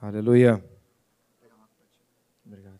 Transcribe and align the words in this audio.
Aleluia. 0.00 0.64
Obrigado. 2.46 2.78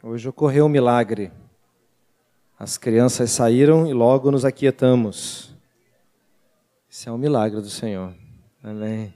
Hoje 0.00 0.28
ocorreu 0.28 0.66
um 0.66 0.68
milagre. 0.68 1.32
As 2.56 2.78
crianças 2.78 3.32
saíram 3.32 3.88
e 3.88 3.92
logo 3.92 4.30
nos 4.30 4.44
aquietamos. 4.44 5.52
Isso 6.88 7.08
é 7.08 7.12
um 7.12 7.18
milagre 7.18 7.60
do 7.60 7.68
Senhor. 7.68 8.14
Amém. 8.62 9.12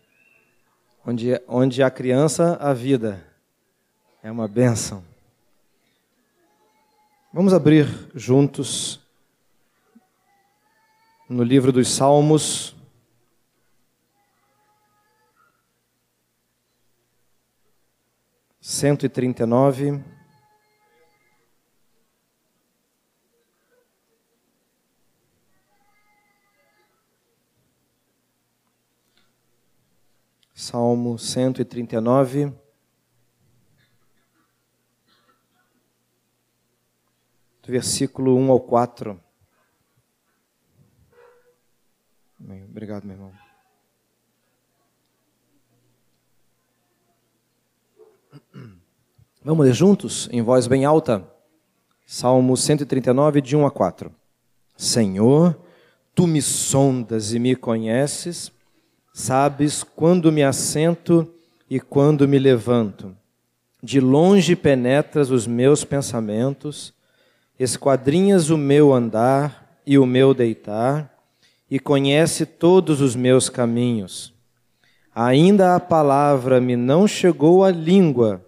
Onde, 1.07 1.41
onde 1.47 1.81
a 1.81 1.91
criança, 1.93 2.57
a 2.57 2.73
vida. 2.73 3.25
É 4.21 4.33
uma 4.33 4.49
bênção. 4.49 5.05
Vamos 7.33 7.55
abrir 7.55 7.87
juntos 8.17 9.06
no 11.29 11.43
livro 11.43 11.73
dos 11.73 11.89
Salmos. 11.89 12.77
Cento 18.61 19.07
e 19.07 19.09
trinta 19.09 19.43
e 19.43 19.47
nove. 19.47 20.05
Salmo 30.55 31.19
cento 31.19 31.61
e 31.61 31.65
trinta 31.65 31.97
e 31.97 32.01
nove. 32.01 32.53
Versículo 37.67 38.37
um 38.37 38.51
ao 38.53 38.61
quatro. 38.61 39.21
Amém. 42.41 42.65
Obrigado, 42.65 43.05
meu 43.05 43.17
irmão. 43.17 43.33
Vamos 49.43 49.65
ler 49.65 49.73
juntos, 49.73 50.29
em 50.33 50.43
voz 50.43 50.67
bem 50.67 50.85
alta? 50.85 51.25
Salmo 52.05 52.57
139, 52.57 53.41
de 53.41 53.57
1 53.57 53.67
a 53.67 53.71
4. 53.71 54.13
Senhor, 54.77 55.59
tu 56.15 56.27
me 56.27 56.43
sondas 56.43 57.33
e 57.33 57.39
me 57.39 57.57
conheces, 57.57 58.53
sabes 59.13 59.83
quando 59.83 60.31
me 60.31 60.43
assento 60.43 61.33
e 61.71 61.81
quando 61.81 62.29
me 62.29 62.39
levanto. 62.39 63.17
De 63.83 64.01
longe 64.01 64.55
penetras 64.57 65.31
os 65.31 65.47
meus 65.47 65.85
pensamentos, 65.85 66.93
esquadrinhas 67.59 68.51
o 68.51 68.59
meu 68.59 68.93
andar 68.93 69.81
e 69.87 69.99
o 69.99 70.05
meu 70.05 70.35
deitar 70.35 71.16
e 71.71 71.79
conhece 71.79 72.47
todos 72.47 73.01
os 73.01 73.17
meus 73.17 73.49
caminhos. 73.49 74.33
Ainda 75.15 75.75
a 75.75 75.81
palavra 75.81 76.61
me 76.61 76.77
não 76.77 77.09
chegou 77.09 77.65
à 77.65 77.71
língua, 77.71 78.45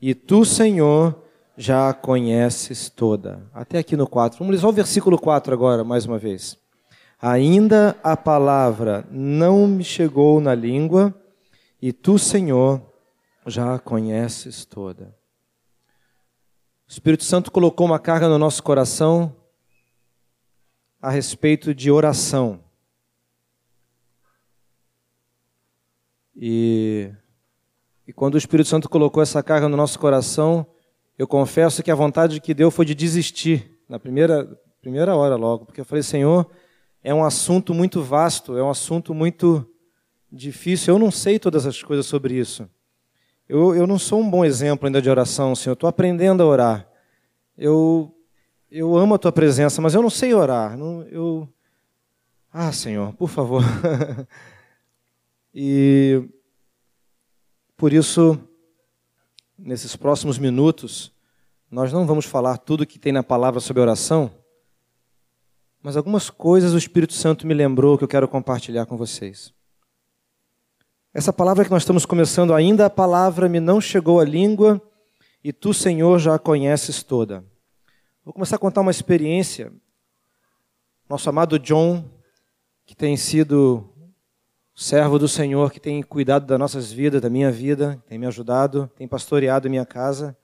e 0.00 0.14
tu, 0.14 0.44
Senhor, 0.44 1.22
já 1.56 1.88
a 1.88 1.94
conheces 1.94 2.88
toda. 2.88 3.42
Até 3.52 3.78
aqui 3.78 3.96
no 3.96 4.06
4. 4.06 4.38
Vamos 4.38 4.54
ler 4.54 4.60
só 4.60 4.68
o 4.68 4.72
versículo 4.72 5.18
4 5.18 5.52
agora, 5.52 5.84
mais 5.84 6.06
uma 6.06 6.18
vez. 6.18 6.56
Ainda 7.20 7.96
a 8.02 8.16
palavra 8.16 9.06
não 9.10 9.66
me 9.66 9.84
chegou 9.84 10.40
na 10.40 10.54
língua, 10.54 11.14
e 11.80 11.92
tu, 11.92 12.18
Senhor, 12.18 12.80
já 13.46 13.74
a 13.74 13.78
conheces 13.78 14.64
toda. 14.64 15.14
O 16.88 16.92
Espírito 16.92 17.24
Santo 17.24 17.50
colocou 17.50 17.86
uma 17.86 17.98
carga 17.98 18.28
no 18.28 18.38
nosso 18.38 18.62
coração 18.62 19.34
a 21.02 21.10
respeito 21.10 21.74
de 21.74 21.90
oração. 21.90 22.60
E, 26.36 27.10
e 28.06 28.12
quando 28.12 28.34
o 28.34 28.38
Espírito 28.38 28.68
Santo 28.68 28.88
colocou 28.88 29.20
essa 29.20 29.42
carga 29.42 29.68
no 29.68 29.76
nosso 29.76 29.98
coração, 29.98 30.64
eu 31.18 31.26
confesso 31.26 31.82
que 31.82 31.90
a 31.90 31.94
vontade 31.96 32.40
que 32.40 32.54
deu 32.54 32.70
foi 32.70 32.84
de 32.84 32.94
desistir, 32.94 33.80
na 33.88 33.98
primeira, 33.98 34.48
primeira 34.80 35.16
hora 35.16 35.34
logo, 35.34 35.66
porque 35.66 35.80
eu 35.80 35.84
falei, 35.84 36.04
Senhor, 36.04 36.48
é 37.02 37.12
um 37.12 37.24
assunto 37.24 37.74
muito 37.74 38.00
vasto, 38.00 38.56
é 38.56 38.62
um 38.62 38.70
assunto 38.70 39.12
muito 39.12 39.68
difícil, 40.30 40.94
eu 40.94 40.98
não 41.00 41.10
sei 41.10 41.36
todas 41.36 41.66
as 41.66 41.82
coisas 41.82 42.06
sobre 42.06 42.34
isso. 42.34 42.70
Eu, 43.48 43.74
eu 43.74 43.88
não 43.88 43.98
sou 43.98 44.20
um 44.20 44.30
bom 44.30 44.44
exemplo 44.44 44.86
ainda 44.86 45.02
de 45.02 45.10
oração, 45.10 45.56
Senhor, 45.56 45.74
estou 45.74 45.88
aprendendo 45.88 46.44
a 46.44 46.46
orar. 46.46 46.88
Eu 47.58 48.14
eu 48.74 48.96
amo 48.96 49.14
a 49.14 49.18
tua 49.18 49.30
presença, 49.30 49.82
mas 49.82 49.94
eu 49.94 50.00
não 50.00 50.08
sei 50.08 50.32
orar. 50.32 50.78
Não, 50.78 51.02
eu... 51.02 51.46
Ah, 52.50 52.72
Senhor, 52.72 53.12
por 53.12 53.28
favor. 53.28 53.62
e 55.54 56.26
por 57.76 57.92
isso, 57.92 58.38
nesses 59.58 59.94
próximos 59.94 60.38
minutos, 60.38 61.12
nós 61.70 61.92
não 61.92 62.06
vamos 62.06 62.24
falar 62.24 62.56
tudo 62.56 62.86
que 62.86 62.98
tem 62.98 63.12
na 63.12 63.22
palavra 63.22 63.60
sobre 63.60 63.82
oração, 63.82 64.30
mas 65.82 65.94
algumas 65.94 66.30
coisas 66.30 66.72
o 66.72 66.78
Espírito 66.78 67.12
Santo 67.12 67.46
me 67.46 67.52
lembrou 67.52 67.98
que 67.98 68.04
eu 68.04 68.08
quero 68.08 68.26
compartilhar 68.26 68.86
com 68.86 68.96
vocês. 68.96 69.52
Essa 71.12 71.32
palavra 71.32 71.62
que 71.62 71.70
nós 71.70 71.82
estamos 71.82 72.06
começando 72.06 72.54
ainda, 72.54 72.86
a 72.86 72.90
palavra 72.90 73.50
me 73.50 73.60
não 73.60 73.82
chegou 73.82 74.18
à 74.18 74.24
língua, 74.24 74.80
e 75.44 75.52
tu, 75.52 75.74
Senhor, 75.74 76.18
já 76.18 76.36
a 76.36 76.38
conheces 76.38 77.02
toda. 77.02 77.44
Vou 78.24 78.32
começar 78.32 78.54
a 78.54 78.58
contar 78.58 78.82
uma 78.82 78.90
experiência. 78.92 79.72
Nosso 81.08 81.28
amado 81.28 81.58
John, 81.58 82.08
que 82.86 82.94
tem 82.94 83.16
sido 83.16 83.92
servo 84.76 85.18
do 85.18 85.26
Senhor, 85.26 85.72
que 85.72 85.80
tem 85.80 86.00
cuidado 86.04 86.46
das 86.46 86.56
nossas 86.56 86.92
vidas, 86.92 87.20
da 87.20 87.28
minha 87.28 87.50
vida, 87.50 88.00
tem 88.06 88.18
me 88.18 88.26
ajudado, 88.26 88.88
tem 88.94 89.08
pastoreado 89.08 89.68
minha 89.68 89.84
casa, 89.84 90.36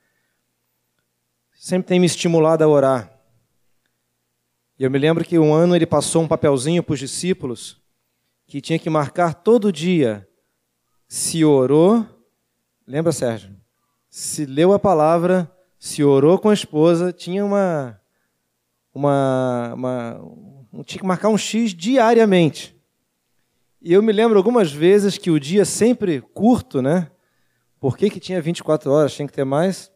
sempre 1.54 1.86
tem 1.86 2.00
me 2.00 2.06
estimulado 2.06 2.64
a 2.64 2.68
orar. 2.68 3.16
E 4.76 4.82
eu 4.82 4.90
me 4.90 4.98
lembro 4.98 5.24
que 5.24 5.38
um 5.38 5.54
ano 5.54 5.76
ele 5.76 5.86
passou 5.86 6.22
um 6.22 6.28
papelzinho 6.28 6.82
para 6.82 6.94
os 6.94 6.98
discípulos 6.98 7.80
que 8.44 8.60
tinha 8.60 8.78
que 8.78 8.90
marcar 8.90 9.34
todo 9.34 9.72
dia 9.72 10.28
se 11.06 11.44
orou, 11.44 12.04
lembra 12.84 13.12
Sérgio? 13.12 13.54
Se 14.10 14.44
leu 14.44 14.72
a 14.72 14.80
palavra, 14.80 15.48
se 15.78 16.02
orou 16.02 16.38
com 16.38 16.48
a 16.48 16.54
esposa, 16.54 17.12
tinha 17.12 17.44
uma, 17.44 18.00
uma, 18.92 19.74
uma 19.74 20.84
tinha 20.84 21.00
que 21.00 21.06
marcar 21.06 21.28
um 21.28 21.38
X 21.38 21.72
diariamente. 21.72 22.76
E 23.80 23.92
eu 23.92 24.02
me 24.02 24.12
lembro 24.12 24.36
algumas 24.36 24.72
vezes 24.72 25.16
que 25.16 25.30
o 25.30 25.38
dia 25.38 25.64
sempre 25.64 26.20
curto, 26.34 26.82
né? 26.82 27.08
Por 27.78 27.96
que, 27.96 28.10
que 28.10 28.18
tinha 28.18 28.42
24 28.42 28.90
horas, 28.90 29.14
tinha 29.14 29.28
que 29.28 29.32
ter 29.32 29.44
mais? 29.44 29.90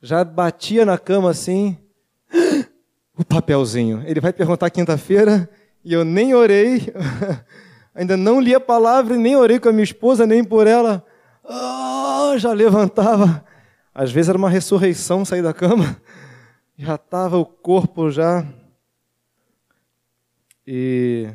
Já 0.00 0.22
batia 0.22 0.84
na 0.86 0.96
cama 0.96 1.30
assim, 1.30 1.76
o 3.18 3.24
papelzinho. 3.24 4.04
Ele 4.06 4.20
vai 4.20 4.32
perguntar 4.32 4.70
quinta-feira 4.70 5.50
e 5.84 5.92
eu 5.92 6.04
nem 6.04 6.32
orei, 6.32 6.92
ainda 7.92 8.16
não 8.16 8.40
li 8.40 8.54
a 8.54 8.60
palavra, 8.60 9.16
nem 9.16 9.34
orei 9.34 9.58
com 9.58 9.68
a 9.68 9.72
minha 9.72 9.82
esposa, 9.82 10.24
nem 10.24 10.44
por 10.44 10.68
ela. 10.68 11.04
Oh, 11.42 12.38
já 12.38 12.52
levantava 12.52 13.47
às 13.98 14.12
vezes 14.12 14.28
era 14.28 14.38
uma 14.38 14.48
ressurreição 14.48 15.24
sair 15.24 15.42
da 15.42 15.52
cama, 15.52 16.00
já 16.78 16.94
estava 16.94 17.36
o 17.36 17.44
corpo 17.44 18.12
já. 18.12 18.46
E, 20.64 21.28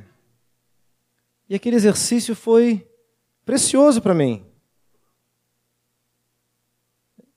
e 1.50 1.56
aquele 1.56 1.75
exercício 1.75 2.34
foi 2.34 2.88
precioso 3.44 4.01
para 4.01 4.13
mim. 4.13 4.46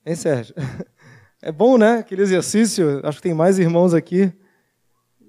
Hein, 0.05 0.15
Sérgio? 0.15 0.55
É 1.43 1.53
bom, 1.53 1.79
né? 1.79 1.99
Aquele 1.99 2.23
exercício. 2.23 3.01
Acho 3.05 3.19
que 3.19 3.23
tem 3.23 3.35
mais 3.35 3.59
irmãos 3.59 3.95
aqui. 3.95 4.33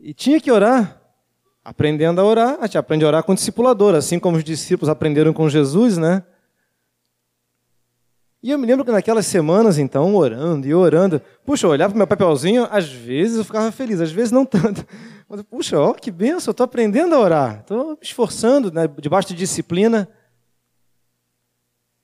E 0.02 0.16
tinha 0.16 0.40
que 0.40 0.50
orar. 0.50 1.00
Aprendendo 1.64 2.20
a 2.20 2.24
orar. 2.24 2.58
A 2.60 2.66
gente 2.66 2.78
aprende 2.78 3.06
a 3.06 3.08
orar 3.08 3.24
com 3.24 3.34
o 3.34 3.36
discipulador, 3.36 3.94
assim 3.94 4.18
como 4.18 4.38
os 4.38 4.44
discípulos 4.44 4.90
aprenderam 4.90 5.32
com 5.32 5.48
Jesus, 5.48 5.96
né? 5.96 6.24
E 8.42 8.52
eu 8.52 8.58
me 8.58 8.68
lembro 8.68 8.86
que 8.86 8.92
naquelas 8.92 9.26
semanas, 9.26 9.80
então, 9.80 10.16
orando 10.16 10.68
e 10.68 10.74
orando, 10.74 11.20
puxa, 11.44 11.66
eu 11.66 11.72
olhava 11.72 11.92
para 11.92 11.98
meu 11.98 12.08
papelzinho, 12.08 12.68
às 12.70 12.88
vezes 12.88 13.38
eu 13.38 13.44
ficava 13.44 13.72
feliz, 13.72 14.00
às 14.00 14.12
vezes 14.12 14.32
não 14.32 14.46
tanto. 14.46 14.86
Mas, 15.28 15.42
puxa, 15.42 15.80
ó, 15.80 15.94
que 15.94 16.12
benção, 16.12 16.52
eu 16.52 16.52
estou 16.52 16.64
aprendendo 16.64 17.16
a 17.16 17.20
orar, 17.20 17.60
estou 17.62 17.90
me 17.92 17.98
esforçando, 18.02 18.72
né, 18.72 18.88
debaixo 19.00 19.30
de 19.30 19.36
disciplina. 19.36 20.08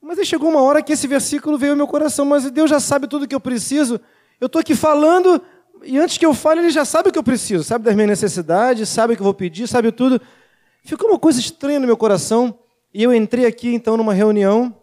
Mas 0.01 0.19
aí 0.19 0.25
chegou 0.25 0.49
uma 0.49 0.61
hora 0.61 0.81
que 0.81 0.91
esse 0.91 1.07
versículo 1.07 1.57
veio 1.57 1.73
ao 1.73 1.77
meu 1.77 1.87
coração, 1.87 2.25
mas 2.25 2.49
Deus 2.51 2.69
já 2.69 2.79
sabe 2.79 3.07
tudo 3.07 3.27
que 3.27 3.35
eu 3.35 3.39
preciso, 3.39 4.01
eu 4.41 4.47
estou 4.47 4.59
aqui 4.59 4.75
falando, 4.75 5.41
e 5.83 5.97
antes 5.97 6.17
que 6.17 6.25
eu 6.25 6.33
fale, 6.33 6.61
Ele 6.61 6.71
já 6.71 6.83
sabe 6.83 7.09
o 7.09 7.11
que 7.11 7.19
eu 7.19 7.23
preciso, 7.23 7.63
sabe 7.63 7.85
das 7.85 7.95
minhas 7.95 8.09
necessidades, 8.09 8.89
sabe 8.89 9.13
o 9.13 9.15
que 9.15 9.21
eu 9.21 9.25
vou 9.25 9.33
pedir, 9.33 9.67
sabe 9.67 9.91
tudo. 9.91 10.19
Ficou 10.83 11.09
uma 11.09 11.19
coisa 11.19 11.39
estranha 11.39 11.79
no 11.79 11.85
meu 11.85 11.95
coração, 11.95 12.57
e 12.93 13.03
eu 13.03 13.13
entrei 13.13 13.45
aqui, 13.45 13.73
então, 13.73 13.95
numa 13.95 14.13
reunião, 14.13 14.75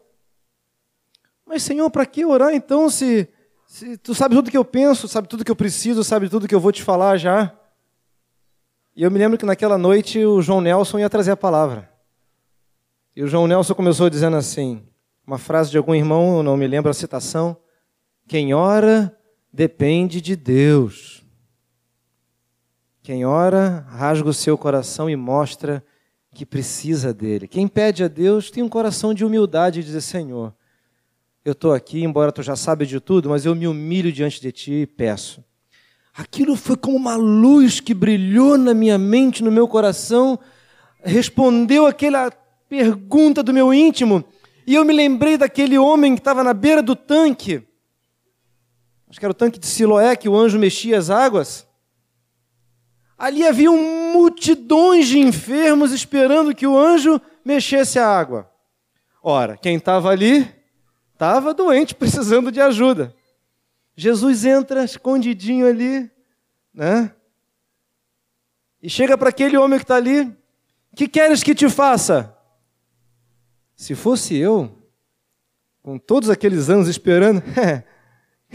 mas, 1.50 1.64
Senhor, 1.64 1.90
para 1.90 2.06
que 2.06 2.24
orar 2.24 2.54
então 2.54 2.88
se, 2.88 3.28
se 3.66 3.98
tu 3.98 4.14
sabe 4.14 4.36
tudo 4.36 4.52
que 4.52 4.56
eu 4.56 4.64
penso, 4.64 5.08
sabe 5.08 5.26
tudo 5.26 5.44
que 5.44 5.50
eu 5.50 5.56
preciso, 5.56 6.04
sabe 6.04 6.28
tudo 6.28 6.46
que 6.46 6.54
eu 6.54 6.60
vou 6.60 6.70
te 6.70 6.80
falar 6.80 7.16
já? 7.16 7.52
E 8.94 9.02
eu 9.02 9.10
me 9.10 9.18
lembro 9.18 9.36
que 9.36 9.44
naquela 9.44 9.76
noite 9.76 10.24
o 10.24 10.40
João 10.40 10.60
Nelson 10.60 11.00
ia 11.00 11.10
trazer 11.10 11.32
a 11.32 11.36
palavra. 11.36 11.90
E 13.16 13.24
o 13.24 13.26
João 13.26 13.48
Nelson 13.48 13.74
começou 13.74 14.08
dizendo 14.08 14.36
assim, 14.36 14.86
uma 15.26 15.38
frase 15.38 15.72
de 15.72 15.76
algum 15.76 15.92
irmão, 15.92 16.36
eu 16.36 16.42
não 16.44 16.56
me 16.56 16.68
lembro 16.68 16.88
a 16.88 16.94
citação: 16.94 17.56
Quem 18.28 18.54
ora 18.54 19.12
depende 19.52 20.20
de 20.20 20.36
Deus. 20.36 21.24
Quem 23.02 23.24
ora 23.24 23.84
rasga 23.88 24.28
o 24.28 24.32
seu 24.32 24.56
coração 24.56 25.10
e 25.10 25.16
mostra 25.16 25.84
que 26.32 26.46
precisa 26.46 27.12
dele. 27.12 27.48
Quem 27.48 27.66
pede 27.66 28.04
a 28.04 28.08
Deus 28.08 28.52
tem 28.52 28.62
um 28.62 28.68
coração 28.68 29.12
de 29.12 29.24
humildade 29.24 29.80
e 29.80 29.82
diz: 29.82 30.04
Senhor, 30.04 30.54
eu 31.44 31.52
estou 31.52 31.72
aqui, 31.72 32.02
embora 32.02 32.30
tu 32.30 32.42
já 32.42 32.54
sabe 32.54 32.84
de 32.84 33.00
tudo, 33.00 33.30
mas 33.30 33.46
eu 33.46 33.54
me 33.54 33.66
humilho 33.66 34.12
diante 34.12 34.40
de 34.40 34.52
ti 34.52 34.72
e 34.72 34.86
peço. 34.86 35.42
Aquilo 36.14 36.54
foi 36.54 36.76
como 36.76 36.96
uma 36.96 37.16
luz 37.16 37.80
que 37.80 37.94
brilhou 37.94 38.58
na 38.58 38.74
minha 38.74 38.98
mente, 38.98 39.42
no 39.42 39.50
meu 39.50 39.66
coração, 39.66 40.38
respondeu 41.02 41.86
aquela 41.86 42.30
pergunta 42.68 43.42
do 43.42 43.54
meu 43.54 43.72
íntimo, 43.72 44.22
e 44.66 44.74
eu 44.74 44.84
me 44.84 44.92
lembrei 44.92 45.38
daquele 45.38 45.78
homem 45.78 46.14
que 46.14 46.20
estava 46.20 46.44
na 46.44 46.52
beira 46.52 46.82
do 46.82 46.94
tanque, 46.94 47.66
acho 49.08 49.18
que 49.18 49.24
era 49.24 49.32
o 49.32 49.34
tanque 49.34 49.58
de 49.58 49.66
Siloé, 49.66 50.14
que 50.14 50.28
o 50.28 50.36
anjo 50.36 50.58
mexia 50.58 50.98
as 50.98 51.10
águas. 51.10 51.66
Ali 53.18 53.46
havia 53.46 53.70
multidões 53.70 55.08
de 55.08 55.18
enfermos 55.18 55.92
esperando 55.92 56.54
que 56.54 56.66
o 56.66 56.78
anjo 56.78 57.20
mexesse 57.44 57.98
a 57.98 58.06
água. 58.06 58.50
Ora, 59.22 59.56
quem 59.56 59.76
estava 59.76 60.10
ali 60.10 60.59
estava 61.20 61.52
doente, 61.52 61.94
precisando 61.96 62.50
de 62.50 62.62
ajuda. 62.62 63.14
Jesus 63.94 64.46
entra 64.46 64.82
escondidinho 64.82 65.66
ali, 65.66 66.10
né? 66.72 67.14
E 68.82 68.88
chega 68.88 69.18
para 69.18 69.28
aquele 69.28 69.58
homem 69.58 69.78
que 69.78 69.84
está 69.84 69.96
ali: 69.96 70.34
Que 70.96 71.06
queres 71.06 71.42
que 71.42 71.54
te 71.54 71.68
faça? 71.68 72.34
Se 73.76 73.94
fosse 73.94 74.34
eu, 74.36 74.74
com 75.82 75.98
todos 75.98 76.30
aqueles 76.30 76.70
anos 76.70 76.88
esperando, 76.88 77.42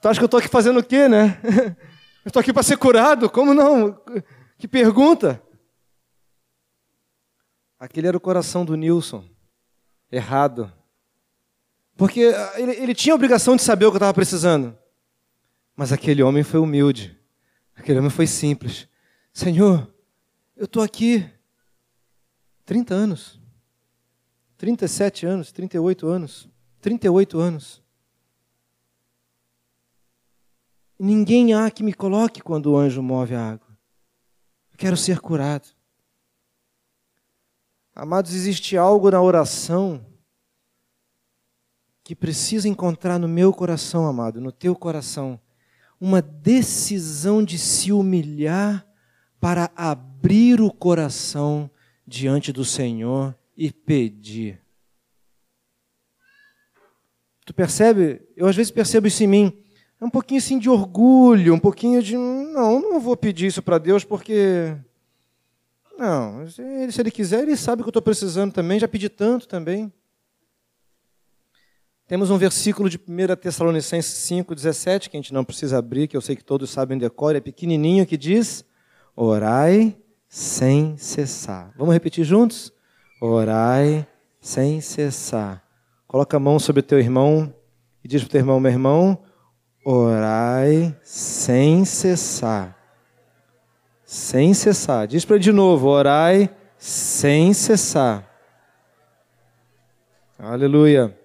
tu 0.00 0.08
acha 0.08 0.20
que 0.20 0.24
eu 0.24 0.26
estou 0.26 0.40
aqui 0.40 0.48
fazendo 0.48 0.80
o 0.80 0.84
quê, 0.84 1.08
né? 1.08 1.40
Eu 2.24 2.28
estou 2.28 2.38
aqui 2.38 2.52
para 2.52 2.62
ser 2.62 2.76
curado, 2.76 3.28
como 3.28 3.52
não? 3.52 4.00
Que 4.56 4.68
pergunta! 4.68 5.42
Aquele 7.80 8.06
era 8.06 8.16
o 8.16 8.20
coração 8.20 8.64
do 8.64 8.76
Nilson, 8.76 9.28
errado. 10.08 10.72
Porque 12.02 12.34
ah, 12.36 12.58
ele, 12.60 12.72
ele 12.72 12.94
tinha 12.96 13.12
a 13.12 13.14
obrigação 13.14 13.54
de 13.54 13.62
saber 13.62 13.86
o 13.86 13.90
que 13.92 13.94
eu 13.94 13.98
estava 13.98 14.12
precisando. 14.12 14.76
Mas 15.76 15.92
aquele 15.92 16.20
homem 16.20 16.42
foi 16.42 16.58
humilde. 16.58 17.16
Aquele 17.76 18.00
homem 18.00 18.10
foi 18.10 18.26
simples. 18.26 18.88
Senhor, 19.32 19.88
eu 20.56 20.64
estou 20.64 20.82
aqui 20.82 21.24
30 22.64 22.92
anos. 22.92 23.40
37 24.56 25.26
anos, 25.26 25.52
38 25.52 26.08
anos. 26.08 26.48
38 26.80 27.38
anos. 27.38 27.80
Ninguém 30.98 31.54
há 31.54 31.70
que 31.70 31.84
me 31.84 31.94
coloque 31.94 32.40
quando 32.40 32.72
o 32.72 32.76
anjo 32.76 33.00
move 33.00 33.36
a 33.36 33.52
água. 33.52 33.78
Eu 34.72 34.76
quero 34.76 34.96
ser 34.96 35.20
curado. 35.20 35.68
Amados, 37.94 38.34
existe 38.34 38.76
algo 38.76 39.08
na 39.08 39.22
oração 39.22 40.04
que 42.04 42.14
precisa 42.14 42.68
encontrar 42.68 43.18
no 43.18 43.28
meu 43.28 43.52
coração, 43.52 44.06
amado, 44.06 44.40
no 44.40 44.50
teu 44.50 44.74
coração, 44.74 45.38
uma 46.00 46.20
decisão 46.20 47.44
de 47.44 47.58
se 47.58 47.92
humilhar 47.92 48.86
para 49.40 49.70
abrir 49.76 50.60
o 50.60 50.72
coração 50.72 51.70
diante 52.06 52.52
do 52.52 52.64
Senhor 52.64 53.36
e 53.56 53.70
pedir. 53.70 54.60
Tu 57.44 57.54
percebe? 57.54 58.22
Eu 58.36 58.46
às 58.46 58.56
vezes 58.56 58.70
percebo 58.70 59.06
isso 59.06 59.22
em 59.22 59.26
mim. 59.26 59.58
É 60.00 60.04
um 60.04 60.10
pouquinho 60.10 60.38
assim 60.38 60.58
de 60.58 60.68
orgulho, 60.68 61.54
um 61.54 61.58
pouquinho 61.58 62.02
de 62.02 62.16
não, 62.16 62.80
não 62.80 63.00
vou 63.00 63.16
pedir 63.16 63.46
isso 63.46 63.62
para 63.62 63.78
Deus 63.78 64.02
porque 64.02 64.76
não, 65.96 66.48
se 66.48 66.60
ele, 66.60 66.90
se 66.90 67.00
ele 67.00 67.10
quiser, 67.10 67.42
ele 67.42 67.56
sabe 67.56 67.82
que 67.82 67.86
eu 67.88 67.90
estou 67.90 68.02
precisando 68.02 68.52
também, 68.52 68.80
já 68.80 68.88
pedi 68.88 69.08
tanto 69.08 69.46
também. 69.46 69.92
Temos 72.12 72.30
um 72.30 72.36
versículo 72.36 72.90
de 72.90 72.98
1 72.98 73.36
Tessalonicenses 73.36 74.12
5, 74.12 74.54
17, 74.54 75.08
que 75.08 75.16
a 75.16 75.18
gente 75.18 75.32
não 75.32 75.42
precisa 75.42 75.78
abrir, 75.78 76.06
que 76.06 76.14
eu 76.14 76.20
sei 76.20 76.36
que 76.36 76.44
todos 76.44 76.68
sabem 76.68 76.98
decor, 76.98 77.34
é 77.34 77.40
pequenininho, 77.40 78.04
que 78.04 78.18
diz: 78.18 78.66
Orai 79.16 79.96
sem 80.28 80.94
cessar. 80.98 81.72
Vamos 81.74 81.94
repetir 81.94 82.22
juntos? 82.22 82.70
Orai 83.18 84.06
sem 84.42 84.78
cessar. 84.82 85.64
Coloca 86.06 86.36
a 86.36 86.38
mão 86.38 86.58
sobre 86.58 86.80
o 86.80 86.82
teu 86.82 86.98
irmão 86.98 87.50
e 88.04 88.08
diz 88.08 88.20
para 88.20 88.28
o 88.28 88.30
teu 88.32 88.40
irmão: 88.40 88.60
Meu 88.60 88.72
irmão, 88.72 89.18
orai 89.82 90.94
sem 91.02 91.82
cessar. 91.86 92.76
Sem 94.04 94.52
cessar. 94.52 95.06
Diz 95.06 95.24
para 95.24 95.36
ele 95.36 95.44
de 95.44 95.52
novo: 95.52 95.88
Orai 95.88 96.54
sem 96.76 97.54
cessar. 97.54 98.30
Aleluia. 100.38 101.21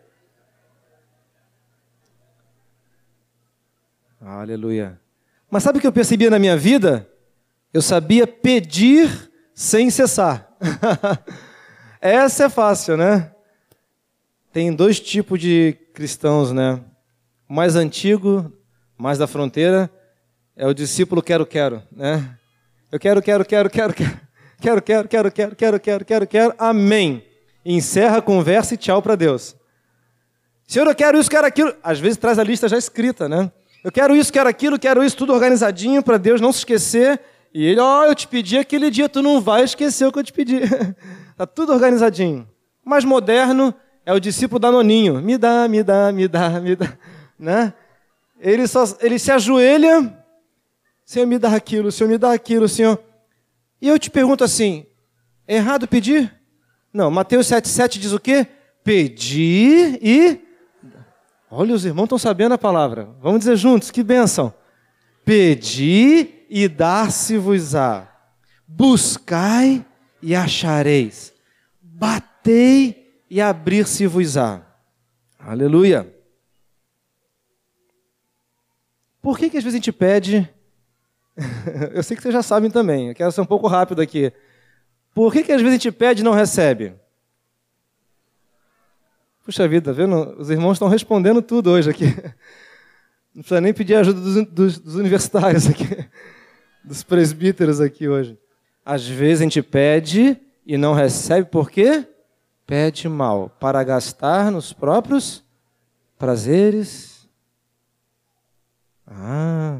Aleluia. 4.39 5.01
Mas 5.49 5.63
sabe 5.63 5.79
o 5.79 5.81
que 5.81 5.87
eu 5.87 5.91
percebia 5.91 6.29
na 6.29 6.37
minha 6.37 6.55
vida? 6.55 7.09
Eu 7.73 7.81
sabia 7.81 8.27
pedir 8.27 9.31
sem 9.51 9.89
cessar. 9.89 10.55
Essa 11.99 12.45
é 12.45 12.49
fácil, 12.49 12.95
né? 12.97 13.31
Tem 14.53 14.71
dois 14.71 14.99
tipos 14.99 15.39
de 15.39 15.75
cristãos, 15.91 16.51
né? 16.51 16.79
O 17.49 17.53
mais 17.53 17.75
antigo, 17.75 18.53
mais 18.95 19.17
da 19.17 19.25
fronteira, 19.25 19.89
é 20.55 20.67
o 20.67 20.73
discípulo 20.73 21.23
quero, 21.23 21.43
quero, 21.43 21.81
né? 21.91 22.37
Eu 22.91 22.99
quero, 22.99 23.23
quero, 23.23 23.43
quero, 23.43 23.69
quero, 23.71 23.93
quero. 23.93 24.19
Quero, 24.59 24.81
quero, 24.81 25.07
quero, 25.07 25.31
quero, 25.31 25.55
quero, 25.55 25.79
quero, 25.79 26.05
quero, 26.05 26.27
quero. 26.27 26.53
Amém. 26.59 27.25
Encerra 27.65 28.17
a 28.17 28.21
conversa 28.21 28.75
e 28.75 28.77
tchau 28.77 29.01
para 29.01 29.15
Deus. 29.15 29.55
Senhor, 30.67 30.87
eu 30.87 30.95
quero 30.95 31.19
isso, 31.19 31.29
quero 31.29 31.47
aquilo. 31.47 31.75
Às 31.81 31.99
vezes 31.99 32.17
traz 32.17 32.37
a 32.37 32.43
lista 32.43 32.67
já 32.67 32.77
escrita, 32.77 33.27
né? 33.27 33.51
Eu 33.87 33.91
quero 33.93 34.13
isso, 34.13 34.33
quero 34.33 34.49
aquilo, 34.49 34.77
quero 34.77 35.01
isso, 35.01 35.15
tudo 35.15 35.31
organizadinho 35.31 36.03
para 36.03 36.17
Deus 36.17 36.41
não 36.41 36.51
se 36.51 36.57
esquecer. 36.57 37.21
E 37.53 37.65
ele, 37.65 37.79
ó, 37.79 38.01
oh, 38.01 38.03
eu 38.03 38.13
te 38.13 38.27
pedi 38.27 38.57
aquele 38.57 38.91
dia, 38.91 39.07
tu 39.07 39.21
não 39.21 39.39
vai 39.39 39.63
esquecer 39.63 40.05
o 40.05 40.11
que 40.11 40.19
eu 40.19 40.23
te 40.25 40.33
pedi. 40.33 40.59
tá 41.37 41.47
tudo 41.47 41.71
organizadinho. 41.71 42.45
Mais 42.83 43.05
moderno 43.05 43.73
é 44.05 44.11
o 44.11 44.19
discípulo 44.19 44.59
danoninho. 44.59 45.21
Me 45.21 45.37
dá, 45.37 45.69
me 45.69 45.81
dá, 45.83 46.11
me 46.11 46.27
dá, 46.27 46.59
me 46.59 46.75
dá. 46.75 46.97
Né? 47.39 47.73
Ele, 48.41 48.67
só, 48.67 48.83
ele 48.99 49.17
se 49.17 49.31
ajoelha, 49.31 50.21
Senhor, 51.05 51.25
me 51.25 51.39
dá 51.39 51.55
aquilo, 51.55 51.89
Senhor, 51.89 52.09
me 52.09 52.17
dá 52.17 52.33
aquilo, 52.33 52.67
Senhor. 52.67 53.01
E 53.81 53.87
eu 53.87 53.97
te 53.97 54.11
pergunto 54.11 54.43
assim, 54.43 54.85
é 55.47 55.55
errado 55.55 55.87
pedir? 55.87 56.35
Não, 56.91 57.09
Mateus 57.09 57.47
7,7 57.47 57.99
diz 57.99 58.11
o 58.11 58.19
quê? 58.19 58.47
Pedir 58.83 59.97
e 60.01 60.45
Olha, 61.49 61.73
os 61.73 61.85
irmãos 61.85 62.05
estão 62.05 62.17
sabendo 62.17 62.53
a 62.53 62.57
palavra. 62.57 63.09
Vamos 63.21 63.39
dizer 63.39 63.55
juntos, 63.55 63.89
que 63.89 64.03
bênção. 64.03 64.53
Pedi 65.23 66.45
e 66.49 66.67
dar-se-vos-á. 66.67 68.07
Buscai 68.67 69.85
e 70.21 70.35
achareis. 70.35 71.33
Batei 71.81 73.23
e 73.29 73.39
abrir-se-vos-á. 73.39 74.61
Aleluia. 75.39 76.13
Por 79.21 79.37
que, 79.37 79.49
que 79.49 79.57
às 79.57 79.63
vezes 79.63 79.75
a 79.75 79.79
gente 79.79 79.91
pede? 79.91 80.49
Eu 81.93 82.03
sei 82.03 82.15
que 82.17 82.23
vocês 82.23 82.33
já 82.33 82.41
sabem 82.41 82.69
também, 82.71 83.09
eu 83.09 83.15
quero 83.15 83.31
ser 83.31 83.41
um 83.41 83.45
pouco 83.45 83.67
rápido 83.67 84.01
aqui. 84.01 84.33
Por 85.13 85.31
que, 85.31 85.43
que 85.43 85.51
às 85.51 85.61
vezes 85.61 85.73
a 85.73 85.77
gente 85.77 85.91
pede 85.91 86.21
e 86.21 86.23
não 86.23 86.33
recebe? 86.33 86.95
Puxa 89.47 89.65
vida, 89.65 89.93
tá 89.93 89.97
vendo? 89.97 90.35
Os 90.37 90.49
irmãos 90.49 90.73
estão 90.73 90.89
respondendo 90.89 91.41
tudo 91.41 91.69
hoje 91.69 91.89
aqui. 91.89 92.03
Não 93.33 93.41
precisa 93.41 93.61
nem 93.61 93.73
pedir 93.73 93.95
ajuda 93.95 94.19
dos, 94.19 94.45
dos, 94.47 94.77
dos 94.77 94.95
universitários 94.95 95.69
aqui, 95.69 95.87
dos 96.83 97.01
presbíteros 97.01 97.79
aqui 97.79 98.09
hoje. 98.09 98.37
Às 98.83 99.07
vezes 99.07 99.39
a 99.39 99.43
gente 99.45 99.61
pede 99.61 100.37
e 100.65 100.77
não 100.77 100.93
recebe, 100.93 101.47
por 101.49 101.71
quê? 101.71 102.05
Pede 102.65 103.07
mal, 103.07 103.49
para 103.57 103.81
gastar 103.85 104.51
nos 104.51 104.73
próprios 104.73 105.45
prazeres. 106.19 107.25
Ah. 109.07 109.79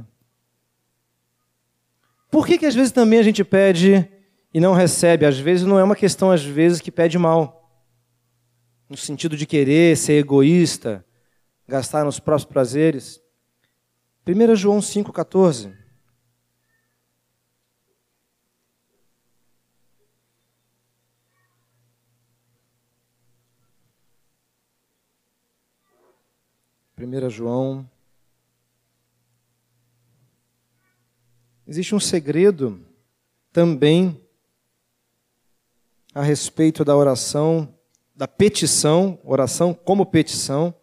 Por 2.32 2.48
que, 2.48 2.58
que 2.58 2.66
às 2.66 2.76
vezes 2.76 2.94
também 2.94 3.20
a 3.20 3.24
gente 3.24 3.44
pede 3.44 4.08
e 4.54 4.62
não 4.62 4.74
recebe? 4.74 5.26
Às 5.26 5.38
vezes 5.38 5.66
não 5.66 5.78
é 5.78 5.84
uma 5.84 5.96
questão, 5.96 6.32
às 6.32 6.44
vezes, 6.44 6.80
que 6.80 6.92
pede 6.92 7.18
mal 7.18 7.57
no 8.90 8.96
sentido 8.96 9.36
de 9.36 9.46
querer 9.46 9.98
ser 9.98 10.14
egoísta, 10.14 11.06
gastar 11.68 12.06
nos 12.06 12.20
próprios 12.20 12.46
prazeres. 12.46 13.22
1 14.26 14.56
João 14.56 14.80
5,14. 14.80 15.76
Primeira 26.96 27.30
João. 27.30 27.88
Existe 31.68 31.94
um 31.94 32.00
segredo 32.00 32.84
também 33.52 34.20
a 36.14 36.24
respeito 36.24 36.84
da 36.84 36.96
oração 36.96 37.77
da 38.18 38.28
petição, 38.28 39.20
oração 39.24 39.76
como 39.76 40.04
petição. 40.04 40.74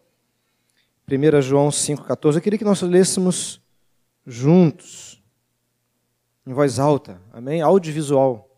1 1.11 1.41
João 1.41 1.67
5,14. 1.67 2.35
Eu 2.35 2.41
queria 2.41 2.57
que 2.57 2.63
nós 2.63 2.81
lêssemos 2.81 3.61
juntos, 4.25 5.21
em 6.47 6.53
voz 6.53 6.79
alta, 6.79 7.21
amém? 7.33 7.61
Audiovisual. 7.61 8.49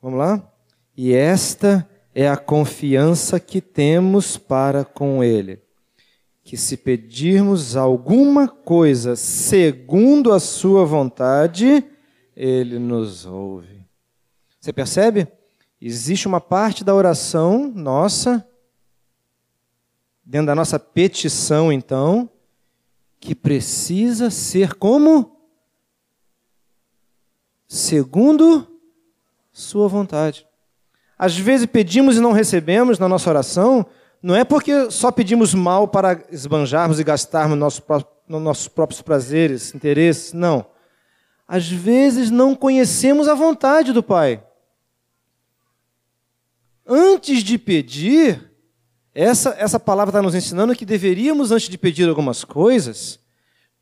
Vamos 0.00 0.18
lá? 0.18 0.50
E 0.96 1.12
esta 1.12 1.88
é 2.14 2.26
a 2.26 2.36
confiança 2.36 3.38
que 3.38 3.60
temos 3.60 4.38
para 4.38 4.84
com 4.84 5.22
Ele. 5.22 5.60
Que 6.42 6.56
se 6.56 6.78
pedirmos 6.78 7.76
alguma 7.76 8.48
coisa 8.48 9.14
segundo 9.16 10.32
a 10.32 10.40
Sua 10.40 10.86
vontade, 10.86 11.84
Ele 12.34 12.78
nos 12.78 13.26
ouve. 13.26 13.84
Você 14.58 14.72
percebe? 14.72 15.28
Existe 15.80 16.26
uma 16.26 16.40
parte 16.40 16.82
da 16.82 16.92
oração 16.92 17.72
nossa, 17.72 18.44
dentro 20.24 20.48
da 20.48 20.54
nossa 20.54 20.78
petição, 20.78 21.72
então, 21.72 22.28
que 23.20 23.34
precisa 23.34 24.28
ser 24.28 24.74
como? 24.74 25.36
Segundo 27.68 28.66
Sua 29.52 29.88
vontade. 29.88 30.46
Às 31.16 31.36
vezes 31.36 31.66
pedimos 31.66 32.16
e 32.16 32.20
não 32.20 32.32
recebemos 32.32 32.98
na 32.98 33.08
nossa 33.08 33.28
oração, 33.28 33.86
não 34.22 34.34
é 34.34 34.44
porque 34.44 34.90
só 34.90 35.10
pedimos 35.10 35.52
mal 35.52 35.86
para 35.88 36.24
esbanjarmos 36.30 36.98
e 36.98 37.04
gastarmos 37.04 37.58
nosso, 37.58 37.82
nossos 38.28 38.68
próprios 38.68 39.02
prazeres, 39.02 39.74
interesses, 39.74 40.32
não. 40.32 40.66
Às 41.46 41.68
vezes 41.68 42.30
não 42.30 42.54
conhecemos 42.54 43.28
a 43.28 43.34
vontade 43.34 43.92
do 43.92 44.02
Pai 44.02 44.44
antes 46.88 47.44
de 47.44 47.58
pedir, 47.58 48.50
essa, 49.14 49.54
essa 49.58 49.78
palavra 49.78 50.10
está 50.10 50.22
nos 50.22 50.34
ensinando 50.34 50.74
que 50.74 50.86
deveríamos, 50.86 51.52
antes 51.52 51.68
de 51.68 51.76
pedir 51.76 52.08
algumas 52.08 52.44
coisas, 52.44 53.20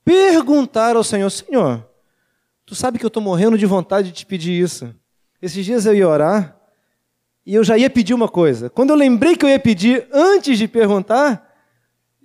perguntar 0.05 0.97
ao 0.97 1.05
Senhor: 1.05 1.31
Senhor, 1.31 1.89
tu 2.65 2.75
sabe 2.75 2.99
que 2.99 3.05
eu 3.05 3.09
estou 3.09 3.23
morrendo 3.23 3.57
de 3.57 3.65
vontade 3.65 4.09
de 4.09 4.15
te 4.15 4.27
pedir 4.27 4.61
isso. 4.61 4.93
Esses 5.41 5.65
dias 5.65 5.87
eu 5.87 5.95
ia 5.95 6.09
orar 6.09 6.59
e 7.45 7.55
eu 7.55 7.63
já 7.63 7.79
ia 7.79 7.89
pedir 7.89 8.13
uma 8.13 8.29
coisa. 8.29 8.69
Quando 8.69 8.91
eu 8.91 8.97
lembrei 8.97 9.37
que 9.37 9.45
eu 9.45 9.49
ia 9.49 9.59
pedir 9.59 10.09
antes 10.13 10.59
de 10.59 10.67
perguntar, 10.67 11.55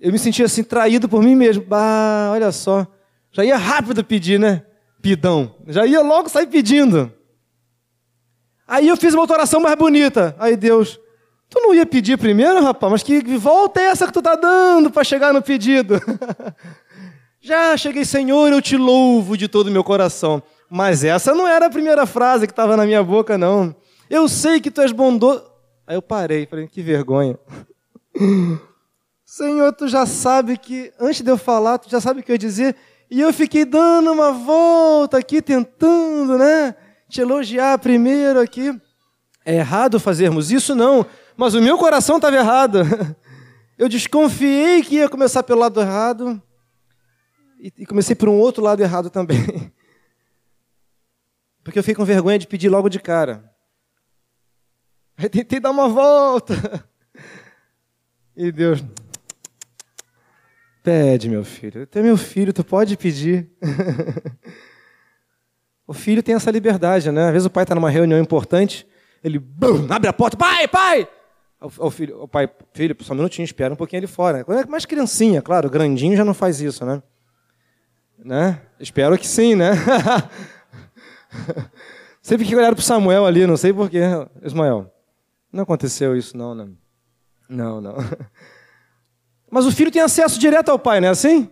eu 0.00 0.10
me 0.10 0.18
senti 0.18 0.42
assim 0.42 0.64
traído 0.64 1.08
por 1.08 1.22
mim 1.22 1.36
mesmo. 1.36 1.64
Bah, 1.64 2.30
olha 2.32 2.50
só, 2.50 2.86
já 3.30 3.44
ia 3.44 3.56
rápido 3.56 4.02
pedir, 4.02 4.40
né? 4.40 4.64
Pidão. 5.00 5.54
Já 5.68 5.86
ia 5.86 6.00
logo 6.00 6.28
sair 6.28 6.46
pedindo. 6.46 7.12
Aí 8.72 8.88
eu 8.88 8.96
fiz 8.96 9.12
uma 9.12 9.30
oração 9.30 9.60
mais 9.60 9.74
bonita. 9.76 10.34
Aí 10.38 10.56
Deus, 10.56 10.98
tu 11.50 11.60
não 11.60 11.74
ia 11.74 11.84
pedir 11.84 12.16
primeiro, 12.16 12.62
rapaz? 12.62 12.90
Mas 12.90 13.02
que 13.02 13.20
volta 13.36 13.78
é 13.78 13.84
essa 13.84 14.06
que 14.06 14.12
tu 14.14 14.22
tá 14.22 14.34
dando 14.34 14.90
para 14.90 15.04
chegar 15.04 15.30
no 15.30 15.42
pedido? 15.42 16.00
Já 17.38 17.76
cheguei, 17.76 18.02
Senhor, 18.02 18.50
eu 18.50 18.62
te 18.62 18.78
louvo 18.78 19.36
de 19.36 19.46
todo 19.46 19.66
o 19.66 19.70
meu 19.70 19.84
coração. 19.84 20.42
Mas 20.70 21.04
essa 21.04 21.34
não 21.34 21.46
era 21.46 21.66
a 21.66 21.70
primeira 21.70 22.06
frase 22.06 22.46
que 22.46 22.52
estava 22.54 22.74
na 22.74 22.86
minha 22.86 23.04
boca, 23.04 23.36
não. 23.36 23.76
Eu 24.08 24.26
sei 24.26 24.58
que 24.58 24.70
tu 24.70 24.80
és 24.80 24.90
bondoso. 24.90 25.44
Aí 25.86 25.94
eu 25.94 26.00
parei, 26.00 26.46
falei, 26.46 26.66
que 26.66 26.80
vergonha. 26.80 27.38
Senhor, 29.22 29.70
tu 29.74 29.86
já 29.86 30.06
sabe 30.06 30.56
que, 30.56 30.90
antes 30.98 31.20
de 31.20 31.30
eu 31.30 31.36
falar, 31.36 31.76
tu 31.76 31.90
já 31.90 32.00
sabe 32.00 32.20
o 32.20 32.22
que 32.22 32.32
eu 32.32 32.36
ia 32.36 32.38
dizer. 32.38 32.74
E 33.10 33.20
eu 33.20 33.34
fiquei 33.34 33.66
dando 33.66 34.10
uma 34.10 34.32
volta 34.32 35.18
aqui, 35.18 35.42
tentando, 35.42 36.38
né? 36.38 36.74
Te 37.12 37.20
elogiar 37.20 37.78
primeiro 37.78 38.40
aqui. 38.40 38.74
É 39.44 39.56
errado 39.56 40.00
fazermos 40.00 40.50
isso? 40.50 40.74
Não. 40.74 41.04
Mas 41.36 41.54
o 41.54 41.60
meu 41.60 41.76
coração 41.76 42.16
estava 42.16 42.36
errado. 42.36 42.78
Eu 43.76 43.88
desconfiei 43.88 44.82
que 44.82 44.96
ia 44.96 45.08
começar 45.08 45.42
pelo 45.42 45.60
lado 45.60 45.80
errado 45.80 46.40
e 47.58 47.84
comecei 47.86 48.14
por 48.14 48.28
um 48.28 48.38
outro 48.38 48.62
lado 48.62 48.82
errado 48.82 49.10
também. 49.10 49.72
Porque 51.64 51.78
eu 51.78 51.82
fiquei 51.82 51.94
com 51.94 52.04
vergonha 52.04 52.38
de 52.38 52.46
pedir 52.46 52.68
logo 52.68 52.88
de 52.88 52.98
cara. 52.98 53.52
Aí 55.16 55.28
tentei 55.28 55.60
dar 55.60 55.70
uma 55.70 55.88
volta. 55.88 56.54
E 58.34 58.50
Deus, 58.50 58.82
pede, 60.82 61.28
meu 61.28 61.44
filho. 61.44 61.86
Tu 61.86 61.98
é 61.98 62.02
meu 62.02 62.16
filho, 62.16 62.50
tu 62.50 62.64
pode 62.64 62.96
pedir. 62.96 63.50
O 65.86 65.92
filho 65.92 66.22
tem 66.22 66.34
essa 66.34 66.50
liberdade, 66.50 67.10
né? 67.10 67.26
Às 67.26 67.32
vezes 67.32 67.46
o 67.46 67.50
pai 67.50 67.64
está 67.64 67.74
numa 67.74 67.90
reunião 67.90 68.20
importante, 68.20 68.86
ele 69.22 69.38
bum, 69.38 69.86
abre 69.90 70.08
a 70.08 70.12
porta, 70.12 70.36
pai, 70.36 70.68
pai! 70.68 71.08
O, 71.78 71.90
filho, 71.90 72.22
o 72.22 72.28
pai, 72.28 72.50
filho, 72.72 72.96
só 73.00 73.12
um 73.12 73.16
minutinho, 73.16 73.44
espera 73.44 73.72
um 73.72 73.76
pouquinho 73.76 74.00
ali 74.00 74.06
fora. 74.08 74.42
Quando 74.42 74.60
é 74.60 74.66
mais 74.66 74.84
criancinha, 74.84 75.40
claro, 75.40 75.70
grandinho 75.70 76.16
já 76.16 76.24
não 76.24 76.34
faz 76.34 76.60
isso, 76.60 76.84
né? 76.84 77.00
né? 78.18 78.60
Espero 78.80 79.16
que 79.16 79.26
sim, 79.26 79.54
né? 79.54 79.72
Sempre 82.20 82.46
que 82.46 82.54
olharam 82.54 82.74
para 82.74 82.84
Samuel 82.84 83.26
ali, 83.26 83.46
não 83.46 83.56
sei 83.56 83.72
porquê. 83.72 84.00
Ismael, 84.42 84.92
não 85.52 85.62
aconteceu 85.62 86.16
isso, 86.16 86.36
não, 86.36 86.54
né? 86.54 86.68
Não, 87.48 87.80
não. 87.80 87.96
Mas 89.50 89.66
o 89.66 89.72
filho 89.72 89.90
tem 89.90 90.00
acesso 90.02 90.38
direto 90.38 90.70
ao 90.70 90.78
pai, 90.78 91.00
não 91.00 91.08
é 91.08 91.10
assim? 91.10 91.50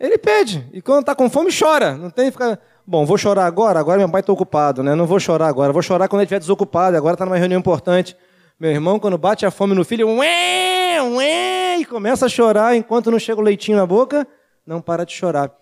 Ele 0.00 0.18
pede. 0.18 0.68
E 0.72 0.82
quando 0.82 1.00
está 1.00 1.14
com 1.14 1.30
fome, 1.30 1.50
chora. 1.56 1.96
Não 1.96 2.10
tem 2.10 2.24
que 2.26 2.32
ficar. 2.32 2.58
Bom, 2.86 3.06
vou 3.06 3.16
chorar 3.16 3.46
agora? 3.46 3.78
Agora 3.78 3.98
meu 3.98 4.08
pai 4.08 4.20
está 4.20 4.32
ocupado, 4.32 4.82
né? 4.82 4.94
Não 4.94 5.06
vou 5.06 5.20
chorar 5.20 5.46
agora. 5.46 5.72
Vou 5.72 5.82
chorar 5.82 6.08
quando 6.08 6.20
ele 6.20 6.26
estiver 6.26 6.40
desocupado. 6.40 6.96
Agora 6.96 7.14
está 7.14 7.24
numa 7.24 7.36
reunião 7.36 7.58
importante. 7.58 8.16
Meu 8.58 8.70
irmão, 8.70 8.98
quando 8.98 9.16
bate 9.16 9.46
a 9.46 9.50
fome 9.50 9.74
no 9.74 9.84
filho, 9.84 10.08
ué, 10.08 11.02
ué, 11.02 11.78
e 11.78 11.84
começa 11.84 12.26
a 12.26 12.28
chorar 12.28 12.76
enquanto 12.76 13.10
não 13.10 13.18
chega 13.18 13.40
o 13.40 13.44
leitinho 13.44 13.76
na 13.76 13.86
boca, 13.86 14.26
não 14.66 14.80
para 14.80 15.04
de 15.04 15.12
chorar. 15.12 15.52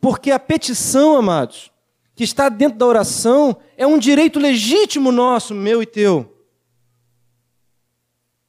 Porque 0.00 0.30
a 0.30 0.38
petição, 0.38 1.16
amados, 1.16 1.70
que 2.14 2.24
está 2.24 2.48
dentro 2.48 2.78
da 2.78 2.86
oração, 2.86 3.56
é 3.76 3.86
um 3.86 3.98
direito 3.98 4.38
legítimo 4.38 5.12
nosso, 5.12 5.54
meu 5.54 5.82
e 5.82 5.86
teu. 5.86 6.34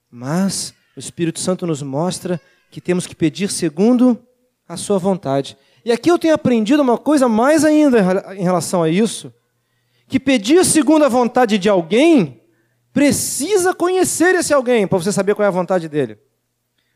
Mas 0.10 0.74
o 0.96 1.00
Espírito 1.00 1.40
Santo 1.40 1.68
nos 1.68 1.82
mostra 1.82 2.42
que 2.72 2.82
temos 2.82 3.06
que 3.06 3.16
pedir 3.16 3.50
segundo 3.50 4.20
a 4.68 4.78
sua 4.78 4.98
vontade. 4.98 5.58
E 5.84 5.92
aqui 5.92 6.10
eu 6.10 6.20
tenho 6.20 6.34
aprendido 6.34 6.82
uma 6.82 6.98
coisa 6.98 7.28
mais 7.28 7.64
ainda 7.64 8.00
em 8.36 8.44
relação 8.44 8.84
a 8.84 8.90
isso: 8.90 9.34
que 10.08 10.20
pedir 10.20 10.64
segundo 10.66 11.06
a 11.06 11.10
vontade 11.10 11.58
de 11.58 11.70
alguém 11.70 12.42
precisa 12.92 13.74
conhecer 13.74 14.36
esse 14.36 14.54
alguém 14.54 14.88
para 14.88 14.98
você 14.98 15.12
saber 15.12 15.36
qual 15.36 15.46
é 15.46 15.48
a 15.48 15.52
vontade 15.52 15.88
dele. 15.88 16.18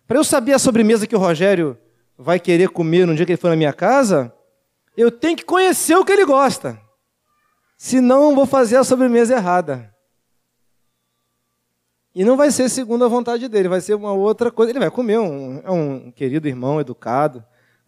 Para 0.07 0.17
eu 0.17 0.23
saber 0.23 0.53
a 0.53 0.59
sobremesa 0.59 1.07
que 1.07 1.15
o 1.15 1.19
Rogério 1.19 1.77
vai 2.17 2.39
querer 2.39 2.69
comer 2.69 3.07
no 3.07 3.15
dia 3.15 3.25
que 3.25 3.31
ele 3.31 3.41
for 3.41 3.49
na 3.49 3.55
minha 3.55 3.73
casa, 3.73 4.33
eu 4.97 5.09
tenho 5.09 5.37
que 5.37 5.45
conhecer 5.45 5.95
o 5.95 6.03
que 6.03 6.11
ele 6.11 6.25
gosta. 6.25 6.79
Senão, 7.77 8.35
vou 8.35 8.45
fazer 8.45 8.77
a 8.77 8.83
sobremesa 8.83 9.35
errada. 9.35 9.93
E 12.13 12.23
não 12.23 12.37
vai 12.37 12.51
ser 12.51 12.69
segundo 12.69 13.03
a 13.03 13.07
vontade 13.07 13.47
dele, 13.47 13.67
vai 13.67 13.81
ser 13.81 13.95
uma 13.95 14.13
outra 14.13 14.51
coisa. 14.51 14.71
Ele 14.71 14.79
vai 14.79 14.91
comer, 14.91 15.17
um, 15.17 15.61
é 15.63 15.71
um 15.71 16.11
querido 16.11 16.47
irmão 16.47 16.79
educado 16.79 17.43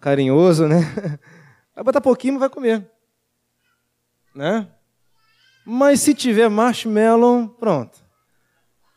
carinhoso, 0.06 0.68
né? 0.68 0.82
Vai 1.74 1.84
botar 1.84 2.00
pouquinho, 2.00 2.36
mas 2.36 2.42
vai 2.42 2.50
comer. 2.50 2.88
Né? 4.36 4.68
Mas 5.66 6.00
se 6.00 6.14
tiver 6.14 6.48
marshmallow, 6.48 7.50
pronto. 7.50 8.06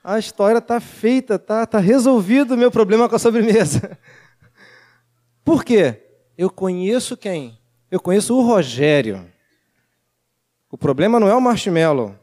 A 0.05 0.19
história 0.19 0.59
está 0.59 0.79
feita, 0.79 1.37
está 1.37 1.67
tá 1.67 1.79
resolvido 1.79 2.53
o 2.53 2.57
meu 2.59 2.71
problema 2.71 3.09
com 3.09 3.17
a 3.17 3.19
sobremesa. 3.19 3.99
Por 5.43 5.65
quê? 5.65 6.03
Eu 6.37 6.51
conheço 6.51 7.17
quem? 7.17 7.59
Eu 7.91 8.01
conheço 8.01 8.37
o 8.37 8.43
Rogério. 8.43 9.27
O 10.71 10.77
problema 10.77 11.19
não 11.19 11.27
é 11.27 11.35
o 11.35 11.41
marshmallow. 11.41 12.15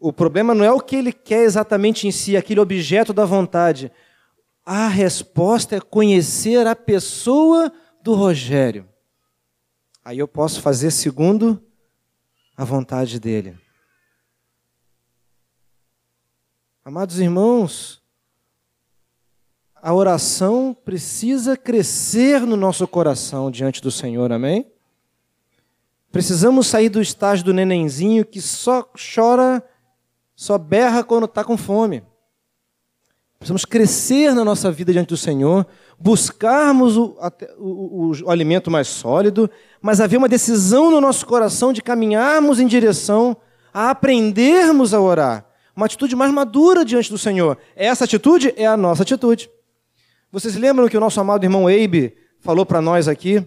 O 0.00 0.12
problema 0.12 0.52
não 0.52 0.64
é 0.64 0.72
o 0.72 0.80
que 0.80 0.96
ele 0.96 1.12
quer 1.12 1.44
exatamente 1.44 2.08
em 2.08 2.10
si, 2.10 2.36
aquele 2.36 2.58
objeto 2.58 3.12
da 3.12 3.24
vontade. 3.24 3.90
A 4.66 4.88
resposta 4.88 5.76
é 5.76 5.80
conhecer 5.80 6.66
a 6.66 6.74
pessoa 6.74 7.72
do 8.04 8.12
Rogério. 8.12 8.86
Aí 10.04 10.18
eu 10.18 10.28
posso 10.28 10.60
fazer 10.60 10.90
segundo 10.90 11.58
a 12.54 12.62
vontade 12.62 13.18
dele. 13.18 13.58
Amados 16.84 17.18
irmãos, 17.18 18.02
a 19.74 19.94
oração 19.94 20.76
precisa 20.84 21.56
crescer 21.56 22.42
no 22.42 22.58
nosso 22.58 22.86
coração 22.86 23.50
diante 23.50 23.80
do 23.80 23.90
Senhor, 23.90 24.30
amém? 24.30 24.70
Precisamos 26.12 26.66
sair 26.66 26.90
do 26.90 27.00
estágio 27.00 27.46
do 27.46 27.54
nenenzinho 27.54 28.26
que 28.26 28.42
só 28.42 28.86
chora, 29.14 29.66
só 30.36 30.58
berra 30.58 31.02
quando 31.02 31.24
está 31.24 31.42
com 31.42 31.56
fome. 31.56 32.04
Precisamos 33.38 33.64
crescer 33.64 34.34
na 34.34 34.44
nossa 34.44 34.70
vida 34.70 34.92
diante 34.92 35.08
do 35.08 35.16
Senhor, 35.16 35.66
buscarmos 35.98 36.96
o, 36.96 37.16
o, 37.58 38.10
o, 38.10 38.12
o 38.24 38.30
alimento 38.30 38.70
mais 38.70 38.88
sólido, 38.88 39.50
mas 39.80 40.00
haver 40.00 40.16
uma 40.16 40.28
decisão 40.28 40.90
no 40.90 41.00
nosso 41.00 41.26
coração 41.26 41.72
de 41.72 41.82
caminharmos 41.82 42.60
em 42.60 42.66
direção 42.66 43.36
a 43.72 43.90
aprendermos 43.90 44.94
a 44.94 45.00
orar. 45.00 45.46
Uma 45.76 45.86
atitude 45.86 46.14
mais 46.14 46.32
madura 46.32 46.84
diante 46.84 47.10
do 47.10 47.18
Senhor. 47.18 47.58
Essa 47.74 48.04
atitude 48.04 48.54
é 48.56 48.66
a 48.66 48.76
nossa 48.76 49.02
atitude. 49.02 49.50
Vocês 50.30 50.54
lembram 50.54 50.88
que 50.88 50.96
o 50.96 51.00
nosso 51.00 51.20
amado 51.20 51.44
irmão 51.44 51.68
Eibe 51.68 52.16
falou 52.40 52.64
para 52.64 52.80
nós 52.80 53.08
aqui? 53.08 53.44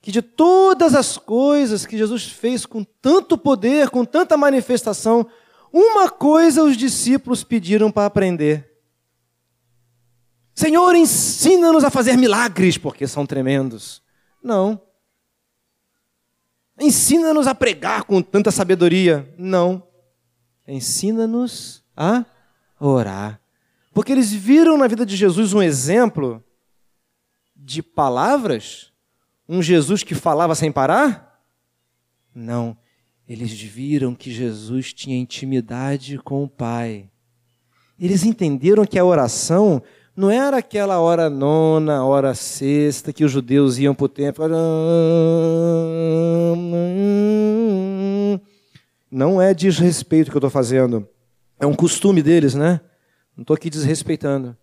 Que 0.00 0.10
de 0.10 0.22
todas 0.22 0.94
as 0.94 1.18
coisas 1.18 1.84
que 1.84 1.98
Jesus 1.98 2.24
fez 2.24 2.64
com 2.64 2.82
tanto 2.82 3.36
poder, 3.36 3.90
com 3.90 4.04
tanta 4.04 4.36
manifestação, 4.36 5.26
uma 5.72 6.10
coisa 6.10 6.64
os 6.64 6.76
discípulos 6.76 7.44
pediram 7.44 7.90
para 7.90 8.06
aprender. 8.06 8.71
Senhor, 10.54 10.94
ensina-nos 10.94 11.84
a 11.84 11.90
fazer 11.90 12.16
milagres, 12.16 12.76
porque 12.76 13.06
são 13.06 13.24
tremendos. 13.24 14.02
Não. 14.42 14.80
Ensina-nos 16.78 17.46
a 17.46 17.54
pregar 17.54 18.04
com 18.04 18.20
tanta 18.20 18.50
sabedoria. 18.50 19.32
Não. 19.38 19.86
Ensina-nos 20.66 21.84
a 21.96 22.24
orar. 22.78 23.40
Porque 23.92 24.12
eles 24.12 24.32
viram 24.32 24.76
na 24.76 24.86
vida 24.86 25.04
de 25.04 25.16
Jesus 25.16 25.52
um 25.52 25.62
exemplo 25.62 26.42
de 27.54 27.82
palavras? 27.82 28.92
Um 29.48 29.62
Jesus 29.62 30.02
que 30.02 30.14
falava 30.14 30.54
sem 30.54 30.72
parar? 30.72 31.40
Não. 32.34 32.76
Eles 33.28 33.52
viram 33.52 34.14
que 34.14 34.30
Jesus 34.30 34.92
tinha 34.92 35.16
intimidade 35.16 36.18
com 36.18 36.42
o 36.44 36.48
Pai. 36.48 37.10
Eles 37.98 38.24
entenderam 38.24 38.84
que 38.84 38.98
a 38.98 39.04
oração 39.04 39.82
não 40.14 40.30
era 40.30 40.58
aquela 40.58 41.00
hora 41.00 41.30
nona, 41.30 42.04
hora 42.04 42.34
sexta, 42.34 43.12
que 43.12 43.24
os 43.24 43.32
judeus 43.32 43.78
iam 43.78 43.94
para 43.94 44.04
o 44.04 44.08
templo. 44.08 44.44
Não 49.10 49.40
é 49.40 49.54
desrespeito 49.54 50.30
que 50.30 50.36
eu 50.36 50.40
estou 50.40 50.50
fazendo. 50.50 51.08
É 51.58 51.66
um 51.66 51.74
costume 51.74 52.22
deles, 52.22 52.54
né? 52.54 52.80
Não 53.36 53.42
estou 53.42 53.54
aqui 53.54 53.70
desrespeitando. 53.70 54.56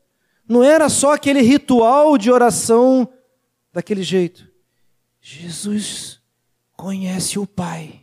Não 0.48 0.64
era 0.64 0.88
só 0.88 1.14
aquele 1.14 1.42
ritual 1.42 2.18
de 2.18 2.32
oração 2.32 3.08
daquele 3.74 4.04
jeito. 4.04 4.48
Jesus 5.22 6.20
conhece 6.76 7.40
o 7.40 7.48
Pai. 7.48 8.02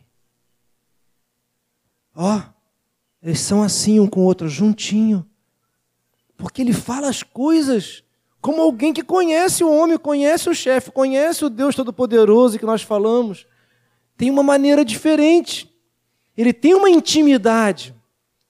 Ó, 2.15 2.37
oh, 2.37 2.41
eles 3.21 3.39
são 3.39 3.63
assim 3.63 3.99
um 3.99 4.07
com 4.07 4.21
o 4.21 4.23
outro, 4.23 4.49
juntinho. 4.49 5.25
Porque 6.37 6.61
ele 6.61 6.73
fala 6.73 7.09
as 7.09 7.23
coisas 7.23 8.03
como 8.39 8.61
alguém 8.61 8.93
que 8.93 9.03
conhece 9.03 9.63
o 9.63 9.71
homem, 9.71 9.97
conhece 9.97 10.49
o 10.49 10.55
chefe, 10.55 10.91
conhece 10.91 11.43
o 11.43 11.49
Deus 11.49 11.75
Todo-Poderoso 11.75 12.57
que 12.57 12.65
nós 12.65 12.81
falamos. 12.81 13.45
Tem 14.15 14.29
uma 14.29 14.43
maneira 14.43 14.85
diferente. 14.85 15.69
Ele 16.37 16.53
tem 16.53 16.73
uma 16.75 16.89
intimidade. 16.89 17.95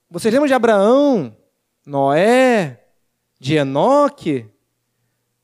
Vocês 0.09 0.31
lembram 0.31 0.47
de 0.47 0.53
Abraão, 0.53 1.35
Noé, 1.85 2.83
de 3.39 3.55
Enoque? 3.55 4.45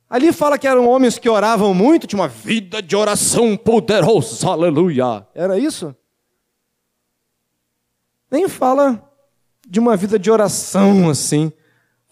Ali 0.10 0.32
fala 0.32 0.60
que 0.60 0.68
eram 0.68 0.88
homens 0.88 1.18
que 1.18 1.28
oravam 1.28 1.74
muito, 1.74 2.06
tinha 2.06 2.22
uma 2.22 2.28
vida 2.28 2.82
de 2.82 2.96
oração 2.96 3.58
poderosa, 3.58 4.50
aleluia. 4.50 5.26
Era 5.34 5.58
isso? 5.58 5.96
Nem 8.30 8.48
fala 8.48 9.12
de 9.68 9.80
uma 9.80 9.98
vida 9.98 10.20
de 10.20 10.30
oração 10.30 11.10
assim. 11.10 11.52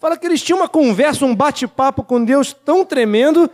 Fala 0.02 0.18
que 0.18 0.26
eles 0.26 0.42
tinham 0.42 0.58
uma 0.58 0.68
conversa, 0.68 1.24
um 1.24 1.32
bate-papo 1.32 2.02
com 2.02 2.24
Deus 2.24 2.52
tão 2.52 2.84
tremendo 2.84 3.48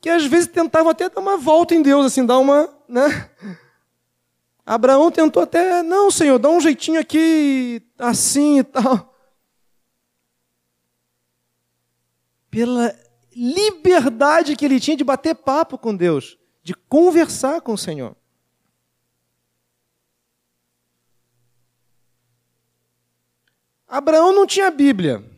que 0.00 0.08
às 0.08 0.24
vezes 0.24 0.48
tentavam 0.48 0.88
até 0.88 1.10
dar 1.10 1.20
uma 1.20 1.36
volta 1.36 1.74
em 1.74 1.82
Deus, 1.82 2.06
assim, 2.06 2.24
dar 2.24 2.38
uma. 2.38 2.74
Né? 2.88 3.30
Abraão 4.64 5.10
tentou 5.10 5.42
até, 5.42 5.82
não, 5.82 6.10
Senhor, 6.10 6.38
dá 6.38 6.48
um 6.48 6.62
jeitinho 6.62 6.98
aqui, 6.98 7.82
assim 7.98 8.60
e 8.60 8.64
tal. 8.64 9.14
Pela 12.50 12.98
liberdade 13.36 14.56
que 14.56 14.64
ele 14.64 14.80
tinha 14.80 14.96
de 14.96 15.04
bater 15.04 15.34
papo 15.34 15.76
com 15.76 15.94
Deus, 15.94 16.38
de 16.62 16.72
conversar 16.72 17.60
com 17.60 17.74
o 17.74 17.78
Senhor. 17.78 18.16
Abraão 23.86 24.32
não 24.32 24.46
tinha 24.46 24.70
Bíblia. 24.70 25.35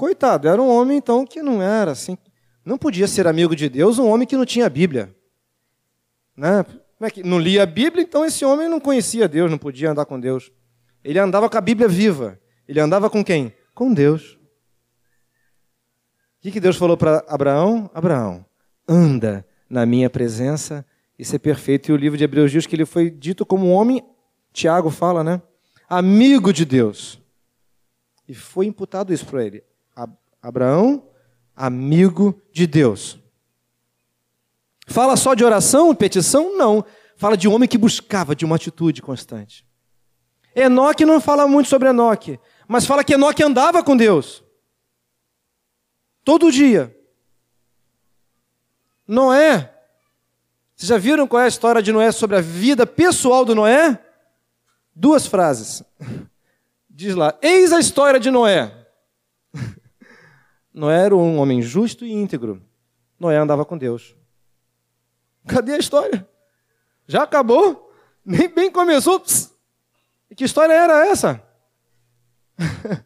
Coitado, 0.00 0.48
era 0.48 0.62
um 0.62 0.66
homem 0.66 0.96
então 0.96 1.26
que 1.26 1.42
não 1.42 1.60
era 1.60 1.90
assim. 1.90 2.16
Não 2.64 2.78
podia 2.78 3.06
ser 3.06 3.26
amigo 3.26 3.54
de 3.54 3.68
Deus 3.68 3.98
um 3.98 4.08
homem 4.08 4.26
que 4.26 4.34
não 4.34 4.46
tinha 4.46 4.66
Bíblia. 4.66 5.14
Né? 6.34 6.64
É 6.98 7.22
não 7.22 7.38
lia 7.38 7.64
a 7.64 7.66
Bíblia, 7.66 8.02
então 8.02 8.24
esse 8.24 8.42
homem 8.42 8.66
não 8.66 8.80
conhecia 8.80 9.28
Deus, 9.28 9.50
não 9.50 9.58
podia 9.58 9.90
andar 9.90 10.06
com 10.06 10.18
Deus. 10.18 10.50
Ele 11.04 11.18
andava 11.18 11.50
com 11.50 11.58
a 11.58 11.60
Bíblia 11.60 11.86
viva. 11.86 12.40
Ele 12.66 12.80
andava 12.80 13.10
com 13.10 13.22
quem? 13.22 13.52
Com 13.74 13.92
Deus. 13.92 14.38
O 16.42 16.50
que 16.50 16.58
Deus 16.58 16.78
falou 16.78 16.96
para 16.96 17.22
Abraão? 17.28 17.90
Abraão, 17.92 18.42
anda 18.88 19.46
na 19.68 19.84
minha 19.84 20.08
presença 20.08 20.82
e 21.18 21.26
ser 21.26 21.40
perfeito. 21.40 21.90
E 21.90 21.92
o 21.92 21.96
livro 21.96 22.16
de 22.16 22.24
Hebreus 22.24 22.50
diz 22.50 22.66
que 22.66 22.74
ele 22.74 22.86
foi 22.86 23.10
dito 23.10 23.44
como 23.44 23.66
um 23.66 23.72
homem, 23.74 24.02
Tiago 24.50 24.88
fala, 24.88 25.22
né? 25.22 25.42
amigo 25.86 26.54
de 26.54 26.64
Deus. 26.64 27.20
E 28.26 28.32
foi 28.32 28.64
imputado 28.64 29.12
isso 29.12 29.26
para 29.26 29.44
ele. 29.44 29.62
Abraão, 30.42 31.06
amigo 31.54 32.40
de 32.52 32.66
Deus. 32.66 33.18
Fala 34.86 35.16
só 35.16 35.34
de 35.34 35.44
oração, 35.44 35.94
petição? 35.94 36.56
Não. 36.56 36.84
Fala 37.16 37.36
de 37.36 37.46
um 37.46 37.52
homem 37.52 37.68
que 37.68 37.78
buscava 37.78 38.34
de 38.34 38.44
uma 38.44 38.56
atitude 38.56 39.02
constante. 39.02 39.66
Enoque 40.54 41.04
não 41.04 41.20
fala 41.20 41.46
muito 41.46 41.68
sobre 41.68 41.88
Enoque, 41.88 42.40
mas 42.66 42.86
fala 42.86 43.04
que 43.04 43.14
Enoque 43.14 43.42
andava 43.42 43.84
com 43.84 43.96
Deus. 43.96 44.42
Todo 46.24 46.50
dia. 46.50 46.96
Noé. 49.06 49.74
Vocês 50.74 50.88
já 50.88 50.96
viram 50.98 51.26
qual 51.26 51.42
é 51.42 51.44
a 51.44 51.48
história 51.48 51.82
de 51.82 51.92
Noé 51.92 52.10
sobre 52.10 52.36
a 52.36 52.40
vida 52.40 52.86
pessoal 52.86 53.44
do 53.44 53.54
Noé? 53.54 54.02
Duas 54.94 55.26
frases. 55.26 55.82
Diz 56.88 57.14
lá: 57.14 57.38
Eis 57.42 57.72
a 57.72 57.78
história 57.78 58.18
de 58.18 58.30
Noé. 58.30 58.79
Noé 60.72 61.06
era 61.06 61.16
um 61.16 61.38
homem 61.38 61.60
justo 61.60 62.04
e 62.04 62.12
íntegro. 62.12 62.62
Noé 63.18 63.36
andava 63.36 63.64
com 63.64 63.76
Deus. 63.76 64.14
Cadê 65.46 65.72
a 65.72 65.78
história? 65.78 66.26
Já 67.06 67.24
acabou? 67.24 67.92
Nem 68.24 68.48
bem 68.48 68.70
começou. 68.70 69.18
Psst. 69.20 69.50
Que 70.36 70.44
história 70.44 70.72
era 70.72 71.06
essa? 71.06 71.42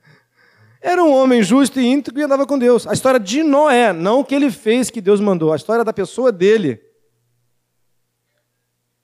era 0.80 1.02
um 1.02 1.12
homem 1.12 1.42
justo 1.42 1.80
e 1.80 1.86
íntegro 1.86 2.20
e 2.20 2.24
andava 2.24 2.46
com 2.46 2.58
Deus. 2.58 2.86
A 2.86 2.92
história 2.92 3.18
de 3.18 3.42
Noé, 3.42 3.92
não 3.92 4.20
o 4.20 4.24
que 4.24 4.34
ele 4.34 4.50
fez 4.50 4.90
que 4.90 5.00
Deus 5.00 5.20
mandou, 5.20 5.52
a 5.52 5.56
história 5.56 5.82
da 5.82 5.92
pessoa 5.92 6.30
dele. 6.30 6.82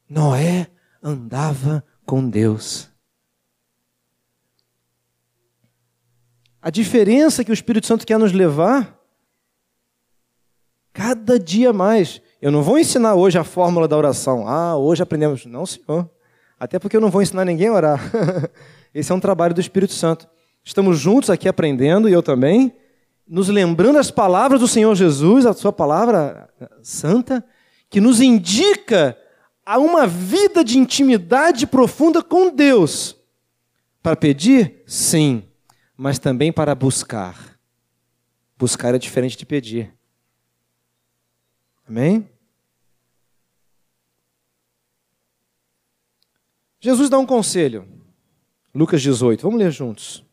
Noé 0.09 0.67
andava 1.03 1.85
com 2.05 2.29
Deus. 2.29 2.90
A 6.63 6.69
diferença 6.71 7.43
que 7.43 7.51
o 7.51 7.55
Espírito 7.55 7.87
Santo 7.87 8.07
quer 8.07 8.19
nos 8.19 8.33
levar, 8.33 8.99
cada 10.93 11.39
dia 11.39 11.73
mais. 11.73 12.21
Eu 12.41 12.51
não 12.53 12.63
vou 12.63 12.79
ensinar 12.79 13.15
hoje 13.15 13.39
a 13.39 13.45
fórmula 13.45 13.89
da 13.89 13.97
oração. 13.97 14.47
Ah, 14.47 14.77
hoje 14.77 15.03
aprendemos. 15.03 15.47
Não, 15.47 15.65
senhor. 15.65 16.11
Até 16.59 16.79
porque 16.79 16.97
eu 16.97 17.01
não 17.01 17.11
vou 17.11 17.23
ensinar 17.23 17.45
ninguém 17.47 17.69
a 17.69 17.73
orar. 17.73 18.13
Esse 18.93 19.11
é 19.11 19.15
um 19.15 19.21
trabalho 19.21 19.55
do 19.55 19.61
Espírito 19.61 19.95
Santo. 19.95 20.29
Estamos 20.63 20.99
juntos 20.99 21.31
aqui 21.31 21.49
aprendendo, 21.49 22.09
e 22.09 22.13
eu 22.13 22.23
também, 22.23 22.75
nos 23.27 23.49
lembrando 23.49 23.99
as 23.99 24.11
palavras 24.11 24.61
do 24.61 24.69
Senhor 24.69 24.95
Jesus, 24.95 25.47
a 25.47 25.55
sua 25.55 25.73
palavra 25.73 26.51
santa, 26.83 27.43
que 27.89 28.01
nos 28.01 28.21
indica 28.21 29.17
a 29.65 29.79
uma 29.79 30.07
vida 30.07 30.63
de 30.63 30.79
intimidade 30.79 31.67
profunda 31.67 32.23
com 32.23 32.51
Deus. 32.51 33.17
Para 34.03 34.17
pedir? 34.17 34.83
Sim, 34.87 35.45
mas 36.03 36.19
também 36.19 36.51
para 36.51 36.75
buscar. 36.75 37.61
Buscar 38.57 38.95
é 38.95 38.99
diferente 38.99 39.37
de 39.37 39.45
pedir. 39.45 39.95
Amém? 41.87 42.27
Jesus 46.81 47.11
dá 47.11 47.19
um 47.19 47.27
conselho. 47.27 47.87
Lucas 48.75 49.03
18. 49.03 49.43
Vamos 49.43 49.59
ler 49.59 49.71
juntos. 49.71 50.25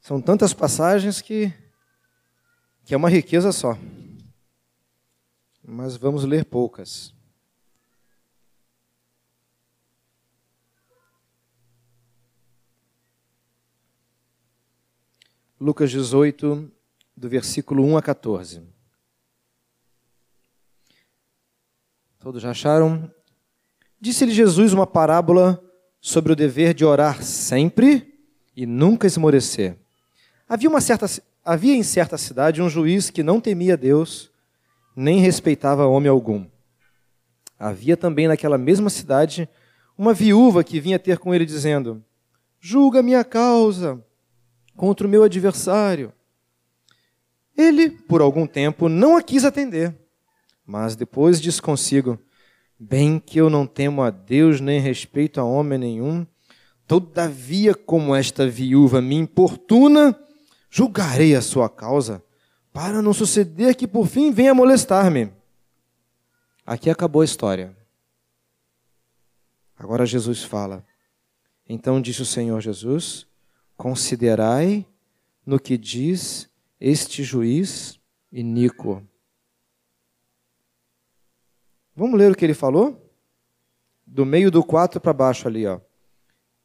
São 0.00 0.22
tantas 0.22 0.54
passagens 0.54 1.20
que, 1.20 1.52
que 2.86 2.94
é 2.94 2.96
uma 2.96 3.10
riqueza 3.10 3.52
só 3.52 3.76
mas 5.68 5.96
vamos 5.96 6.22
ler 6.22 6.44
poucas. 6.44 7.12
Lucas 15.60 15.90
18, 15.90 16.70
do 17.16 17.28
versículo 17.28 17.82
1 17.84 17.96
a 17.96 18.02
14. 18.02 18.62
Todos 22.20 22.42
já 22.42 22.50
acharam? 22.50 23.10
Disse-lhe 24.00 24.32
Jesus 24.32 24.72
uma 24.72 24.86
parábola 24.86 25.60
sobre 26.00 26.32
o 26.32 26.36
dever 26.36 26.74
de 26.74 26.84
orar 26.84 27.24
sempre 27.24 28.20
e 28.54 28.66
nunca 28.66 29.06
esmorecer. 29.06 29.76
Havia, 30.48 30.68
uma 30.68 30.80
certa, 30.80 31.06
havia 31.44 31.74
em 31.74 31.82
certa 31.82 32.16
cidade 32.16 32.62
um 32.62 32.68
juiz 32.68 33.10
que 33.10 33.24
não 33.24 33.40
temia 33.40 33.76
Deus 33.76 34.30
nem 34.96 35.20
respeitava 35.20 35.86
homem 35.86 36.08
algum. 36.08 36.46
Havia 37.58 37.96
também 37.96 38.26
naquela 38.26 38.56
mesma 38.56 38.88
cidade 38.88 39.48
uma 39.96 40.14
viúva 40.14 40.64
que 40.64 40.80
vinha 40.80 40.98
ter 40.98 41.18
com 41.18 41.34
ele, 41.34 41.44
dizendo: 41.44 42.02
Julga 42.58 43.02
minha 43.02 43.22
causa 43.22 44.02
contra 44.74 45.06
o 45.06 45.10
meu 45.10 45.22
adversário. 45.22 46.12
Ele, 47.56 47.90
por 47.90 48.20
algum 48.20 48.46
tempo, 48.46 48.88
não 48.88 49.16
a 49.16 49.22
quis 49.22 49.44
atender, 49.44 49.94
mas 50.64 50.96
depois 50.96 51.40
disse 51.40 51.62
consigo: 51.62 52.18
Bem 52.78 53.18
que 53.18 53.38
eu 53.38 53.48
não 53.48 53.66
temo 53.66 54.02
a 54.02 54.10
Deus 54.10 54.60
nem 54.60 54.80
respeito 54.80 55.40
a 55.40 55.44
homem 55.44 55.78
nenhum, 55.78 56.26
todavia, 56.86 57.74
como 57.74 58.14
esta 58.14 58.46
viúva 58.46 59.00
me 59.00 59.14
importuna, 59.14 60.18
julgarei 60.68 61.34
a 61.34 61.40
sua 61.40 61.70
causa, 61.70 62.22
para 62.76 63.00
não 63.00 63.14
suceder 63.14 63.74
que 63.74 63.88
por 63.88 64.06
fim 64.06 64.30
venha 64.30 64.52
molestar-me. 64.52 65.32
Aqui 66.66 66.90
acabou 66.90 67.22
a 67.22 67.24
história. 67.24 67.74
Agora 69.78 70.04
Jesus 70.04 70.44
fala. 70.44 70.84
Então 71.66 72.02
disse 72.02 72.20
o 72.20 72.26
Senhor 72.26 72.60
Jesus: 72.60 73.26
Considerai 73.78 74.86
no 75.46 75.58
que 75.58 75.78
diz 75.78 76.50
este 76.78 77.24
juiz 77.24 77.98
iníquo. 78.30 79.02
Vamos 81.94 82.18
ler 82.18 82.30
o 82.30 82.34
que 82.34 82.44
ele 82.44 82.52
falou? 82.52 83.10
Do 84.06 84.26
meio 84.26 84.50
do 84.50 84.62
4 84.62 85.00
para 85.00 85.14
baixo 85.14 85.48
ali, 85.48 85.66
ó. 85.66 85.80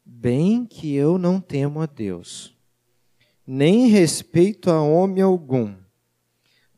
Bem 0.04 0.66
que 0.66 0.94
eu 0.94 1.16
não 1.16 1.40
temo 1.40 1.80
a 1.80 1.86
Deus, 1.86 2.54
nem 3.46 3.86
respeito 3.86 4.70
a 4.70 4.82
homem 4.82 5.22
algum. 5.22 5.80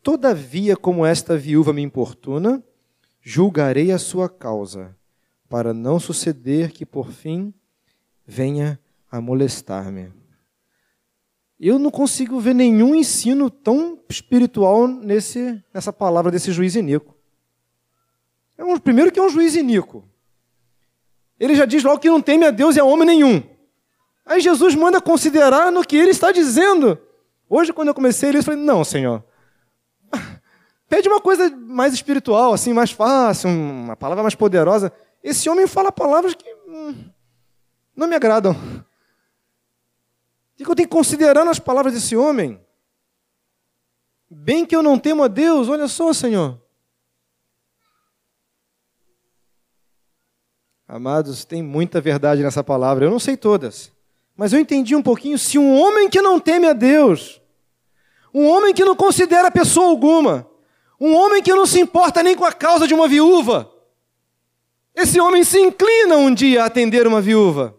Todavia, 0.04 0.76
como 0.76 1.06
esta 1.06 1.34
viúva 1.34 1.72
me 1.72 1.80
importuna, 1.80 2.62
julgarei 3.22 3.90
a 3.90 3.98
sua 3.98 4.28
causa, 4.28 4.94
para 5.48 5.72
não 5.72 5.98
suceder 5.98 6.72
que 6.72 6.84
por 6.84 7.10
fim 7.10 7.54
venha 8.26 8.78
a 9.10 9.18
molestar-me. 9.18 10.12
Eu 11.58 11.78
não 11.78 11.90
consigo 11.90 12.38
ver 12.38 12.54
nenhum 12.54 12.94
ensino 12.94 13.48
tão 13.48 13.98
espiritual 14.06 14.86
nesse, 14.86 15.64
nessa 15.72 15.90
palavra 15.90 16.30
desse 16.30 16.52
juiz 16.52 16.74
iníquo. 16.74 17.14
É 18.58 18.64
um, 18.64 18.78
primeiro 18.78 19.10
que 19.10 19.18
é 19.18 19.22
um 19.22 19.30
juiz 19.30 19.54
iníquo. 19.54 20.06
Ele 21.40 21.54
já 21.54 21.64
diz 21.64 21.82
logo 21.82 21.98
que 21.98 22.10
não 22.10 22.20
teme 22.20 22.44
a 22.44 22.50
Deus 22.50 22.76
e 22.76 22.80
a 22.80 22.84
homem 22.84 23.06
nenhum. 23.06 23.42
Aí 24.26 24.42
Jesus 24.42 24.74
manda 24.74 25.00
considerar 25.00 25.72
no 25.72 25.82
que 25.82 25.96
ele 25.96 26.10
está 26.10 26.30
dizendo. 26.30 26.98
Hoje, 27.48 27.72
quando 27.72 27.88
eu 27.88 27.94
comecei 27.94 28.28
ele 28.28 28.42
falei, 28.42 28.60
não, 28.60 28.84
Senhor. 28.84 29.24
Pede 30.88 31.08
uma 31.08 31.20
coisa 31.20 31.50
mais 31.50 31.94
espiritual, 31.94 32.52
assim, 32.52 32.72
mais 32.72 32.90
fácil, 32.90 33.50
uma 33.50 33.96
palavra 33.96 34.22
mais 34.22 34.34
poderosa. 34.34 34.92
Esse 35.22 35.48
homem 35.48 35.66
fala 35.66 35.90
palavras 35.90 36.34
que 36.34 36.44
hum, 36.68 36.94
não 37.96 38.06
me 38.06 38.14
agradam. 38.14 38.54
Que 40.56 40.62
eu 40.62 40.74
tenho 40.74 40.88
que 40.88 40.94
considerar 40.94 41.44
nas 41.44 41.58
palavras 41.58 41.94
desse 41.94 42.16
homem? 42.16 42.60
Bem 44.30 44.64
que 44.64 44.74
eu 44.74 44.82
não 44.82 44.98
temo 44.98 45.22
a 45.22 45.28
Deus, 45.28 45.68
olha 45.68 45.88
só, 45.88 46.12
Senhor. 46.12 46.60
Amados, 50.86 51.44
tem 51.44 51.62
muita 51.62 52.00
verdade 52.00 52.42
nessa 52.42 52.62
palavra. 52.62 53.04
Eu 53.06 53.10
não 53.10 53.18
sei 53.18 53.36
todas, 53.36 53.90
mas 54.36 54.52
eu 54.52 54.60
entendi 54.60 54.94
um 54.94 55.02
pouquinho. 55.02 55.38
Se 55.38 55.58
um 55.58 55.74
homem 55.74 56.08
que 56.08 56.20
não 56.20 56.38
teme 56.38 56.66
a 56.66 56.72
Deus, 56.72 57.40
um 58.34 58.46
homem 58.48 58.74
que 58.74 58.84
não 58.84 58.96
considera 58.96 59.50
pessoa 59.50 59.86
alguma, 59.86 60.46
um 61.00 61.14
homem 61.14 61.40
que 61.40 61.54
não 61.54 61.64
se 61.64 61.80
importa 61.80 62.22
nem 62.22 62.34
com 62.34 62.44
a 62.44 62.52
causa 62.52 62.86
de 62.86 62.92
uma 62.92 63.06
viúva, 63.06 63.70
esse 64.94 65.20
homem 65.20 65.44
se 65.44 65.58
inclina 65.60 66.16
um 66.16 66.34
dia 66.34 66.62
a 66.62 66.66
atender 66.66 67.06
uma 67.06 67.20
viúva. 67.20 67.76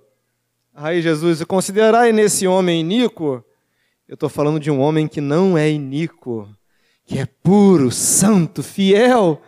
Aí 0.73 1.01
Jesus, 1.01 1.43
considerai 1.43 2.11
nesse 2.11 2.45
homem 2.45 2.81
iníquo, 2.81 3.43
eu 4.07 4.15
estou 4.15 4.29
falando 4.29 4.59
de 4.59 4.69
um 4.69 4.79
homem 4.79 5.07
que 5.07 5.21
não 5.21 5.57
é 5.57 5.69
iníquo, 5.69 6.47
que 7.05 7.17
é 7.17 7.25
puro, 7.25 7.91
santo, 7.91 8.61
fiel, 8.61 9.41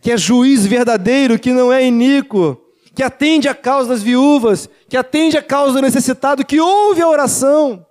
que 0.00 0.10
é 0.10 0.16
juiz 0.16 0.66
verdadeiro, 0.66 1.38
que 1.38 1.52
não 1.52 1.72
é 1.72 1.84
iníquo, 1.84 2.60
que 2.94 3.02
atende 3.02 3.48
a 3.48 3.54
causa 3.54 3.90
das 3.90 4.02
viúvas, 4.02 4.68
que 4.88 4.96
atende 4.96 5.36
a 5.36 5.42
causa 5.42 5.74
do 5.74 5.82
necessitado, 5.82 6.44
que 6.44 6.60
ouve 6.60 7.00
a 7.02 7.08
oração. 7.08 7.86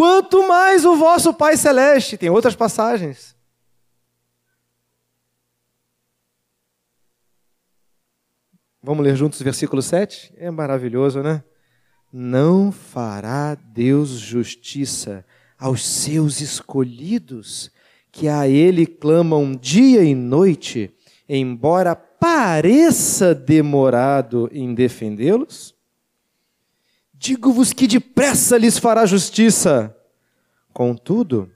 Quanto 0.00 0.48
mais 0.48 0.86
o 0.86 0.96
vosso 0.96 1.34
Pai 1.34 1.58
Celeste, 1.58 2.16
tem 2.16 2.30
outras 2.30 2.56
passagens. 2.56 3.36
Vamos 8.82 9.04
ler 9.04 9.14
juntos 9.14 9.38
o 9.42 9.44
versículo 9.44 9.82
7? 9.82 10.32
É 10.38 10.50
maravilhoso, 10.50 11.22
né? 11.22 11.44
Não 12.10 12.72
fará 12.72 13.54
Deus 13.54 14.08
justiça 14.12 15.22
aos 15.58 15.86
seus 15.86 16.40
escolhidos, 16.40 17.70
que 18.10 18.26
a 18.26 18.48
Ele 18.48 18.86
clamam 18.86 19.54
dia 19.54 20.02
e 20.02 20.14
noite, 20.14 20.96
embora 21.28 21.94
pareça 21.94 23.34
demorado 23.34 24.48
em 24.50 24.72
defendê-los? 24.72 25.78
Digo-vos 27.22 27.74
que 27.74 27.86
depressa 27.86 28.56
lhes 28.56 28.78
fará 28.78 29.04
justiça. 29.04 29.94
Contudo, 30.72 31.50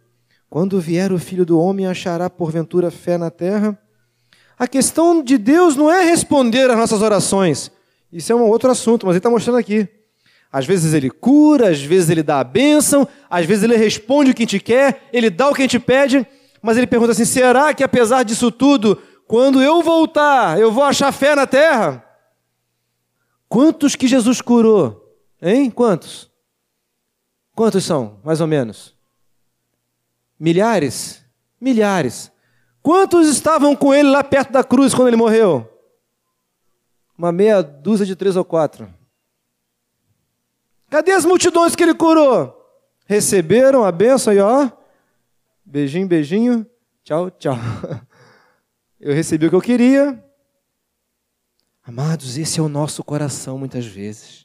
quando 0.51 0.79
vier 0.79 1.11
o 1.11 1.19
filho 1.19 1.47
do 1.47 1.59
homem, 1.59 1.87
achará 1.87 2.29
porventura 2.29 2.91
fé 2.91 3.17
na 3.17 3.31
terra? 3.31 3.79
A 4.59 4.69
questão 4.69 5.23
de 5.23 5.39
Deus 5.39 5.75
não 5.75 5.91
é 5.91 6.05
responder 6.05 6.71
às 6.71 6.77
nossas 6.77 7.01
orações. 7.01 7.73
Isso 8.13 8.31
é 8.31 8.35
um 8.35 8.43
outro 8.43 8.71
assunto, 8.71 9.07
mas 9.07 9.15
ele 9.15 9.21
está 9.21 9.31
mostrando 9.31 9.57
aqui. 9.57 9.89
Às 10.53 10.67
vezes 10.67 10.93
ele 10.93 11.09
cura, 11.09 11.71
às 11.71 11.81
vezes 11.81 12.11
ele 12.11 12.23
dá 12.23 12.41
a 12.41 12.45
bênção, 12.45 13.09
às 13.31 13.47
vezes 13.47 13.65
ele 13.65 13.79
responde 13.79 14.33
o 14.33 14.35
que 14.35 14.43
a 14.43 14.45
gente 14.45 14.61
quer, 14.61 15.09
ele 15.15 15.31
dá 15.31 15.49
o 15.49 15.55
que 15.55 15.63
a 15.63 15.65
gente 15.65 15.79
pede, 15.79 16.27
mas 16.61 16.77
ele 16.77 16.87
pergunta 16.87 17.13
assim: 17.13 17.25
será 17.25 17.73
que 17.73 17.83
apesar 17.83 18.23
disso 18.23 18.51
tudo, 18.51 19.01
quando 19.27 19.63
eu 19.63 19.81
voltar, 19.81 20.61
eu 20.61 20.71
vou 20.71 20.85
achar 20.85 21.11
fé 21.11 21.35
na 21.35 21.47
terra? 21.47 22.05
Quantos 23.49 23.97
que 23.97 24.07
Jesus 24.07 24.43
curou? 24.43 25.04
Hein? 25.47 25.71
Quantos? 25.71 26.31
Quantos 27.55 27.85
são, 27.85 28.19
mais 28.25 28.41
ou 28.41 28.47
menos? 28.47 28.97
Milhares? 30.41 31.23
Milhares. 31.61 32.33
Quantos 32.83 33.29
estavam 33.29 33.77
com 33.77 33.93
ele 33.93 34.09
lá 34.09 34.25
perto 34.25 34.51
da 34.51 34.65
cruz 34.65 34.95
quando 34.95 35.09
ele 35.09 35.19
morreu? 35.19 35.71
Uma 37.17 37.31
meia 37.31 37.63
dúzia 37.63 38.07
de 38.07 38.17
três 38.17 38.37
ou 38.37 38.45
quatro. 38.45 38.93
Cadê 40.89 41.13
as 41.13 41.27
multidões 41.27 41.77
que 41.77 41.83
ele 41.83 41.95
curou? 41.95 42.59
Receberam 43.05 43.85
a 43.85 43.93
benção 43.93 44.33
aí, 44.33 44.41
ó. 44.41 44.71
Beijinho, 45.63 46.09
beijinho. 46.09 46.67
Tchau, 47.03 47.31
tchau. 47.31 47.57
Eu 48.99 49.13
recebi 49.13 49.47
o 49.47 49.51
que 49.51 49.57
eu 49.57 49.61
queria. 49.61 50.25
Amados, 51.83 52.39
esse 52.39 52.59
é 52.59 52.63
o 52.63 52.69
nosso 52.71 53.05
coração 53.05 53.59
muitas 53.59 53.85
vezes. 53.85 54.44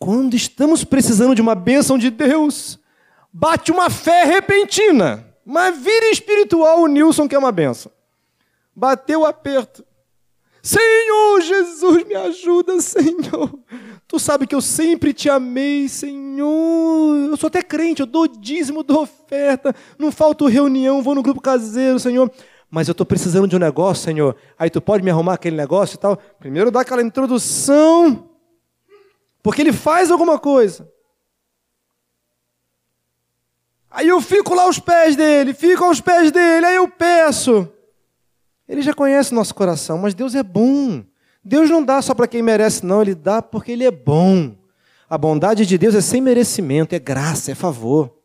Quando 0.00 0.34
estamos 0.34 0.82
precisando 0.82 1.34
de 1.34 1.42
uma 1.42 1.54
bênção 1.54 1.98
de 1.98 2.08
Deus, 2.08 2.78
bate 3.30 3.70
uma 3.70 3.90
fé 3.90 4.24
repentina. 4.24 5.26
Uma 5.44 5.70
vira 5.70 6.10
espiritual, 6.10 6.80
o 6.80 6.86
Nilson 6.86 7.28
quer 7.28 7.36
uma 7.36 7.52
benção. 7.52 7.92
Bateu 8.74 9.20
o 9.20 9.26
aperto. 9.26 9.84
Senhor 10.62 11.42
Jesus, 11.42 12.06
me 12.06 12.14
ajuda, 12.14 12.80
Senhor. 12.80 13.58
Tu 14.08 14.18
sabe 14.18 14.46
que 14.46 14.54
eu 14.54 14.62
sempre 14.62 15.12
te 15.12 15.28
amei, 15.28 15.86
Senhor. 15.86 17.28
Eu 17.30 17.36
sou 17.36 17.48
até 17.48 17.62
crente, 17.62 18.00
eu 18.00 18.06
dou 18.06 18.26
dízimo, 18.26 18.82
dou 18.82 19.02
oferta, 19.02 19.74
não 19.98 20.10
falto 20.10 20.46
reunião, 20.46 21.02
vou 21.02 21.14
no 21.14 21.22
grupo 21.22 21.42
caseiro, 21.42 22.00
Senhor. 22.00 22.32
Mas 22.70 22.88
eu 22.88 22.92
estou 22.92 23.04
precisando 23.04 23.46
de 23.46 23.54
um 23.54 23.58
negócio, 23.58 24.04
Senhor. 24.04 24.34
Aí 24.58 24.70
tu 24.70 24.80
pode 24.80 25.04
me 25.04 25.10
arrumar 25.10 25.34
aquele 25.34 25.56
negócio 25.56 25.96
e 25.96 25.98
tal. 25.98 26.16
Primeiro 26.38 26.70
dá 26.70 26.80
aquela 26.80 27.02
introdução, 27.02 28.29
porque 29.42 29.62
ele 29.62 29.72
faz 29.72 30.10
alguma 30.10 30.38
coisa. 30.38 30.90
Aí 33.90 34.06
eu 34.06 34.20
fico 34.20 34.54
lá 34.54 34.62
aos 34.62 34.78
pés 34.78 35.16
dele, 35.16 35.52
fico 35.52 35.84
aos 35.84 36.00
pés 36.00 36.30
dele, 36.30 36.66
aí 36.66 36.76
eu 36.76 36.88
peço. 36.88 37.68
Ele 38.68 38.82
já 38.82 38.94
conhece 38.94 39.34
nosso 39.34 39.54
coração, 39.54 39.98
mas 39.98 40.14
Deus 40.14 40.34
é 40.34 40.42
bom. 40.44 41.02
Deus 41.42 41.68
não 41.68 41.84
dá 41.84 42.00
só 42.00 42.14
para 42.14 42.28
quem 42.28 42.42
merece, 42.42 42.86
não, 42.86 43.02
Ele 43.02 43.14
dá 43.14 43.42
porque 43.42 43.72
Ele 43.72 43.84
é 43.84 43.90
bom. 43.90 44.54
A 45.08 45.18
bondade 45.18 45.66
de 45.66 45.76
Deus 45.76 45.94
é 45.94 46.00
sem 46.00 46.20
merecimento, 46.20 46.94
é 46.94 46.98
graça, 46.98 47.50
é 47.50 47.54
favor. 47.54 48.16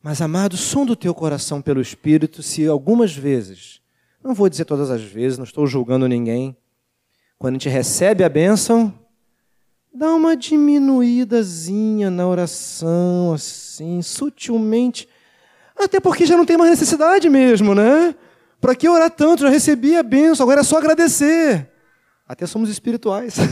Mas, 0.00 0.20
amado, 0.20 0.56
som 0.56 0.86
do 0.86 0.94
teu 0.94 1.12
coração 1.12 1.60
pelo 1.60 1.80
Espírito, 1.80 2.42
se 2.42 2.66
algumas 2.66 3.16
vezes, 3.16 3.80
não 4.22 4.34
vou 4.34 4.48
dizer 4.48 4.66
todas 4.66 4.90
as 4.90 5.02
vezes, 5.02 5.38
não 5.38 5.44
estou 5.44 5.66
julgando 5.66 6.06
ninguém, 6.06 6.56
quando 7.36 7.54
a 7.54 7.58
gente 7.58 7.68
recebe 7.68 8.22
a 8.22 8.28
bênção, 8.28 8.92
dá 9.94 10.12
uma 10.12 10.36
diminuídazinha 10.36 12.10
na 12.10 12.26
oração, 12.26 13.32
assim, 13.32 14.02
sutilmente, 14.02 15.08
até 15.76 16.00
porque 16.00 16.26
já 16.26 16.36
não 16.36 16.44
tem 16.44 16.56
mais 16.56 16.70
necessidade 16.70 17.30
mesmo, 17.30 17.74
né? 17.74 18.14
Para 18.60 18.74
que 18.74 18.88
orar 18.88 19.10
tanto? 19.10 19.42
Já 19.42 19.48
recebi 19.48 19.96
a 19.96 20.02
bênção, 20.02 20.44
agora 20.44 20.60
é 20.62 20.64
só 20.64 20.78
agradecer. 20.78 21.70
Até 22.26 22.46
somos 22.46 22.68
espirituais. 22.68 23.36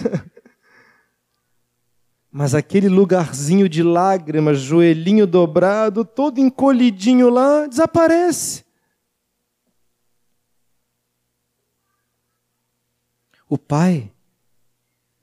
Mas 2.30 2.54
aquele 2.54 2.88
lugarzinho 2.88 3.68
de 3.68 3.82
lágrimas, 3.82 4.58
joelhinho 4.58 5.26
dobrado, 5.26 6.04
todo 6.04 6.40
encolhidinho 6.40 7.28
lá, 7.28 7.66
desaparece. 7.66 8.64
O 13.48 13.58
Pai, 13.58 14.11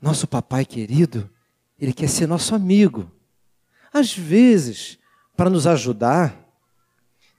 nosso 0.02 0.28
papai 0.28 0.66
querido, 0.66 1.30
ele 1.80 1.94
quer 1.94 2.10
ser 2.10 2.28
nosso 2.28 2.56
amigo. 2.56 3.12
Às 3.92 4.16
vezes, 4.16 4.98
para 5.36 5.50
nos 5.50 5.66
ajudar, 5.66 6.36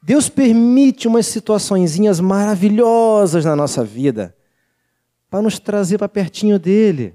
Deus 0.02 0.28
permite 0.28 1.06
umas 1.06 1.26
situaçõezinhas 1.26 2.20
maravilhosas 2.20 3.44
na 3.44 3.54
nossa 3.54 3.84
vida 3.84 4.34
para 5.30 5.42
nos 5.42 5.58
trazer 5.58 5.98
para 5.98 6.08
pertinho 6.08 6.58
dele. 6.58 7.14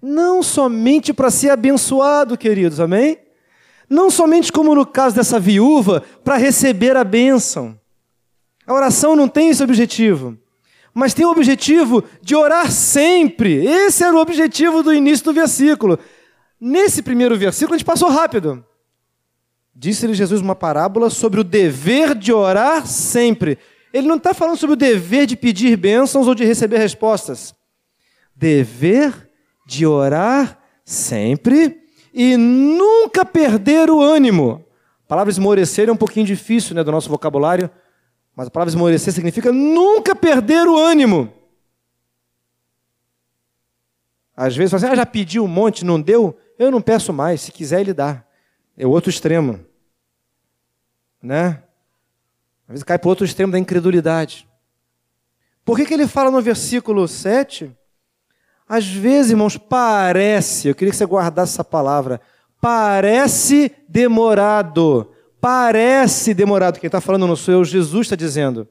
Não 0.00 0.42
somente 0.42 1.12
para 1.12 1.30
ser 1.30 1.50
abençoado, 1.50 2.38
queridos, 2.38 2.78
amém? 2.78 3.18
Não 3.88 4.08
somente 4.08 4.52
como 4.52 4.74
no 4.74 4.86
caso 4.86 5.16
dessa 5.16 5.40
viúva, 5.40 6.02
para 6.22 6.36
receber 6.36 6.96
a 6.96 7.02
bênção. 7.02 7.78
A 8.66 8.72
oração 8.72 9.16
não 9.16 9.26
tem 9.26 9.48
esse 9.48 9.64
objetivo, 9.64 10.38
mas 10.92 11.14
tem 11.14 11.24
o 11.24 11.30
objetivo 11.30 12.04
de 12.20 12.34
orar 12.34 12.70
sempre. 12.70 13.64
Esse 13.64 14.04
era 14.04 14.14
o 14.14 14.20
objetivo 14.20 14.82
do 14.82 14.92
início 14.92 15.24
do 15.24 15.32
versículo. 15.32 15.98
Nesse 16.60 17.02
primeiro 17.02 17.36
versículo 17.38 17.74
a 17.74 17.78
gente 17.78 17.86
passou 17.86 18.10
rápido. 18.10 18.64
Disse-lhe 19.74 20.14
Jesus 20.14 20.40
uma 20.40 20.54
parábola 20.54 21.08
sobre 21.08 21.40
o 21.40 21.44
dever 21.44 22.14
de 22.14 22.32
orar 22.32 22.86
sempre. 22.86 23.58
Ele 23.92 24.06
não 24.06 24.16
está 24.16 24.34
falando 24.34 24.56
sobre 24.56 24.74
o 24.74 24.76
dever 24.76 25.26
de 25.26 25.36
pedir 25.36 25.76
bênçãos 25.76 26.28
ou 26.28 26.34
de 26.34 26.44
receber 26.44 26.78
respostas. 26.78 27.54
Dever 28.36 29.30
de 29.66 29.86
orar 29.86 30.58
sempre 30.84 31.80
e 32.12 32.36
nunca 32.36 33.24
perder 33.24 33.90
o 33.90 34.00
ânimo. 34.00 34.64
A 35.04 35.08
palavra 35.08 35.30
esmorecer 35.30 35.88
é 35.88 35.92
um 35.92 35.96
pouquinho 35.96 36.26
difícil 36.26 36.74
né, 36.74 36.84
do 36.84 36.92
nosso 36.92 37.08
vocabulário, 37.08 37.70
mas 38.34 38.48
a 38.48 38.50
palavra 38.50 38.70
esmorecer 38.70 39.12
significa 39.12 39.52
nunca 39.52 40.14
perder 40.14 40.66
o 40.66 40.78
ânimo. 40.78 41.32
Às 44.36 44.56
vezes, 44.56 44.70
você 44.70 44.86
assim, 44.86 44.92
ah, 44.94 44.96
já 44.96 45.06
pedi 45.06 45.38
um 45.38 45.46
monte, 45.46 45.84
não 45.84 46.00
deu? 46.00 46.38
Eu 46.58 46.70
não 46.70 46.80
peço 46.80 47.12
mais, 47.12 47.40
se 47.42 47.52
quiser 47.52 47.80
ele 47.80 47.92
dá. 47.92 48.24
É 48.76 48.86
o 48.86 48.90
outro 48.90 49.10
extremo. 49.10 49.60
Né? 51.22 51.62
Às 52.66 52.72
vezes 52.72 52.84
cai 52.84 52.98
para 52.98 53.06
o 53.06 53.10
outro 53.10 53.24
extremo 53.24 53.52
da 53.52 53.58
incredulidade. 53.58 54.48
Por 55.64 55.76
que, 55.76 55.84
que 55.84 55.92
ele 55.92 56.06
fala 56.06 56.30
no 56.30 56.40
versículo 56.40 57.06
7 57.06 57.76
às 58.72 58.86
vezes, 58.86 59.32
irmãos, 59.32 59.56
parece, 59.56 60.68
eu 60.68 60.76
queria 60.76 60.92
que 60.92 60.96
você 60.96 61.04
guardasse 61.04 61.54
essa 61.54 61.64
palavra, 61.64 62.20
parece 62.60 63.72
demorado. 63.88 65.10
Parece 65.40 66.34
demorado. 66.34 66.78
Quem 66.78 66.88
está 66.88 67.00
falando 67.00 67.26
não 67.26 67.36
sou 67.36 67.54
eu, 67.54 67.64
Jesus 67.64 68.06
está 68.06 68.16
dizendo. 68.16 68.68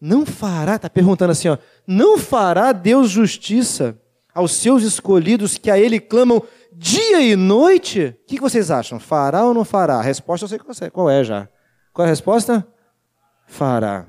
Não 0.00 0.26
fará, 0.26 0.76
está 0.76 0.90
perguntando 0.90 1.32
assim, 1.32 1.48
ó, 1.48 1.56
não 1.86 2.18
fará 2.18 2.72
Deus 2.72 3.10
justiça 3.10 3.98
aos 4.34 4.52
seus 4.52 4.82
escolhidos 4.82 5.56
que 5.56 5.70
a 5.70 5.78
Ele 5.78 5.98
clamam 5.98 6.42
dia 6.72 7.20
e 7.22 7.34
noite? 7.34 8.14
O 8.22 8.26
que 8.26 8.40
vocês 8.40 8.70
acham? 8.70 9.00
Fará 9.00 9.44
ou 9.44 9.54
não 9.54 9.64
fará? 9.64 9.96
A 9.96 10.02
resposta 10.02 10.44
eu 10.44 10.74
sei 10.74 10.90
qual 10.90 11.08
é 11.08 11.24
já. 11.24 11.48
Qual 11.92 12.04
é 12.04 12.08
a 12.08 12.10
resposta? 12.10 12.66
Fará. 13.46 14.06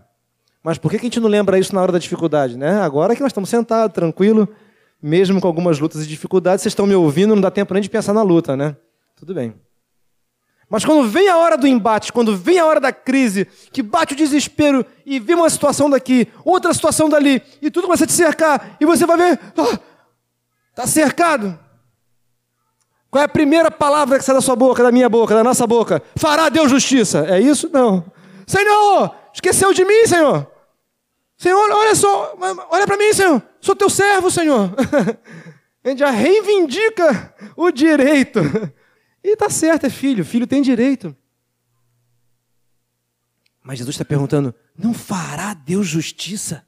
Mas 0.61 0.77
por 0.77 0.91
que 0.91 0.97
a 0.97 0.99
gente 0.99 1.19
não 1.19 1.29
lembra 1.29 1.57
isso 1.57 1.73
na 1.73 1.81
hora 1.81 1.93
da 1.93 1.99
dificuldade? 1.99 2.57
Né? 2.57 2.81
Agora 2.81 3.15
que 3.15 3.21
nós 3.21 3.29
estamos 3.29 3.49
sentados, 3.49 3.95
tranquilo, 3.95 4.49
mesmo 5.01 5.39
com 5.39 5.47
algumas 5.47 5.79
lutas 5.79 6.03
e 6.03 6.07
dificuldades, 6.07 6.63
vocês 6.63 6.71
estão 6.71 6.85
me 6.85 6.95
ouvindo, 6.95 7.33
não 7.33 7.41
dá 7.41 7.49
tempo 7.49 7.73
nem 7.73 7.81
de 7.81 7.89
pensar 7.89 8.13
na 8.13 8.21
luta, 8.21 8.57
né? 8.57 8.75
Tudo 9.15 9.33
bem. 9.33 9.55
Mas 10.69 10.83
quando 10.83 11.07
vem 11.07 11.29
a 11.29 11.37
hora 11.37 11.57
do 11.57 11.65
embate, 11.65 12.11
quando 12.11 12.35
vem 12.35 12.59
a 12.59 12.65
hora 12.65 12.79
da 12.79 12.91
crise, 12.91 13.45
que 13.71 13.81
bate 13.81 14.13
o 14.13 14.17
desespero 14.17 14.85
e 15.05 15.17
vem 15.17 15.35
uma 15.35 15.49
situação 15.49 15.89
daqui, 15.89 16.27
outra 16.43 16.73
situação 16.73 17.07
dali, 17.07 17.41
e 17.61 17.71
tudo 17.71 17.85
começa 17.85 18.03
a 18.03 18.07
te 18.07 18.13
cercar, 18.13 18.75
e 18.79 18.85
você 18.85 19.05
vai 19.05 19.17
ver, 19.17 19.39
está 19.47 20.83
ah, 20.83 20.87
cercado. 20.87 21.57
Qual 23.09 23.21
é 23.21 23.25
a 23.25 23.29
primeira 23.29 23.71
palavra 23.71 24.19
que 24.19 24.25
sai 24.25 24.35
da 24.35 24.41
sua 24.41 24.55
boca, 24.57 24.83
da 24.83 24.91
minha 24.91 25.07
boca, 25.07 25.33
da 25.33 25.43
nossa 25.43 25.65
boca? 25.65 26.03
Fará 26.17 26.49
Deus 26.49 26.69
justiça. 26.69 27.25
É 27.27 27.39
isso? 27.39 27.69
Não. 27.71 28.03
Senhor, 28.45 29.15
esqueceu 29.33 29.73
de 29.73 29.85
mim, 29.85 30.05
Senhor. 30.05 30.45
Senhor, 31.37 31.71
olha 31.71 31.95
só, 31.95 32.35
olha 32.69 32.85
para 32.85 32.97
mim, 32.97 33.13
Senhor. 33.13 33.41
Sou 33.61 33.75
teu 33.75 33.89
servo, 33.89 34.29
Senhor. 34.29 34.71
A 35.83 35.89
gente 35.89 35.99
já 35.99 36.09
reivindica 36.09 37.33
o 37.55 37.71
direito. 37.71 38.41
E 39.23 39.33
está 39.33 39.49
certo, 39.49 39.85
é 39.85 39.89
filho. 39.89 40.23
Filho 40.23 40.47
tem 40.47 40.61
direito. 40.61 41.15
Mas 43.63 43.79
Jesus 43.79 43.95
está 43.95 44.05
perguntando: 44.05 44.55
não 44.77 44.93
fará 44.93 45.53
Deus 45.53 45.87
justiça 45.87 46.65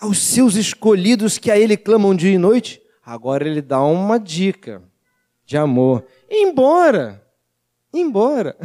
aos 0.00 0.18
seus 0.18 0.54
escolhidos 0.54 1.38
que 1.38 1.50
a 1.50 1.58
Ele 1.58 1.76
clamam 1.76 2.14
dia 2.14 2.32
e 2.32 2.38
noite? 2.38 2.82
Agora 3.04 3.46
ele 3.46 3.60
dá 3.60 3.82
uma 3.82 4.18
dica 4.18 4.82
de 5.44 5.56
amor. 5.56 6.06
Embora, 6.30 7.26
embora, 7.92 8.56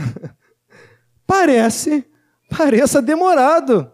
parece, 1.26 2.06
pareça 2.50 3.02
demorado 3.02 3.92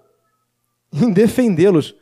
em 0.91 1.11
defendê-los. 1.11 1.95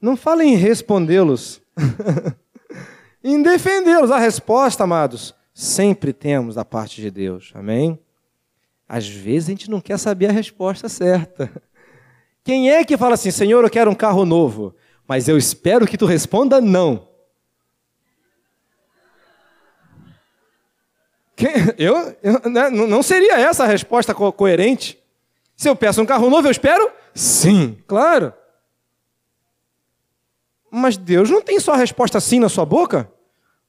Não 0.00 0.16
fala 0.16 0.44
em 0.44 0.54
respondê-los. 0.54 1.60
em 3.22 3.42
defendê-los. 3.42 4.12
A 4.12 4.18
resposta, 4.18 4.84
amados, 4.84 5.34
sempre 5.58 6.12
temos 6.12 6.54
da 6.54 6.64
parte 6.64 7.00
de 7.00 7.10
Deus. 7.10 7.50
Amém? 7.52 7.98
Às 8.88 9.08
vezes 9.08 9.48
a 9.48 9.50
gente 9.50 9.68
não 9.68 9.80
quer 9.80 9.98
saber 9.98 10.26
a 10.26 10.32
resposta 10.32 10.88
certa. 10.88 11.50
Quem 12.44 12.70
é 12.70 12.84
que 12.84 12.96
fala 12.96 13.14
assim, 13.14 13.32
Senhor, 13.32 13.64
eu 13.64 13.70
quero 13.70 13.90
um 13.90 13.94
carro 13.94 14.24
novo, 14.24 14.72
mas 15.06 15.26
eu 15.26 15.36
espero 15.36 15.84
que 15.84 15.98
tu 15.98 16.06
responda 16.06 16.60
não. 16.60 17.08
Eu, 21.78 22.16
eu 22.20 22.50
né, 22.50 22.68
não 22.68 23.00
seria 23.00 23.38
essa 23.38 23.62
a 23.62 23.66
resposta 23.68 24.12
co 24.12 24.32
coerente? 24.32 24.98
Se 25.56 25.68
eu 25.68 25.76
peço 25.76 26.02
um 26.02 26.06
carro 26.06 26.28
novo, 26.28 26.48
eu 26.48 26.50
espero? 26.50 26.90
Sim, 27.14 27.78
claro. 27.86 28.34
Mas 30.68 30.96
Deus 30.96 31.30
não 31.30 31.40
tem 31.40 31.60
só 31.60 31.74
a 31.74 31.76
resposta 31.76 32.18
sim 32.18 32.40
na 32.40 32.48
sua 32.48 32.64
boca, 32.64 33.08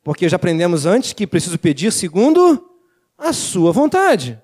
porque 0.10 0.28
já 0.28 0.38
aprendemos 0.38 0.88
antes 0.88 1.14
que 1.14 1.28
preciso 1.28 1.60
pedir 1.60 1.94
segundo 1.94 2.68
a 3.16 3.32
sua 3.32 3.72
vontade. 3.72 4.42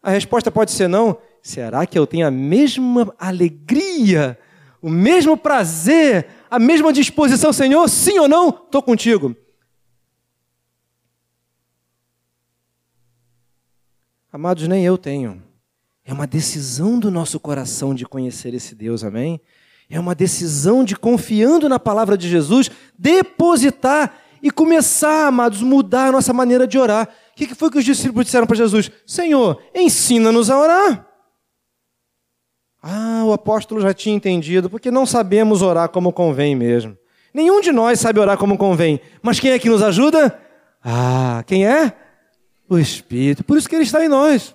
A 0.00 0.08
resposta 0.08 0.52
pode 0.52 0.70
ser 0.70 0.86
não. 0.86 1.18
Será 1.42 1.84
que 1.84 1.98
eu 1.98 2.06
tenho 2.06 2.28
a 2.28 2.30
mesma 2.30 3.12
alegria, 3.18 4.38
o 4.80 4.88
mesmo 4.88 5.36
prazer, 5.36 6.28
a 6.48 6.60
mesma 6.60 6.92
disposição, 6.92 7.52
Senhor? 7.52 7.88
Sim 7.88 8.20
ou 8.20 8.28
não? 8.28 8.50
Estou 8.50 8.80
contigo. 8.80 9.34
Amados, 14.32 14.68
nem 14.68 14.84
eu 14.84 14.96
tenho. 14.96 15.42
É 16.04 16.12
uma 16.12 16.24
decisão 16.24 17.00
do 17.00 17.10
nosso 17.10 17.40
coração 17.40 17.96
de 17.96 18.06
conhecer 18.06 18.54
esse 18.54 18.76
Deus, 18.76 19.02
amém? 19.02 19.40
É 19.88 19.98
uma 19.98 20.14
decisão 20.14 20.84
de, 20.84 20.94
confiando 20.94 21.68
na 21.68 21.80
palavra 21.80 22.16
de 22.16 22.28
Jesus, 22.28 22.70
depositar 22.96 24.29
e 24.42 24.50
começar, 24.50 25.26
amados, 25.26 25.62
mudar 25.62 26.08
a 26.08 26.12
nossa 26.12 26.32
maneira 26.32 26.66
de 26.66 26.78
orar. 26.78 27.08
O 27.32 27.34
que 27.34 27.54
foi 27.54 27.70
que 27.70 27.78
os 27.78 27.84
discípulos 27.84 28.26
disseram 28.26 28.46
para 28.46 28.56
Jesus? 28.56 28.90
Senhor, 29.06 29.62
ensina-nos 29.74 30.50
a 30.50 30.58
orar. 30.58 31.06
Ah, 32.82 33.22
o 33.26 33.32
apóstolo 33.32 33.80
já 33.80 33.92
tinha 33.92 34.14
entendido, 34.14 34.70
porque 34.70 34.90
não 34.90 35.04
sabemos 35.04 35.62
orar 35.62 35.88
como 35.90 36.12
convém 36.12 36.54
mesmo. 36.56 36.96
Nenhum 37.32 37.60
de 37.60 37.70
nós 37.70 38.00
sabe 38.00 38.18
orar 38.18 38.38
como 38.38 38.58
convém. 38.58 39.00
Mas 39.22 39.38
quem 39.38 39.52
é 39.52 39.58
que 39.58 39.68
nos 39.68 39.82
ajuda? 39.82 40.38
Ah, 40.82 41.44
quem 41.46 41.66
é? 41.66 41.92
O 42.68 42.78
Espírito. 42.78 43.44
Por 43.44 43.58
isso 43.58 43.68
que 43.68 43.74
ele 43.74 43.84
está 43.84 44.04
em 44.04 44.08
nós. 44.08 44.54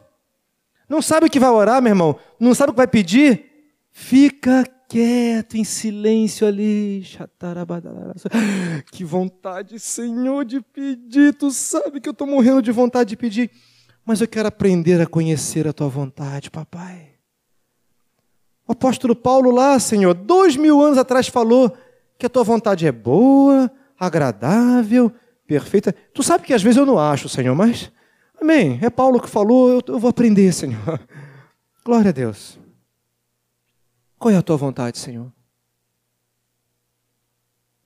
Não 0.89 1.01
sabe 1.01 1.27
o 1.27 1.29
que 1.29 1.39
vai 1.39 1.49
orar, 1.49 1.81
meu 1.81 1.91
irmão? 1.91 2.17
Não 2.39 2.53
sabe 2.53 2.69
o 2.69 2.73
que 2.73 2.77
vai 2.77 2.87
pedir? 2.87 3.45
Fica 3.91 4.65
quieto, 4.95 5.57
em 5.57 5.65
silêncio 5.65 6.47
ali. 6.47 7.05
Que 8.91 9.03
vontade, 9.03 9.77
Senhor, 9.77 10.45
de 10.45 10.61
pedir. 10.61 11.33
Tu 11.33 11.51
sabe 11.51 11.99
que 11.99 12.07
eu 12.07 12.13
estou 12.13 12.25
morrendo 12.25 12.61
de 12.61 12.71
vontade 12.71 13.09
de 13.09 13.17
pedir, 13.17 13.51
mas 14.05 14.21
eu 14.21 14.27
quero 14.27 14.47
aprender 14.47 15.01
a 15.01 15.05
conhecer 15.05 15.67
a 15.67 15.73
tua 15.73 15.89
vontade, 15.89 16.49
papai. 16.49 17.09
O 18.65 18.71
apóstolo 18.71 19.13
Paulo, 19.13 19.51
lá, 19.51 19.77
Senhor, 19.79 20.13
dois 20.13 20.55
mil 20.55 20.81
anos 20.81 20.97
atrás, 20.97 21.27
falou 21.27 21.75
que 22.17 22.25
a 22.25 22.29
tua 22.29 22.43
vontade 22.43 22.87
é 22.87 22.91
boa, 22.91 23.69
agradável, 23.99 25.11
perfeita. 25.45 25.93
Tu 26.13 26.23
sabe 26.23 26.45
que 26.45 26.53
às 26.53 26.63
vezes 26.63 26.77
eu 26.77 26.85
não 26.85 26.97
acho, 26.97 27.27
Senhor, 27.27 27.53
mas, 27.53 27.91
amém, 28.41 28.79
é 28.81 28.89
Paulo 28.89 29.19
que 29.19 29.29
falou, 29.29 29.69
eu, 29.69 29.81
eu 29.87 29.99
vou 29.99 30.09
aprender, 30.09 30.53
Senhor. 30.53 30.99
Glória 31.83 32.09
a 32.09 32.13
Deus. 32.13 32.64
Qual 34.25 34.33
é 34.33 34.37
a 34.37 34.41
tua 34.41 34.57
vontade, 34.57 34.97
Senhor? 34.97 35.31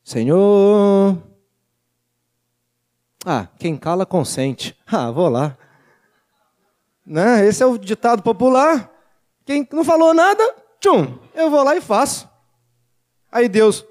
Senhor. 0.01 1.21
Ah, 3.25 3.49
quem 3.59 3.75
cala 3.75 4.05
consente. 4.05 4.73
Ah, 4.87 5.11
vou 5.11 5.27
lá. 5.27 5.57
Né? 7.05 7.45
Esse 7.45 7.61
é 7.61 7.65
o 7.65 7.77
ditado 7.77 8.23
popular. 8.23 8.89
Quem 9.43 9.67
não 9.73 9.83
falou 9.83 10.13
nada, 10.13 10.41
tchum, 10.79 11.19
eu 11.35 11.49
vou 11.51 11.61
lá 11.61 11.75
e 11.75 11.81
faço. 11.81 12.29
Aí 13.29 13.49
Deus, 13.49 13.85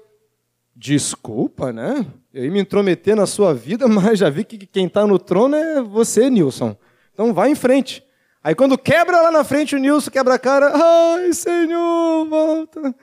desculpa, 0.75 1.71
né? 1.71 2.03
Eu 2.33 2.45
ia 2.45 2.51
me 2.51 2.61
intrometer 2.61 3.15
na 3.15 3.27
sua 3.27 3.53
vida, 3.53 3.85
mas 3.87 4.17
já 4.17 4.29
vi 4.31 4.43
que 4.43 4.57
quem 4.65 4.87
está 4.87 5.05
no 5.05 5.19
trono 5.19 5.55
é 5.55 5.83
você, 5.83 6.31
Nilson. 6.31 6.75
Então 7.13 7.31
vai 7.31 7.51
em 7.51 7.55
frente. 7.55 8.03
Aí 8.43 8.55
quando 8.55 8.77
quebra 8.77 9.21
lá 9.21 9.31
na 9.31 9.43
frente, 9.43 9.75
o 9.75 9.79
Nilson 9.79 10.09
quebra 10.09 10.35
a 10.35 10.39
cara. 10.39 10.71
Ai, 10.73 11.33
Senhor, 11.33 12.25
volta. 12.25 12.95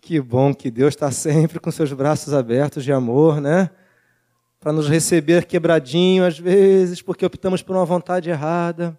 Que 0.00 0.20
bom 0.20 0.54
que 0.54 0.70
Deus 0.70 0.94
está 0.94 1.10
sempre 1.10 1.60
com 1.60 1.70
seus 1.70 1.92
braços 1.92 2.32
abertos 2.32 2.82
de 2.82 2.92
amor, 2.92 3.40
né? 3.40 3.70
Para 4.58 4.72
nos 4.72 4.88
receber 4.88 5.44
quebradinho 5.44 6.24
às 6.24 6.38
vezes, 6.38 7.02
porque 7.02 7.26
optamos 7.26 7.62
por 7.62 7.76
uma 7.76 7.84
vontade 7.84 8.30
errada. 8.30 8.98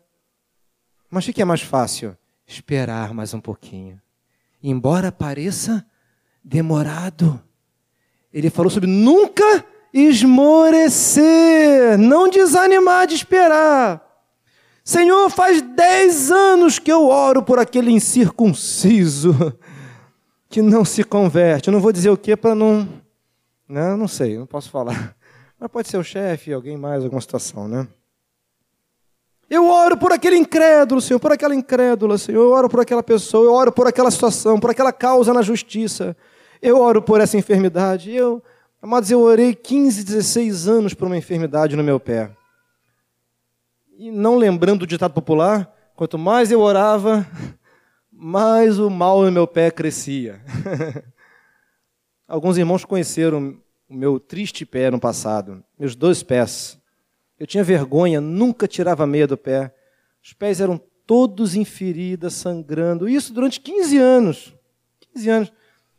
Mas 1.10 1.28
o 1.28 1.34
que 1.34 1.42
é 1.42 1.46
mais 1.46 1.62
fácil? 1.62 2.16
Esperar 2.46 3.14
mais 3.14 3.34
um 3.34 3.42
pouquinho. 3.42 4.00
Embora 4.62 5.12
pareça 5.12 5.86
demorado. 6.44 7.42
Ele 8.32 8.50
falou 8.50 8.70
sobre 8.70 8.88
nunca 8.88 9.66
esmorecer, 9.92 11.98
não 11.98 12.30
desanimar 12.30 13.08
de 13.08 13.16
esperar. 13.16 14.09
Senhor, 14.90 15.30
faz 15.30 15.62
dez 15.62 16.32
anos 16.32 16.80
que 16.80 16.92
eu 16.92 17.10
oro 17.10 17.44
por 17.44 17.60
aquele 17.60 17.92
incircunciso 17.92 19.36
que 20.50 20.64
não 20.64 20.84
se 20.84 21.04
converte. 21.04 21.68
Eu 21.68 21.74
não 21.74 21.80
vou 21.80 21.92
dizer 21.92 22.10
o 22.10 22.18
que 22.18 22.36
para 22.36 22.56
não. 22.56 22.90
Né? 23.68 23.96
Não 23.96 24.08
sei, 24.08 24.36
não 24.36 24.48
posso 24.48 24.68
falar. 24.72 25.16
Mas 25.60 25.70
pode 25.70 25.90
ser 25.90 25.98
o 25.98 26.04
chefe, 26.04 26.52
alguém 26.52 26.76
mais, 26.76 27.04
alguma 27.04 27.22
situação, 27.22 27.68
né? 27.68 27.88
Eu 29.48 29.68
oro 29.70 29.96
por 29.96 30.12
aquele 30.12 30.38
incrédulo, 30.38 31.00
Senhor, 31.00 31.20
por 31.20 31.32
aquela 31.32 31.54
incrédula, 31.54 32.18
Senhor. 32.18 32.42
Eu 32.42 32.50
oro 32.50 32.68
por 32.68 32.80
aquela 32.80 33.04
pessoa, 33.04 33.46
eu 33.46 33.54
oro 33.54 33.72
por 33.72 33.86
aquela 33.86 34.10
situação, 34.10 34.60
por 34.60 34.72
aquela 34.72 34.92
causa 34.92 35.32
na 35.32 35.44
justiça. 35.44 36.18
Eu 36.60 36.82
oro 36.82 37.00
por 37.00 37.22
essa 37.22 37.38
enfermidade. 37.38 38.12
Eu, 38.12 38.42
amados, 38.82 39.12
eu 39.12 39.22
orei 39.22 39.54
15, 39.54 40.04
16 40.04 40.68
anos 40.68 40.96
por 40.96 41.06
uma 41.06 41.18
enfermidade 41.18 41.76
no 41.76 41.84
meu 41.84 42.00
pé. 42.00 42.32
E 44.02 44.12
não 44.12 44.38
lembrando 44.38 44.80
do 44.80 44.88
ditado 44.88 45.14
popular, 45.14 45.76
quanto 45.94 46.18
mais 46.18 46.50
eu 46.54 46.62
orava, 46.62 47.28
mais 48.10 48.80
o 48.80 48.90
mal 48.90 49.24
no 49.24 49.30
meu 49.30 49.46
pé 49.46 49.70
crescia. 49.70 50.42
Alguns 52.26 52.58
irmãos 52.58 52.86
conheceram 52.86 53.58
o 53.90 53.94
meu 53.94 54.18
triste 54.18 54.66
pé 54.66 54.90
no 54.90 55.02
passado, 55.02 55.62
meus 55.78 55.98
dois 55.98 56.24
pés. 56.24 56.80
Eu 57.38 57.46
tinha 57.46 57.62
vergonha, 57.62 58.22
nunca 58.22 58.70
tirava 58.70 59.06
meia 59.06 59.28
do 59.28 59.36
pé. 59.36 59.76
Os 60.24 60.32
pés 60.32 60.62
eram 60.62 60.80
todos 61.06 61.54
em 61.54 61.66
feridas, 61.66 62.36
sangrando. 62.36 63.10
Isso 63.10 63.34
durante 63.34 63.60
15 63.60 63.98
anos. 63.98 64.56
15 65.14 65.30
anos. 65.30 65.54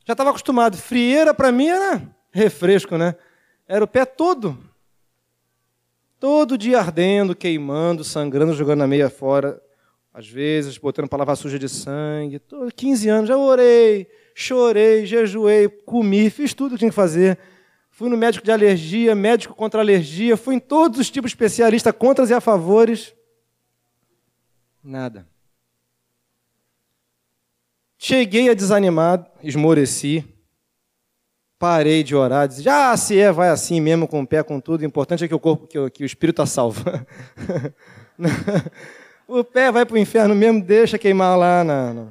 Já 0.07 0.13
estava 0.13 0.31
acostumado. 0.31 0.75
Frieira 0.79 1.35
para 1.35 1.53
mim 1.53 1.67
era 1.67 2.01
refresco, 2.31 2.97
né? 2.97 3.15
Era 3.69 3.85
o 3.85 3.89
pé 3.89 4.07
todo. 4.07 4.70
Todo 6.21 6.59
dia 6.59 6.79
ardendo, 6.79 7.35
queimando, 7.35 8.05
sangrando, 8.05 8.53
jogando 8.53 8.83
a 8.83 8.87
meia 8.87 9.09
fora. 9.09 9.59
Às 10.13 10.29
vezes, 10.29 10.77
botando 10.77 11.09
palavra 11.09 11.35
suja 11.35 11.59
de 11.59 11.67
sangue. 11.67 12.39
Todo, 12.39 12.71
15 12.71 13.09
anos, 13.09 13.29
já 13.29 13.39
orei, 13.39 14.07
chorei, 14.35 15.07
jejuei, 15.07 15.67
comi, 15.69 16.29
fiz 16.29 16.53
tudo 16.53 16.73
o 16.73 16.75
que 16.75 16.81
tinha 16.81 16.91
que 16.91 16.95
fazer. 16.95 17.39
Fui 17.91 18.11
no 18.11 18.19
médico 18.19 18.45
de 18.45 18.53
alergia, 18.53 19.15
médico 19.15 19.55
contra 19.55 19.81
alergia, 19.81 20.37
fui 20.37 20.57
em 20.57 20.59
todos 20.59 21.01
os 21.01 21.11
tipos 21.11 21.31
especialistas, 21.31 21.95
contras 21.97 22.29
e 22.29 22.35
a 22.35 22.41
favores. 22.41 23.15
Nada. 24.85 25.27
Cheguei 27.97 28.51
a 28.51 28.55
desanimar, 28.55 29.27
esmoreci 29.43 30.30
parei 31.61 32.03
de 32.03 32.17
orar, 32.17 32.49
disse, 32.49 32.67
ah, 32.71 32.97
se 32.97 33.21
é, 33.21 33.31
vai 33.31 33.51
assim 33.51 33.83
mesmo, 33.83 34.09
com 34.09 34.23
o 34.23 34.27
pé, 34.27 34.43
com 34.43 34.59
tudo, 34.59 34.81
o 34.81 34.85
importante 34.87 35.25
é 35.25 35.29
que 35.29 35.35
o 35.35 35.39
corpo, 35.39 35.67
que 35.67 35.79
o, 35.79 35.91
que 35.91 36.03
o 36.03 36.07
espírito 36.07 36.41
está 36.41 36.47
salvo. 36.47 36.83
o 39.29 39.45
pé 39.45 39.71
vai 39.71 39.85
para 39.85 39.95
o 39.95 39.99
inferno 39.99 40.35
mesmo, 40.35 40.65
deixa 40.65 40.97
queimar 40.97 41.37
lá, 41.37 41.63
na, 41.63 41.93
na... 41.93 42.07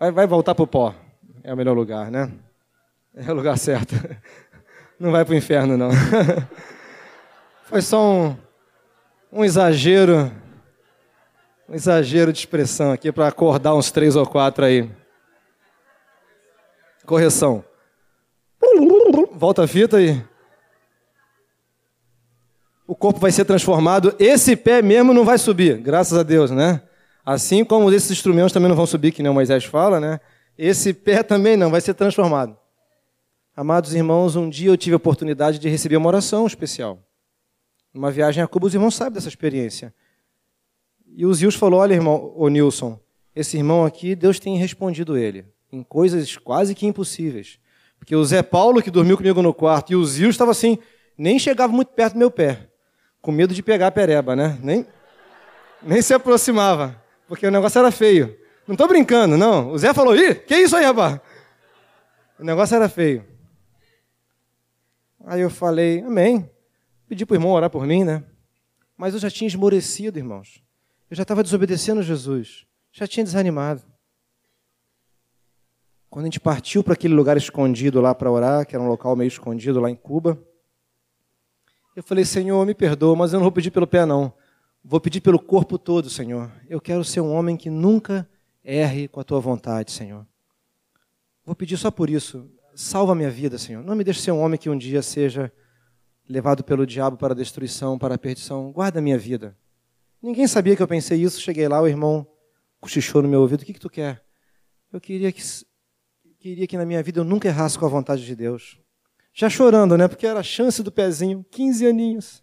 Vai, 0.00 0.10
vai 0.12 0.26
voltar 0.26 0.54
para 0.54 0.62
o 0.62 0.66
pó, 0.66 0.94
é 1.44 1.52
o 1.52 1.56
melhor 1.56 1.76
lugar, 1.76 2.10
né? 2.10 2.32
É 3.14 3.30
o 3.30 3.34
lugar 3.34 3.58
certo. 3.58 3.94
Não 4.98 5.12
vai 5.12 5.26
para 5.26 5.34
o 5.34 5.36
inferno, 5.36 5.76
não. 5.76 5.90
Foi 7.64 7.82
só 7.82 8.00
um, 8.00 8.36
um 9.32 9.44
exagero, 9.44 10.30
um 11.68 11.74
exagero 11.74 12.32
de 12.32 12.38
expressão 12.38 12.92
aqui 12.92 13.10
para 13.10 13.26
acordar 13.26 13.74
uns 13.74 13.90
três 13.90 14.14
ou 14.14 14.24
quatro 14.24 14.64
aí. 14.64 14.88
Correção 17.04 17.64
volta 19.42 19.64
a 19.64 19.66
fita 19.66 20.00
e. 20.00 20.22
O 22.86 22.94
corpo 22.94 23.18
vai 23.18 23.32
ser 23.32 23.44
transformado. 23.44 24.14
Esse 24.16 24.54
pé 24.54 24.80
mesmo 24.80 25.12
não 25.12 25.24
vai 25.24 25.36
subir, 25.36 25.78
graças 25.78 26.16
a 26.16 26.22
Deus, 26.22 26.52
né? 26.52 26.80
Assim 27.26 27.64
como 27.64 27.90
esses 27.90 28.12
instrumentos 28.12 28.52
também 28.52 28.68
não 28.68 28.76
vão 28.76 28.86
subir, 28.86 29.10
que 29.10 29.20
nem 29.20 29.32
o 29.32 29.34
Moisés 29.34 29.64
fala, 29.64 29.98
né? 29.98 30.20
Esse 30.56 30.94
pé 30.94 31.24
também 31.24 31.56
não, 31.56 31.72
vai 31.72 31.80
ser 31.80 31.94
transformado. 31.94 32.56
Amados 33.56 33.92
irmãos, 33.92 34.36
um 34.36 34.48
dia 34.48 34.70
eu 34.70 34.76
tive 34.76 34.94
a 34.94 34.96
oportunidade 34.98 35.58
de 35.58 35.68
receber 35.68 35.96
uma 35.96 36.06
oração 36.06 36.46
especial. 36.46 37.00
Uma 37.92 38.12
viagem 38.12 38.44
a 38.44 38.46
Cuba, 38.46 38.68
os 38.68 38.74
irmãos 38.74 38.94
sabem 38.94 39.14
dessa 39.14 39.28
experiência. 39.28 39.92
E 41.16 41.26
o 41.26 41.34
Zius 41.34 41.56
falou: 41.56 41.80
Olha, 41.80 41.94
irmão, 41.94 42.32
o 42.36 42.48
Nilson, 42.48 42.96
esse 43.34 43.56
irmão 43.56 43.84
aqui, 43.84 44.14
Deus 44.14 44.38
tem 44.38 44.56
respondido 44.56 45.16
ele 45.16 45.44
em 45.72 45.82
coisas 45.82 46.36
quase 46.36 46.76
que 46.76 46.86
impossíveis. 46.86 47.58
Porque 48.02 48.16
o 48.16 48.24
Zé 48.24 48.42
Paulo, 48.42 48.82
que 48.82 48.90
dormiu 48.90 49.16
comigo 49.16 49.40
no 49.42 49.54
quarto, 49.54 49.92
e 49.92 49.94
o 49.94 50.04
Zil 50.04 50.28
estava 50.28 50.50
assim, 50.50 50.76
nem 51.16 51.38
chegava 51.38 51.72
muito 51.72 51.92
perto 51.92 52.14
do 52.14 52.18
meu 52.18 52.32
pé, 52.32 52.68
com 53.20 53.30
medo 53.30 53.54
de 53.54 53.62
pegar 53.62 53.86
a 53.86 53.90
pereba, 53.92 54.34
né? 54.34 54.58
Nem, 54.60 54.84
nem 55.80 56.02
se 56.02 56.12
aproximava, 56.12 57.00
porque 57.28 57.46
o 57.46 57.50
negócio 57.50 57.78
era 57.78 57.92
feio. 57.92 58.36
Não 58.66 58.74
estou 58.74 58.88
brincando, 58.88 59.38
não. 59.38 59.70
O 59.70 59.78
Zé 59.78 59.94
falou, 59.94 60.16
ih, 60.16 60.34
que 60.34 60.56
isso 60.56 60.76
aí, 60.76 60.84
rapaz? 60.84 61.20
O 62.40 62.44
negócio 62.44 62.74
era 62.74 62.88
feio. 62.88 63.24
Aí 65.24 65.40
eu 65.40 65.48
falei, 65.48 66.00
amém. 66.00 66.50
Pedi 67.06 67.24
para 67.24 67.34
o 67.34 67.36
irmão 67.36 67.52
orar 67.52 67.70
por 67.70 67.86
mim, 67.86 68.02
né? 68.02 68.24
Mas 68.96 69.14
eu 69.14 69.20
já 69.20 69.30
tinha 69.30 69.46
esmorecido, 69.46 70.18
irmãos. 70.18 70.60
Eu 71.08 71.14
já 71.14 71.22
estava 71.22 71.40
desobedecendo 71.40 72.02
Jesus. 72.02 72.66
Já 72.90 73.06
tinha 73.06 73.22
desanimado. 73.22 73.91
Quando 76.12 76.26
a 76.26 76.28
gente 76.28 76.40
partiu 76.40 76.84
para 76.84 76.92
aquele 76.92 77.14
lugar 77.14 77.38
escondido 77.38 77.98
lá 77.98 78.14
para 78.14 78.30
orar, 78.30 78.66
que 78.66 78.76
era 78.76 78.84
um 78.84 78.86
local 78.86 79.16
meio 79.16 79.28
escondido 79.28 79.80
lá 79.80 79.90
em 79.90 79.96
Cuba, 79.96 80.38
eu 81.96 82.02
falei, 82.02 82.22
Senhor, 82.22 82.66
me 82.66 82.74
perdoa, 82.74 83.16
mas 83.16 83.32
eu 83.32 83.38
não 83.38 83.44
vou 83.44 83.50
pedir 83.50 83.70
pelo 83.70 83.86
pé, 83.86 84.04
não. 84.04 84.30
Vou 84.84 85.00
pedir 85.00 85.22
pelo 85.22 85.38
corpo 85.38 85.78
todo, 85.78 86.10
Senhor. 86.10 86.52
Eu 86.68 86.82
quero 86.82 87.02
ser 87.02 87.22
um 87.22 87.32
homem 87.32 87.56
que 87.56 87.70
nunca 87.70 88.28
erre 88.62 89.08
com 89.08 89.20
a 89.20 89.24
tua 89.24 89.40
vontade, 89.40 89.90
Senhor. 89.90 90.26
Vou 91.46 91.54
pedir 91.56 91.78
só 91.78 91.90
por 91.90 92.10
isso. 92.10 92.46
Salva 92.74 93.14
minha 93.14 93.30
vida, 93.30 93.56
Senhor. 93.56 93.82
Não 93.82 93.96
me 93.96 94.04
deixe 94.04 94.20
ser 94.20 94.32
um 94.32 94.40
homem 94.40 94.58
que 94.58 94.68
um 94.68 94.76
dia 94.76 95.00
seja 95.00 95.50
levado 96.28 96.62
pelo 96.62 96.86
diabo 96.86 97.16
para 97.16 97.32
a 97.32 97.36
destruição, 97.36 97.98
para 97.98 98.16
a 98.16 98.18
perdição. 98.18 98.70
Guarda 98.70 99.00
minha 99.00 99.16
vida. 99.16 99.56
Ninguém 100.22 100.46
sabia 100.46 100.76
que 100.76 100.82
eu 100.82 100.88
pensei 100.88 101.22
isso. 101.22 101.40
Cheguei 101.40 101.66
lá, 101.68 101.80
o 101.80 101.88
irmão 101.88 102.26
cochichou 102.82 103.22
no 103.22 103.28
meu 103.30 103.40
ouvido. 103.40 103.62
O 103.62 103.64
que, 103.64 103.72
que 103.72 103.80
tu 103.80 103.88
quer? 103.88 104.22
Eu 104.92 105.00
queria 105.00 105.32
que 105.32 105.40
queria 106.42 106.66
que 106.66 106.76
na 106.76 106.84
minha 106.84 107.00
vida 107.02 107.20
eu 107.20 107.24
nunca 107.24 107.46
errasse 107.46 107.78
com 107.78 107.86
a 107.86 107.88
vontade 107.88 108.26
de 108.26 108.34
Deus. 108.34 108.76
Já 109.32 109.48
chorando, 109.48 109.96
né? 109.96 110.08
Porque 110.08 110.26
era 110.26 110.40
a 110.40 110.42
chance 110.42 110.82
do 110.82 110.90
pezinho, 110.90 111.46
15 111.50 111.86
aninhos. 111.86 112.42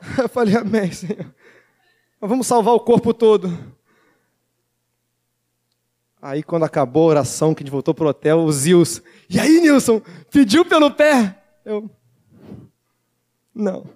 Eu 0.16 0.28
falei, 0.30 0.56
amém, 0.56 0.90
Senhor. 0.90 1.32
Mas 2.18 2.30
vamos 2.30 2.46
salvar 2.46 2.74
o 2.74 2.80
corpo 2.80 3.12
todo. 3.12 3.76
Aí, 6.22 6.42
quando 6.42 6.64
acabou 6.64 7.04
a 7.04 7.10
oração, 7.10 7.54
que 7.54 7.62
a 7.62 7.64
gente 7.64 7.72
voltou 7.72 7.94
pro 7.94 8.08
hotel, 8.08 8.40
o 8.40 8.50
Zils. 8.50 9.02
E 9.28 9.38
aí, 9.38 9.60
Nilson? 9.60 10.00
Pediu 10.30 10.64
pelo 10.64 10.90
pé? 10.90 11.38
Eu. 11.64 11.88
Não. 13.54 13.86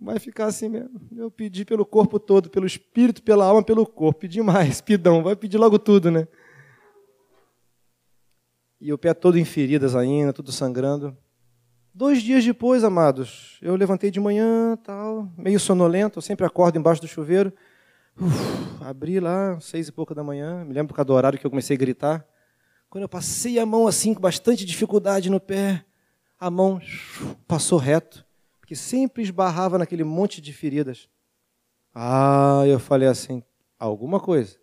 Vai 0.00 0.18
ficar 0.18 0.46
assim 0.46 0.68
mesmo. 0.68 1.00
Eu 1.16 1.30
pedi 1.30 1.64
pelo 1.64 1.84
corpo 1.84 2.18
todo, 2.18 2.50
pelo 2.50 2.66
espírito, 2.66 3.22
pela 3.22 3.44
alma, 3.44 3.62
pelo 3.62 3.84
corpo. 3.84 4.20
Pedi 4.20 4.40
mais, 4.42 4.80
pidão. 4.80 5.22
Vai 5.22 5.36
pedir 5.36 5.58
logo 5.58 5.78
tudo, 5.78 6.10
né? 6.10 6.26
E 8.84 8.92
o 8.92 8.98
pé 8.98 9.14
todo 9.14 9.38
em 9.38 9.44
feridas 9.44 9.94
ainda, 9.94 10.32
tudo 10.32 10.50
sangrando. 10.50 11.16
Dois 11.94 12.20
dias 12.20 12.44
depois, 12.44 12.82
amados, 12.82 13.56
eu 13.62 13.76
levantei 13.76 14.10
de 14.10 14.18
manhã, 14.18 14.76
tal, 14.82 15.30
meio 15.38 15.60
sonolento, 15.60 16.18
eu 16.18 16.22
sempre 16.22 16.44
acordo 16.44 16.76
embaixo 16.76 17.00
do 17.00 17.06
chuveiro. 17.06 17.52
Uf, 18.20 18.82
abri 18.84 19.20
lá, 19.20 19.56
seis 19.60 19.86
e 19.86 19.92
pouca 19.92 20.16
da 20.16 20.24
manhã, 20.24 20.64
me 20.64 20.74
lembro 20.74 20.88
por 20.88 20.96
causa 20.96 21.06
do 21.06 21.12
horário 21.12 21.38
que 21.38 21.46
eu 21.46 21.50
comecei 21.50 21.76
a 21.76 21.78
gritar. 21.78 22.26
Quando 22.90 23.02
eu 23.02 23.08
passei 23.08 23.60
a 23.60 23.64
mão 23.64 23.86
assim, 23.86 24.14
com 24.14 24.20
bastante 24.20 24.64
dificuldade 24.64 25.30
no 25.30 25.38
pé, 25.38 25.84
a 26.36 26.50
mão 26.50 26.80
passou 27.46 27.78
reto, 27.78 28.26
porque 28.60 28.74
sempre 28.74 29.22
esbarrava 29.22 29.78
naquele 29.78 30.02
monte 30.02 30.40
de 30.40 30.52
feridas. 30.52 31.08
Ah, 31.94 32.64
eu 32.66 32.80
falei 32.80 33.06
assim, 33.06 33.44
alguma 33.78 34.18
coisa. 34.18 34.56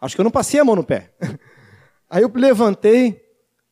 Acho 0.00 0.14
que 0.14 0.20
eu 0.22 0.24
não 0.24 0.30
passei 0.30 0.58
a 0.58 0.64
mão 0.64 0.76
no 0.76 0.82
pé. 0.82 1.12
Aí 2.08 2.22
eu 2.22 2.32
levantei, 2.34 3.25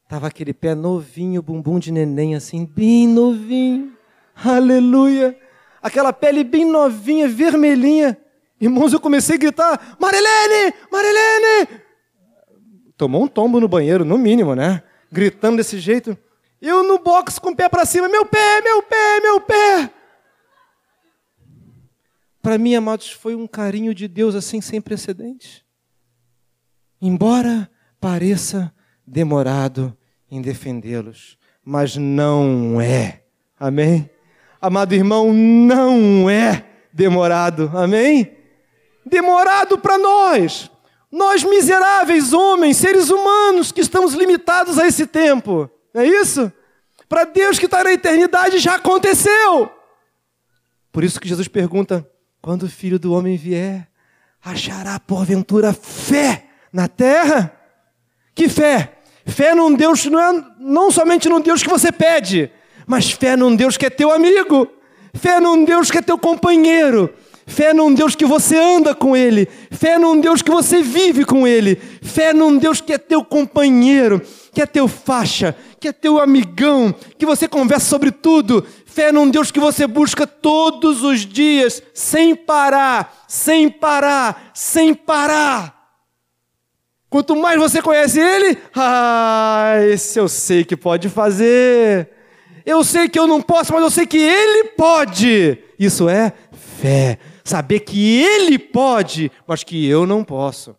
tava 0.09 0.27
aquele 0.27 0.53
pé 0.53 0.75
novinho, 0.75 1.43
bumbum 1.43 1.79
de 1.79 1.91
neném 1.93 2.35
assim, 2.35 2.65
bem 2.65 3.09
novinho. 3.09 3.97
Aleluia. 4.35 5.39
Aquela 5.83 6.13
pele 6.13 6.43
bem 6.43 6.65
novinha, 6.65 7.29
vermelhinha. 7.29 8.19
Irmãos, 8.61 8.93
eu 8.93 9.01
comecei 9.01 9.37
a 9.37 9.39
gritar: 9.39 9.97
Marilene! 10.01 10.75
Marilene! 10.91 11.81
Tomou 12.97 13.25
um 13.25 13.29
tombo 13.29 13.61
no 13.61 13.69
banheiro, 13.69 14.05
no 14.05 14.17
mínimo, 14.17 14.55
né? 14.55 14.83
Gritando 15.11 15.59
desse 15.59 15.79
jeito. 15.79 16.17
Eu 16.61 16.83
no 16.83 16.99
box 16.99 17.39
com 17.39 17.51
o 17.51 17.57
pé 17.57 17.69
para 17.69 17.85
cima: 17.85 18.09
Meu 18.09 18.25
pé, 18.25 18.61
meu 18.63 18.83
pé, 18.83 19.21
meu 19.21 19.41
pé! 19.41 19.91
Para 22.41 22.59
mim, 22.59 22.75
amados, 22.75 23.11
foi 23.11 23.35
um 23.35 23.47
carinho 23.47 23.95
de 23.95 24.07
Deus 24.07 24.35
assim 24.35 24.61
sem 24.61 24.81
precedentes. 24.81 25.65
Embora 27.01 27.71
pareça 28.01 28.73
demorado 29.07 29.97
em 30.31 30.41
defendê-los, 30.41 31.39
mas 31.65 31.97
não 31.97 32.81
é. 32.81 33.23
Amém? 33.59 34.11
Amado 34.61 34.95
irmão, 34.95 35.33
não 35.33 36.29
é 36.29 36.65
demorado. 36.93 37.71
Amém? 37.75 38.45
demorado 39.05 39.79
para 39.79 39.99
nós, 39.99 40.71
nós 41.11 41.45
miseráveis 41.45 42.33
homens, 42.33 42.77
seres 42.77 43.11
humanos 43.11 43.71
que 43.71 43.81
estamos 43.81 44.15
limitados 44.15 44.79
a 44.79 44.87
esse 44.87 45.07
tempo. 45.07 45.71
Não 45.93 46.03
é 46.03 46.07
isso? 46.07 46.53
Para 47.09 47.25
Deus 47.25 47.59
que 47.59 47.67
está 47.67 47.85
na 47.85 47.93
eternidade 47.93 48.59
já 48.59 48.77
aconteceu. 48.77 49.71
Por 50.91 51.05
isso 51.05 51.21
que 51.21 51.29
Jesus 51.29 51.47
pergunta: 51.47 52.09
quando 52.41 52.65
o 52.65 52.69
filho 52.69 52.99
do 52.99 53.13
homem 53.13 53.37
vier, 53.37 53.89
achará 54.43 54.99
porventura 54.99 55.73
fé 55.73 56.47
na 56.73 56.89
terra? 56.89 57.54
Que 58.35 58.49
fé? 58.49 58.99
Fé 59.27 59.55
num 59.55 59.75
Deus 59.75 60.05
não 60.07 60.21
é 60.21 60.45
não 60.59 60.91
somente 60.91 61.29
num 61.29 61.41
Deus 61.41 61.63
que 61.63 61.69
você 61.69 61.91
pede, 61.91 62.51
mas 62.87 63.11
fé 63.11 63.37
num 63.37 63.55
Deus 63.55 63.77
que 63.77 63.87
é 63.87 63.91
teu 63.91 64.13
amigo, 64.13 64.69
fé 65.15 65.41
num 65.41 65.65
Deus 65.65 65.91
que 65.91 65.99
é 65.99 66.03
teu 66.03 66.19
companheiro, 66.19 67.15
Fé 67.47 67.75
num 67.75 67.93
Deus 67.93 68.15
que 68.15 68.25
você 68.25 68.57
anda 68.57 68.95
com 68.95 69.17
Ele. 69.17 69.47
Fé 69.71 69.99
num 69.99 70.19
Deus 70.19 70.41
que 70.41 70.51
você 70.51 70.83
vive 70.83 71.25
com 71.25 71.47
Ele. 71.47 71.77
Fé 72.03 72.33
num 72.33 72.57
Deus 72.57 72.81
que 72.81 72.93
é 72.93 72.99
teu 72.99 73.23
companheiro, 73.23 74.23
que 74.53 74.63
é 74.63 74.67
teu 74.67 74.89
faixa, 74.89 75.55
que 75.79 75.89
é 75.89 75.93
teu 75.93 76.19
amigão, 76.19 76.95
que 77.19 77.27
você 77.27 77.47
conversa 77.47 77.87
sobre 77.87 78.11
tudo. 78.11 78.65
Fé 78.87 79.13
num 79.13 79.29
Deus 79.29 79.51
que 79.51 79.61
você 79.61 79.87
busca 79.87 80.27
todos 80.27 81.03
os 81.03 81.27
dias, 81.27 81.83
sem 81.93 82.35
parar, 82.35 83.25
sem 83.29 83.69
parar, 83.69 84.51
sem 84.55 84.95
parar. 84.95 85.74
Quanto 87.15 87.37
mais 87.37 87.57
você 87.61 87.81
conhece 87.81 88.19
Ele, 88.19 88.59
ah, 88.75 89.75
esse 89.89 90.19
eu 90.19 90.29
sei 90.29 90.65
que 90.65 90.77
pode 90.77 91.09
fazer. 91.09 92.11
Eu 92.67 92.83
sei 92.83 93.09
que 93.09 93.17
eu 93.17 93.25
não 93.25 93.41
posso, 93.41 93.73
mas 93.73 93.83
eu 93.83 93.91
sei 93.93 94.05
que 94.05 94.19
Ele 94.19 94.71
pode. 94.71 95.57
Isso 95.79 96.09
é 96.09 96.33
fé 96.51 97.21
saber 97.45 97.79
que 97.79 98.21
Ele 98.21 98.59
pode, 98.59 99.31
mas 99.47 99.63
que 99.63 99.87
eu 99.87 100.09
não 100.09 100.25
posso. 100.25 100.75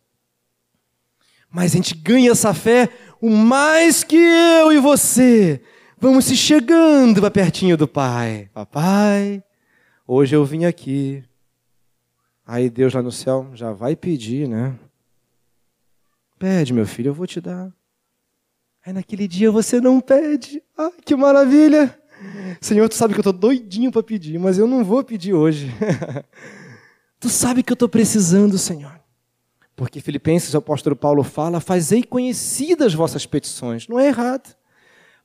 Mas 1.49 1.71
a 1.71 1.77
gente 1.77 1.95
ganha 1.95 2.31
essa 2.31 2.53
fé 2.53 2.89
o 3.21 3.29
mais 3.29 4.03
que 4.03 4.17
eu 4.17 4.73
e 4.73 4.77
você 4.77 5.61
vamos 5.97 6.25
se 6.25 6.35
chegando 6.35 7.21
para 7.21 7.31
pertinho 7.31 7.77
do 7.77 7.87
Pai. 7.87 8.49
Papai, 8.53 9.41
hoje 10.05 10.35
eu 10.35 10.43
vim 10.43 10.65
aqui. 10.65 11.23
Aí 12.45 12.69
Deus 12.69 12.93
lá 12.93 13.01
no 13.01 13.09
céu 13.09 13.51
já 13.53 13.71
vai 13.71 13.95
pedir, 13.95 14.49
né? 14.49 14.77
Pede, 16.37 16.73
meu 16.73 16.85
filho, 16.85 17.09
eu 17.09 17.13
vou 17.13 17.25
te 17.25 17.39
dar. 17.39 17.71
Aí 18.85 18.93
naquele 18.93 19.27
dia 19.27 19.51
você 19.51 19.81
não 19.81 19.99
pede. 19.99 20.61
Ah, 20.77 20.91
que 21.03 21.15
maravilha! 21.15 21.97
Senhor, 22.61 22.87
tu 22.87 22.95
sabe 22.95 23.13
que 23.13 23.19
eu 23.19 23.21
estou 23.21 23.33
doidinho 23.33 23.91
para 23.91 24.03
pedir, 24.03 24.37
mas 24.39 24.57
eu 24.57 24.67
não 24.67 24.83
vou 24.83 25.03
pedir 25.03 25.33
hoje. 25.33 25.71
tu 27.19 27.29
sabe 27.29 27.63
que 27.63 27.71
eu 27.71 27.75
estou 27.75 27.89
precisando, 27.89 28.57
Senhor. 28.57 28.99
Porque 29.75 29.99
Filipenses, 29.99 30.53
o 30.53 30.57
apóstolo 30.57 30.95
Paulo 30.95 31.23
fala, 31.23 31.59
fazei 31.59 32.03
conhecidas 32.03 32.93
vossas 32.93 33.25
petições. 33.25 33.87
Não 33.87 33.99
é 33.99 34.07
errado. 34.07 34.55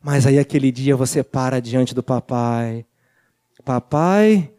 Mas 0.03 0.27
aí 0.27 0.39
aquele 0.39 0.73
dia 0.73 0.97
você 0.97 1.23
para 1.23 1.61
diante 1.61 1.95
do 1.95 2.03
papai. 2.03 2.87
Papai, 3.65 4.53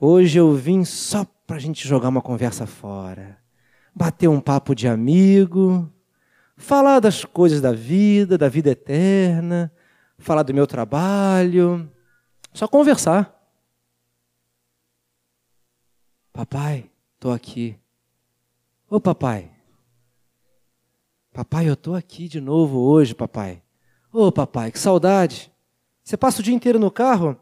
hoje 0.00 0.38
eu 0.38 0.54
vim 0.54 0.84
só 0.84 1.24
para 1.46 1.56
a 1.56 1.60
gente 1.60 1.86
jogar 1.86 2.08
uma 2.08 2.20
conversa 2.20 2.66
fora. 2.66 3.38
Bater 3.94 4.28
um 4.28 4.40
papo 4.40 4.74
de 4.74 4.86
amigo. 4.86 5.90
Falar 6.58 7.00
das 7.00 7.24
coisas 7.24 7.62
da 7.62 7.72
vida, 7.72 8.36
da 8.36 8.50
vida 8.50 8.70
eterna 8.70 9.72
falar 10.18 10.42
do 10.42 10.52
meu 10.52 10.66
trabalho, 10.66 11.90
só 12.52 12.66
conversar. 12.66 13.34
Papai, 16.32 16.90
estou 17.14 17.32
aqui. 17.32 17.78
Ô 18.88 19.00
papai. 19.00 19.50
Papai, 21.32 21.68
eu 21.68 21.74
estou 21.74 21.94
aqui 21.94 22.28
de 22.28 22.40
novo 22.40 22.78
hoje, 22.78 23.14
papai. 23.14 23.62
Ô 24.12 24.32
papai, 24.32 24.72
que 24.72 24.78
saudade. 24.78 25.52
Você 26.02 26.16
passa 26.16 26.40
o 26.40 26.42
dia 26.42 26.54
inteiro 26.54 26.78
no 26.78 26.90
carro? 26.90 27.38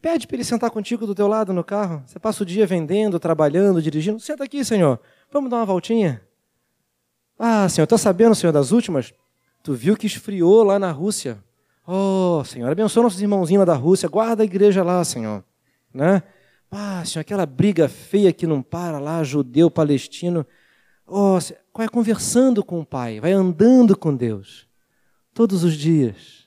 Pede 0.00 0.26
para 0.26 0.36
ele 0.36 0.44
sentar 0.44 0.70
contigo 0.70 1.06
do 1.06 1.14
teu 1.14 1.28
lado 1.28 1.52
no 1.52 1.62
carro. 1.62 2.02
Você 2.06 2.18
passa 2.18 2.42
o 2.42 2.46
dia 2.46 2.66
vendendo, 2.66 3.20
trabalhando, 3.20 3.80
dirigindo. 3.80 4.18
Senta 4.18 4.44
aqui, 4.44 4.64
Senhor. 4.64 4.98
Vamos 5.30 5.50
dar 5.50 5.58
uma 5.58 5.66
voltinha? 5.66 6.26
Ah, 7.44 7.68
Senhor, 7.68 7.86
está 7.86 7.98
sabendo, 7.98 8.36
Senhor, 8.36 8.52
das 8.52 8.70
últimas? 8.70 9.12
Tu 9.64 9.74
viu 9.74 9.96
que 9.96 10.06
esfriou 10.06 10.62
lá 10.62 10.78
na 10.78 10.92
Rússia. 10.92 11.42
Oh, 11.84 12.40
Senhor, 12.44 12.70
abençoa 12.70 13.02
nossos 13.02 13.20
irmãozinhos 13.20 13.62
lá 13.62 13.64
da 13.64 13.74
Rússia, 13.74 14.08
guarda 14.08 14.44
a 14.44 14.46
igreja 14.46 14.84
lá, 14.84 15.02
Senhor. 15.02 15.42
Né? 15.92 16.22
Ah, 16.70 17.04
Senhor, 17.04 17.22
aquela 17.22 17.44
briga 17.44 17.88
feia 17.88 18.32
que 18.32 18.46
não 18.46 18.62
para 18.62 19.00
lá, 19.00 19.24
judeu, 19.24 19.68
palestino. 19.68 20.46
Oh, 21.04 21.36
vai 21.76 21.88
conversando 21.88 22.62
com 22.62 22.78
o 22.78 22.86
Pai, 22.86 23.18
vai 23.18 23.32
andando 23.32 23.96
com 23.96 24.14
Deus, 24.14 24.68
todos 25.34 25.64
os 25.64 25.74
dias. 25.74 26.46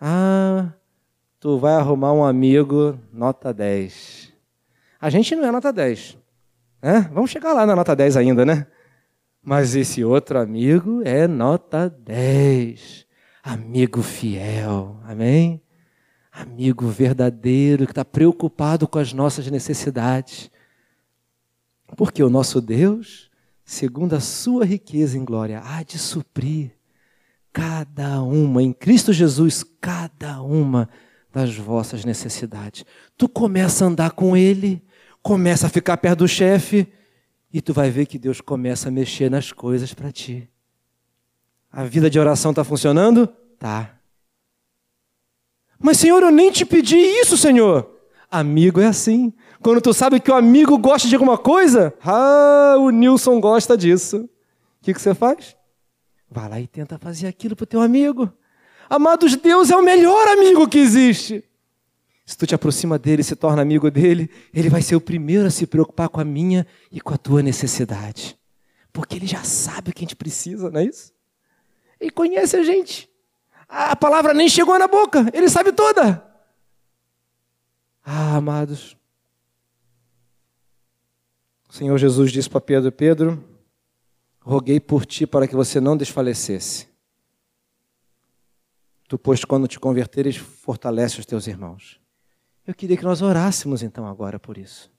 Ah, 0.00 0.72
tu 1.38 1.58
vai 1.58 1.74
arrumar 1.74 2.14
um 2.14 2.24
amigo 2.24 2.98
nota 3.12 3.52
10. 3.52 4.32
A 4.98 5.10
gente 5.10 5.36
não 5.36 5.44
é 5.44 5.52
nota 5.52 5.70
10. 5.70 6.17
Vamos 7.12 7.30
chegar 7.30 7.52
lá 7.52 7.66
na 7.66 7.74
nota 7.74 7.94
10 7.94 8.16
ainda, 8.16 8.44
né? 8.46 8.66
Mas 9.42 9.74
esse 9.74 10.04
outro 10.04 10.38
amigo 10.38 11.02
é 11.04 11.26
nota 11.26 11.88
10. 11.88 13.06
Amigo 13.42 14.02
fiel. 14.02 15.00
Amém? 15.04 15.62
Amigo 16.30 16.86
verdadeiro 16.86 17.84
que 17.84 17.92
está 17.92 18.04
preocupado 18.04 18.86
com 18.86 18.98
as 18.98 19.12
nossas 19.12 19.50
necessidades. 19.50 20.50
Porque 21.96 22.22
o 22.22 22.30
nosso 22.30 22.60
Deus, 22.60 23.30
segundo 23.64 24.14
a 24.14 24.20
sua 24.20 24.64
riqueza 24.64 25.16
em 25.18 25.24
glória, 25.24 25.62
há 25.64 25.82
de 25.82 25.98
suprir 25.98 26.72
cada 27.52 28.22
uma, 28.22 28.62
em 28.62 28.72
Cristo 28.72 29.12
Jesus, 29.12 29.64
cada 29.80 30.40
uma 30.42 30.88
das 31.32 31.56
vossas 31.56 32.04
necessidades. 32.04 32.84
Tu 33.16 33.28
começa 33.28 33.84
a 33.84 33.88
andar 33.88 34.10
com 34.12 34.36
Ele, 34.36 34.82
começa 35.22 35.66
a 35.66 35.70
ficar 35.70 35.96
perto 35.96 36.20
do 36.20 36.28
chefe, 36.28 36.86
e 37.52 37.60
tu 37.60 37.72
vai 37.72 37.90
ver 37.90 38.06
que 38.06 38.18
Deus 38.18 38.40
começa 38.40 38.88
a 38.88 38.92
mexer 38.92 39.30
nas 39.30 39.52
coisas 39.52 39.94
para 39.94 40.12
ti. 40.12 40.48
A 41.70 41.84
vida 41.84 42.08
de 42.10 42.18
oração 42.18 42.50
está 42.50 42.64
funcionando? 42.64 43.26
Tá. 43.58 43.94
Mas, 45.78 45.98
Senhor, 45.98 46.22
eu 46.22 46.30
nem 46.30 46.50
te 46.50 46.64
pedi 46.64 46.96
isso, 46.96 47.36
Senhor. 47.36 47.90
Amigo 48.30 48.80
é 48.80 48.86
assim. 48.86 49.32
Quando 49.62 49.80
tu 49.80 49.92
sabe 49.92 50.20
que 50.20 50.30
o 50.30 50.34
amigo 50.34 50.76
gosta 50.78 51.08
de 51.08 51.14
alguma 51.14 51.38
coisa, 51.38 51.94
ah, 52.04 52.76
o 52.78 52.90
Nilson 52.90 53.40
gosta 53.40 53.76
disso. 53.76 54.18
O 54.18 54.28
que, 54.82 54.92
que 54.92 55.00
você 55.00 55.14
faz? 55.14 55.56
Vai 56.30 56.48
lá 56.48 56.60
e 56.60 56.66
tenta 56.66 56.98
fazer 56.98 57.26
aquilo 57.26 57.56
pro 57.56 57.66
teu 57.66 57.80
amigo. 57.80 58.30
Amados, 58.88 59.36
Deus 59.36 59.70
é 59.70 59.76
o 59.76 59.82
melhor 59.82 60.28
amigo 60.28 60.68
que 60.68 60.78
existe. 60.78 61.44
Se 62.28 62.36
tu 62.36 62.46
te 62.46 62.54
aproxima 62.54 62.98
dele, 62.98 63.22
se 63.22 63.34
torna 63.34 63.62
amigo 63.62 63.90
dele, 63.90 64.30
ele 64.52 64.68
vai 64.68 64.82
ser 64.82 64.94
o 64.94 65.00
primeiro 65.00 65.46
a 65.46 65.50
se 65.50 65.66
preocupar 65.66 66.10
com 66.10 66.20
a 66.20 66.24
minha 66.26 66.66
e 66.92 67.00
com 67.00 67.14
a 67.14 67.16
tua 67.16 67.42
necessidade. 67.42 68.38
Porque 68.92 69.16
ele 69.16 69.26
já 69.26 69.42
sabe 69.42 69.88
o 69.88 69.94
que 69.94 70.00
a 70.00 70.04
gente 70.04 70.14
precisa, 70.14 70.70
não 70.70 70.78
é 70.78 70.84
isso? 70.84 71.14
Ele 71.98 72.10
conhece 72.10 72.54
a 72.54 72.62
gente. 72.62 73.08
A 73.66 73.96
palavra 73.96 74.34
nem 74.34 74.46
chegou 74.46 74.78
na 74.78 74.86
boca, 74.86 75.30
ele 75.32 75.48
sabe 75.48 75.72
toda. 75.72 76.22
Ah, 78.04 78.36
amados. 78.36 78.94
O 81.66 81.72
Senhor 81.72 81.96
Jesus 81.96 82.30
disse 82.30 82.50
para 82.50 82.60
Pedro: 82.60 82.92
Pedro, 82.92 83.42
roguei 84.38 84.78
por 84.78 85.06
ti 85.06 85.26
para 85.26 85.48
que 85.48 85.56
você 85.56 85.80
não 85.80 85.96
desfalecesse. 85.96 86.88
Tu, 89.08 89.18
pois, 89.18 89.42
quando 89.46 89.66
te 89.66 89.80
converteres, 89.80 90.36
fortalece 90.36 91.20
os 91.20 91.24
teus 91.24 91.46
irmãos. 91.46 91.98
Eu 92.68 92.74
queria 92.74 92.98
que 92.98 93.04
nós 93.04 93.22
orássemos 93.22 93.82
então 93.82 94.06
agora 94.06 94.38
por 94.38 94.58
isso. 94.58 94.92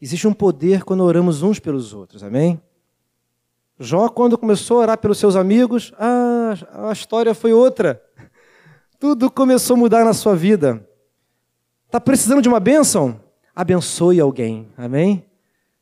Existe 0.00 0.28
um 0.28 0.32
poder 0.32 0.84
quando 0.84 1.02
oramos 1.02 1.42
uns 1.42 1.58
pelos 1.58 1.92
outros, 1.92 2.22
amém? 2.22 2.62
Jó, 3.76 4.08
quando 4.08 4.38
começou 4.38 4.76
a 4.76 4.80
orar 4.82 4.98
pelos 4.98 5.18
seus 5.18 5.34
amigos, 5.34 5.92
ah, 5.98 6.54
a 6.88 6.92
história 6.92 7.34
foi 7.34 7.52
outra. 7.52 8.00
Tudo 9.00 9.28
começou 9.32 9.74
a 9.74 9.78
mudar 9.80 10.04
na 10.04 10.14
sua 10.14 10.36
vida. 10.36 10.88
Está 11.86 11.98
precisando 11.98 12.40
de 12.40 12.48
uma 12.48 12.60
bênção? 12.60 13.20
Abençoe 13.52 14.20
alguém, 14.20 14.68
amém? 14.76 15.26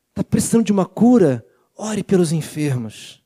Está 0.09 0.23
precisando 0.23 0.65
de 0.65 0.71
uma 0.71 0.87
cura? 0.87 1.45
Ore 1.77 2.01
pelos 2.01 2.31
enfermos. 2.31 3.23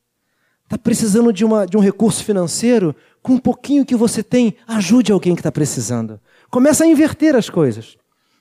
Está 0.66 0.78
precisando 0.78 1.32
de, 1.32 1.46
uma, 1.46 1.66
de 1.66 1.78
um 1.78 1.82
recurso 1.82 2.26
financeiro? 2.26 2.94
Com 3.24 3.36
um 3.36 3.40
pouquinho 3.40 3.86
que 3.86 3.96
você 3.96 4.22
tem, 4.22 4.58
ajude 4.68 5.14
alguém 5.14 5.34
que 5.34 5.40
está 5.40 5.52
precisando. 5.52 6.20
Começa 6.56 6.86
a 6.86 6.88
inverter 6.88 7.36
as 7.36 7.50
coisas. 7.50 7.98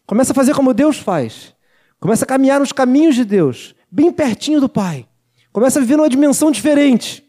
Começa 0.06 0.30
a 0.30 0.34
fazer 0.36 0.54
como 0.54 0.72
Deus 0.72 0.98
faz. 0.98 1.52
Começa 1.98 2.24
a 2.24 2.28
caminhar 2.28 2.60
nos 2.60 2.70
caminhos 2.70 3.16
de 3.16 3.24
Deus, 3.24 3.74
bem 3.90 4.12
pertinho 4.12 4.60
do 4.60 4.68
Pai. 4.68 5.08
Começa 5.52 5.80
a 5.80 5.82
viver 5.82 5.96
numa 5.96 6.08
dimensão 6.08 6.52
diferente. 6.52 7.28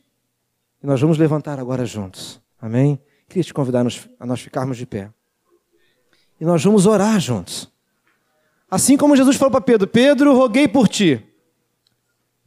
E 0.84 0.86
nós 0.86 1.02
vamos 1.02 1.18
levantar 1.18 1.60
agora 1.60 1.88
juntos. 1.88 2.40
Amém? 2.62 3.02
Queria 3.28 3.44
te 3.44 3.52
convidar 3.52 3.84
a 4.20 4.26
nós 4.28 4.40
ficarmos 4.40 4.78
de 4.78 4.86
pé. 4.86 5.10
E 6.40 6.46
nós 6.46 6.64
vamos 6.64 6.86
orar 6.86 7.20
juntos. 7.20 7.68
Assim 8.70 8.96
como 8.96 9.16
Jesus 9.16 9.38
falou 9.38 9.54
para 9.54 9.62
Pedro: 9.62 9.88
Pedro, 9.88 10.36
roguei 10.36 10.68
por 10.68 10.88
ti. 10.88 11.20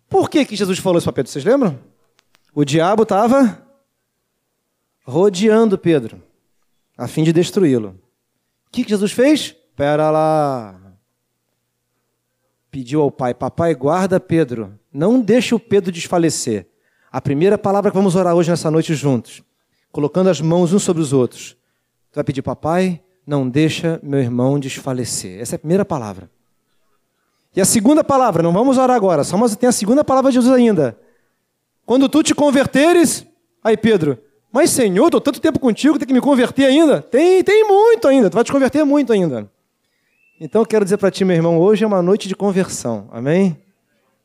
Por 0.09 0.31
que, 0.31 0.45
que 0.45 0.55
Jesus 0.55 0.79
falou 0.79 0.99
isso 0.99 1.07
para 1.07 1.15
Pedro? 1.15 1.33
Vocês 1.33 1.45
lembram? 1.45 1.77
O 2.55 2.65
diabo 2.65 3.03
estava 3.03 3.67
rodeando 5.05 5.77
Pedro, 5.77 6.23
a 6.97 7.09
fim 7.09 7.25
de 7.25 7.33
destruí-lo. 7.33 8.01
O 8.69 8.71
que, 8.71 8.85
que 8.85 8.91
Jesus 8.91 9.13
fez? 9.13 9.57
Pera 9.75 10.11
lá. 10.11 10.79
Pediu 12.71 13.01
ao 13.01 13.11
pai: 13.11 13.35
Papai, 13.35 13.75
guarda 13.75 14.21
Pedro. 14.21 14.79
Não 14.93 15.21
deixe 15.21 15.55
o 15.55 15.61
Pedro 15.61 15.91
desfalecer. 15.91 16.67
A 17.11 17.21
primeira 17.21 17.57
palavra 17.57 17.91
que 17.91 17.97
vamos 17.97 18.15
orar 18.15 18.35
hoje 18.35 18.51
nessa 18.51 18.71
noite 18.71 18.95
juntos, 18.95 19.43
colocando 19.91 20.29
as 20.29 20.41
mãos 20.41 20.73
uns 20.73 20.83
sobre 20.83 21.03
os 21.03 21.13
outros. 21.13 21.57
Tu 22.13 22.17
vai 22.17 22.25
pedir, 22.25 22.43
papai, 22.43 23.03
não 23.27 23.49
deixa 23.49 23.99
meu 24.03 24.21
irmão 24.21 24.59
desfalecer. 24.61 25.41
Essa 25.41 25.55
é 25.55 25.57
a 25.57 25.59
primeira 25.59 25.85
palavra. 25.85 26.31
E 27.57 27.61
a 27.61 27.65
segunda 27.65 28.05
palavra, 28.05 28.43
não 28.43 28.53
vamos 28.53 28.77
orar 28.77 28.95
agora, 28.95 29.25
só 29.25 29.37
tem 29.57 29.69
a 29.69 29.73
segunda 29.73 30.05
palavra 30.05 30.31
de 30.31 30.35
Jesus 30.35 30.55
ainda. 30.55 30.99
Quando 31.87 32.09
tu 32.09 32.23
te 32.23 32.35
converteres, 32.35 33.27
aí 33.65 33.77
Pedro, 33.77 34.19
mas, 34.59 34.71
Senhor, 34.71 35.07
estou 35.07 35.21
tanto 35.21 35.41
tempo 35.41 35.61
contigo, 35.61 36.01
tem 36.01 36.09
que 36.09 36.13
me 36.13 36.21
converter 36.21 36.65
ainda? 36.65 37.01
Tem, 37.01 37.45
tem 37.45 37.65
muito 37.65 38.09
ainda, 38.09 38.29
tu 38.29 38.35
vai 38.35 38.43
te 38.43 38.51
converter 38.51 38.85
muito 38.85 39.13
ainda. 39.13 39.49
Então, 40.41 40.63
eu 40.63 40.67
quero 40.67 40.85
dizer 40.85 40.97
para 40.97 41.13
ti, 41.13 41.25
meu 41.25 41.37
irmão, 41.37 41.61
hoje 41.61 41.85
é 41.85 41.87
uma 41.87 42.03
noite 42.03 42.27
de 42.27 42.35
conversão, 42.35 43.09
amém? 43.13 43.57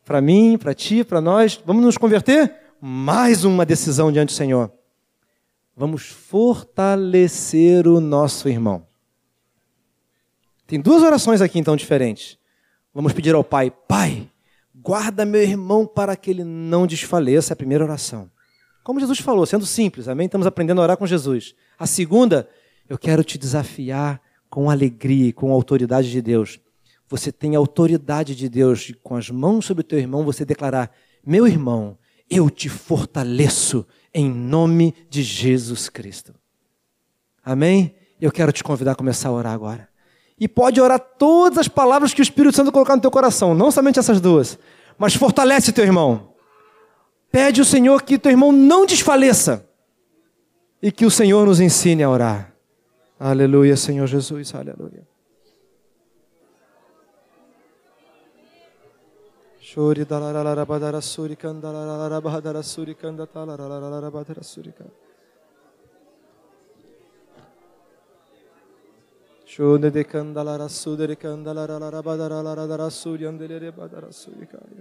Para 0.03 0.19
mim, 0.21 0.57
para 0.57 0.73
ti, 0.73 1.03
para 1.03 1.21
nós, 1.21 1.61
vamos 1.63 1.83
nos 1.83 1.99
converter? 1.99 2.51
Mais 2.81 3.43
uma 3.43 3.63
decisão 3.63 4.11
diante 4.11 4.29
do 4.29 4.35
Senhor. 4.35 4.71
Vamos 5.77 6.07
fortalecer 6.07 7.87
o 7.87 8.01
nosso 8.01 8.49
irmão. 8.49 8.87
Tem 10.65 10.81
duas 10.81 11.03
orações 11.03 11.41
aqui, 11.41 11.59
então, 11.59 11.75
diferentes. 11.75 12.39
Vamos 12.91 13.13
pedir 13.13 13.35
ao 13.35 13.43
Pai: 13.43 13.71
Pai, 13.87 14.27
guarda 14.73 15.25
meu 15.25 15.43
irmão 15.43 15.85
para 15.85 16.15
que 16.15 16.31
ele 16.31 16.43
não 16.43 16.87
desfaleça. 16.87 17.51
É 17.51 17.53
a 17.53 17.57
primeira 17.57 17.83
oração. 17.83 18.31
Como 18.83 18.99
Jesus 18.99 19.19
falou, 19.19 19.45
sendo 19.45 19.65
simples, 19.65 20.07
amém? 20.07 20.25
Estamos 20.25 20.45
aprendendo 20.45 20.81
a 20.81 20.83
orar 20.83 20.97
com 20.97 21.07
Jesus. 21.07 21.55
A 21.79 21.87
segunda, 21.87 22.49
eu 22.89 22.97
quero 22.97 23.23
te 23.23 23.37
desafiar 23.37 24.21
com 24.49 24.69
alegria 24.69 25.27
e 25.27 25.33
com 25.33 25.51
a 25.51 25.53
autoridade 25.53 26.11
de 26.11 26.21
Deus. 26.21 26.59
Você 27.07 27.31
tem 27.31 27.55
a 27.55 27.59
autoridade 27.59 28.35
de 28.35 28.49
Deus 28.49 28.81
de, 28.81 28.93
com 28.93 29.15
as 29.15 29.29
mãos 29.29 29.65
sobre 29.65 29.81
o 29.81 29.83
teu 29.83 29.99
irmão, 29.99 30.25
você 30.25 30.43
declarar: 30.43 30.91
Meu 31.25 31.47
irmão, 31.47 31.97
eu 32.29 32.49
te 32.49 32.67
fortaleço 32.67 33.85
em 34.13 34.29
nome 34.29 34.93
de 35.09 35.23
Jesus 35.23 35.89
Cristo. 35.89 36.33
Amém? 37.43 37.95
Eu 38.19 38.31
quero 38.31 38.51
te 38.51 38.63
convidar 38.63 38.91
a 38.93 38.95
começar 38.95 39.29
a 39.29 39.33
orar 39.33 39.53
agora. 39.53 39.87
E 40.39 40.47
pode 40.47 40.81
orar 40.81 40.99
todas 40.99 41.59
as 41.59 41.67
palavras 41.67 42.13
que 42.13 42.21
o 42.21 42.23
Espírito 42.23 42.55
Santo 42.55 42.71
colocar 42.71 42.95
no 42.95 43.01
teu 43.01 43.11
coração, 43.11 43.53
não 43.55 43.71
somente 43.71 43.99
essas 43.99 44.19
duas, 44.19 44.57
mas 44.97 45.15
fortalece 45.15 45.71
teu 45.71 45.85
irmão. 45.85 46.32
Pede 47.33 47.61
ao 47.61 47.65
Senhor 47.65 48.03
que 48.03 48.19
teu 48.19 48.31
irmão 48.31 48.51
não 48.51 48.85
desfaleça 48.85 49.67
e 50.79 50.91
que 50.91 51.03
o 51.03 51.09
Senhor 51.09 51.47
nos 51.47 51.59
ensine 51.59 52.03
a 52.03 52.09
orar. 52.11 52.53
Aleluia, 53.19 53.75
Senhor 53.75 54.05
Jesus, 54.05 54.53
aleluia. 54.53 55.01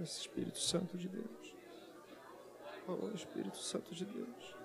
Espírito 0.03 0.59
Santo 0.59 0.95
de 0.95 1.07
Deus. 1.07 1.42
Oh 2.87 3.09
Espírito 3.15 3.57
Santo 3.57 3.93
de 3.95 4.05
Deus. 4.05 4.55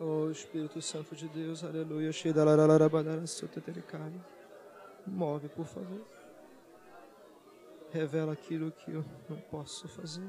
Oh 0.00 0.30
Espírito 0.30 0.80
Santo 0.82 1.16
de 1.16 1.28
Deus, 1.28 1.64
aleluia. 1.64 2.10
Move, 5.06 5.48
por 5.48 5.66
favor. 5.66 6.06
Revela 7.90 8.32
aquilo 8.32 8.70
que 8.70 8.92
eu 8.92 9.04
não 9.28 9.40
posso 9.40 9.88
fazer. 9.88 10.28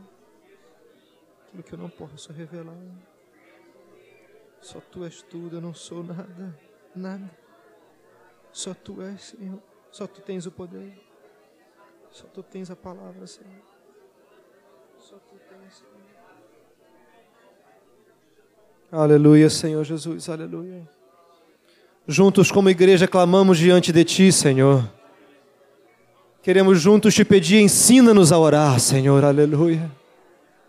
Aquilo 1.48 1.64
que 1.64 1.74
eu 1.74 1.80
não 1.80 1.90
posso 1.90 2.32
revelar. 2.32 2.78
Só 4.62 4.80
tu 4.80 5.04
és 5.04 5.22
tudo, 5.22 5.58
eu 5.58 5.62
não 5.62 5.74
sou 5.74 6.04
nada. 6.04 6.58
Nada. 6.96 7.30
Só 8.52 8.74
tu 8.74 9.02
és, 9.02 9.22
Senhor. 9.22 9.62
Só 9.92 10.08
tu 10.08 10.22
tens 10.22 10.46
o 10.46 10.52
poder. 10.52 11.00
Só 12.12 12.28
tu 12.28 12.42
tens 12.44 12.70
a 12.72 12.76
palavra, 12.76 13.26
Senhor. 13.28 13.62
Só 14.98 15.18
tu 15.18 15.36
tens, 15.36 15.38
Senhor. 15.38 15.39
Aleluia, 18.92 19.50
Senhor 19.52 19.84
Jesus, 19.84 20.30
aleluia. 20.30 20.82
Juntos, 22.08 22.52
como 22.52 22.72
igreja, 22.72 23.08
clamamos 23.08 23.60
diante 23.60 23.92
de 23.92 24.04
Ti, 24.04 24.32
Senhor. 24.32 24.84
Queremos 26.42 26.82
juntos 26.82 27.14
te 27.14 27.24
pedir, 27.24 27.60
ensina-nos 27.60 28.32
a 28.32 28.40
orar, 28.40 28.80
Senhor, 28.80 29.24
aleluia. 29.24 29.92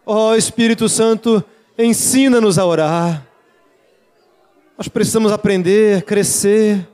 Ó 0.05 0.31
oh, 0.31 0.37
Espírito 0.37 0.87
Santo, 0.87 1.43
ensina-nos 1.79 2.59
a 2.59 2.67
orar. 2.67 3.27
Nós 4.77 4.89
precisamos 4.89 5.33
aprender, 5.33 6.03
crescer. 6.03 6.87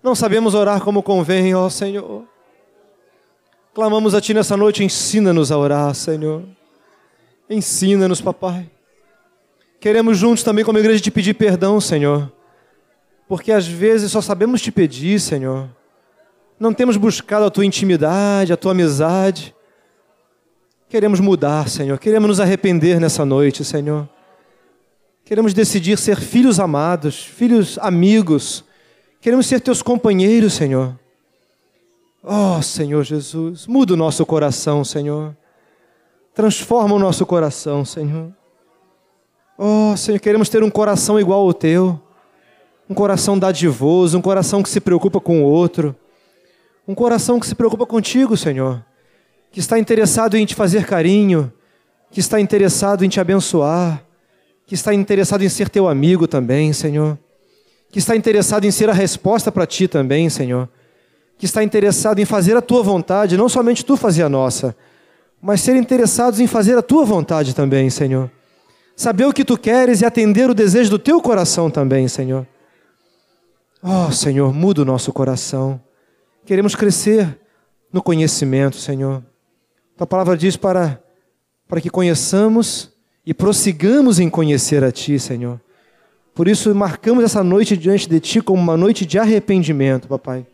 Não 0.00 0.14
sabemos 0.14 0.54
orar 0.54 0.80
como 0.82 1.02
convém, 1.02 1.52
ó 1.52 1.66
oh, 1.66 1.70
Senhor. 1.70 2.24
Clamamos 3.74 4.14
a 4.14 4.20
Ti 4.20 4.34
nessa 4.34 4.56
noite, 4.56 4.84
ensina-nos 4.84 5.50
a 5.50 5.58
orar, 5.58 5.92
Senhor. 5.96 6.44
Ensina-nos, 7.54 8.20
papai. 8.20 8.70
Queremos 9.80 10.18
juntos 10.18 10.42
também, 10.42 10.64
como 10.64 10.78
igreja, 10.78 11.02
te 11.02 11.10
pedir 11.10 11.34
perdão, 11.34 11.80
Senhor. 11.80 12.32
Porque 13.28 13.52
às 13.52 13.66
vezes 13.66 14.10
só 14.10 14.20
sabemos 14.20 14.60
te 14.60 14.70
pedir, 14.72 15.20
Senhor. 15.20 15.68
Não 16.58 16.72
temos 16.72 16.96
buscado 16.96 17.44
a 17.44 17.50
tua 17.50 17.64
intimidade, 17.64 18.52
a 18.52 18.56
tua 18.56 18.72
amizade. 18.72 19.54
Queremos 20.88 21.20
mudar, 21.20 21.68
Senhor. 21.68 21.98
Queremos 21.98 22.28
nos 22.28 22.40
arrepender 22.40 23.00
nessa 23.00 23.24
noite, 23.24 23.64
Senhor. 23.64 24.08
Queremos 25.24 25.54
decidir 25.54 25.96
ser 25.98 26.20
filhos 26.20 26.60
amados, 26.60 27.24
filhos 27.24 27.78
amigos, 27.80 28.64
Queremos 29.24 29.46
ser 29.46 29.58
teus 29.58 29.80
companheiros, 29.80 30.52
Senhor. 30.52 31.00
Oh, 32.22 32.60
Senhor 32.60 33.02
Jesus, 33.02 33.66
muda 33.66 33.94
o 33.94 33.96
nosso 33.96 34.26
coração, 34.26 34.84
Senhor. 34.84 35.34
Transforma 36.34 36.94
o 36.94 36.98
nosso 36.98 37.24
coração, 37.24 37.84
Senhor. 37.84 38.32
Oh, 39.56 39.96
Senhor, 39.96 40.18
queremos 40.18 40.48
ter 40.48 40.62
um 40.62 40.70
coração 40.70 41.18
igual 41.18 41.42
ao 41.42 41.54
teu. 41.54 42.00
Um 42.90 42.94
coração 42.94 43.38
dadivoso, 43.38 44.18
um 44.18 44.22
coração 44.22 44.62
que 44.62 44.68
se 44.68 44.80
preocupa 44.80 45.20
com 45.20 45.42
o 45.42 45.46
outro. 45.46 45.94
Um 46.86 46.94
coração 46.94 47.38
que 47.38 47.46
se 47.46 47.54
preocupa 47.54 47.86
contigo, 47.86 48.36
Senhor. 48.36 48.84
Que 49.50 49.60
está 49.60 49.78
interessado 49.78 50.36
em 50.36 50.44
te 50.44 50.54
fazer 50.54 50.84
carinho, 50.84 51.52
que 52.10 52.20
está 52.20 52.40
interessado 52.40 53.04
em 53.04 53.08
te 53.08 53.20
abençoar, 53.20 54.04
que 54.66 54.74
está 54.74 54.92
interessado 54.92 55.42
em 55.42 55.48
ser 55.48 55.68
teu 55.68 55.88
amigo 55.88 56.26
também, 56.26 56.72
Senhor 56.72 57.16
que 57.94 58.00
está 58.00 58.16
interessado 58.16 58.64
em 58.64 58.72
ser 58.72 58.90
a 58.90 58.92
resposta 58.92 59.52
para 59.52 59.64
ti 59.68 59.86
também, 59.86 60.28
Senhor. 60.28 60.68
Que 61.38 61.44
está 61.44 61.62
interessado 61.62 62.18
em 62.18 62.24
fazer 62.24 62.56
a 62.56 62.60
tua 62.60 62.82
vontade, 62.82 63.36
não 63.36 63.48
somente 63.48 63.84
tu 63.84 63.96
fazer 63.96 64.24
a 64.24 64.28
nossa, 64.28 64.74
mas 65.44 65.60
ser 65.60 65.76
interessados 65.76 66.40
em 66.40 66.46
fazer 66.46 66.78
a 66.78 66.80
tua 66.80 67.04
vontade 67.04 67.54
também, 67.54 67.90
Senhor. 67.90 68.30
Saber 68.96 69.26
o 69.26 69.32
que 69.32 69.44
tu 69.44 69.58
queres 69.58 70.00
e 70.00 70.06
atender 70.06 70.48
o 70.48 70.54
desejo 70.54 70.88
do 70.88 70.98
teu 70.98 71.20
coração 71.20 71.70
também, 71.70 72.08
Senhor. 72.08 72.46
Oh, 73.82 74.10
Senhor, 74.10 74.54
muda 74.54 74.80
o 74.80 74.84
nosso 74.86 75.12
coração. 75.12 75.78
Queremos 76.46 76.74
crescer 76.74 77.38
no 77.92 78.02
conhecimento, 78.02 78.76
Senhor. 78.76 79.22
Tua 79.98 80.06
palavra 80.06 80.34
diz 80.34 80.56
para, 80.56 80.98
para 81.68 81.78
que 81.78 81.90
conheçamos 81.90 82.90
e 83.26 83.34
prossigamos 83.34 84.18
em 84.18 84.30
conhecer 84.30 84.82
a 84.82 84.90
Ti, 84.90 85.18
Senhor. 85.18 85.60
Por 86.34 86.48
isso, 86.48 86.74
marcamos 86.74 87.22
essa 87.22 87.44
noite 87.44 87.76
diante 87.76 88.08
de 88.08 88.18
Ti 88.18 88.40
como 88.40 88.62
uma 88.62 88.78
noite 88.78 89.04
de 89.04 89.18
arrependimento, 89.18 90.08
papai. 90.08 90.46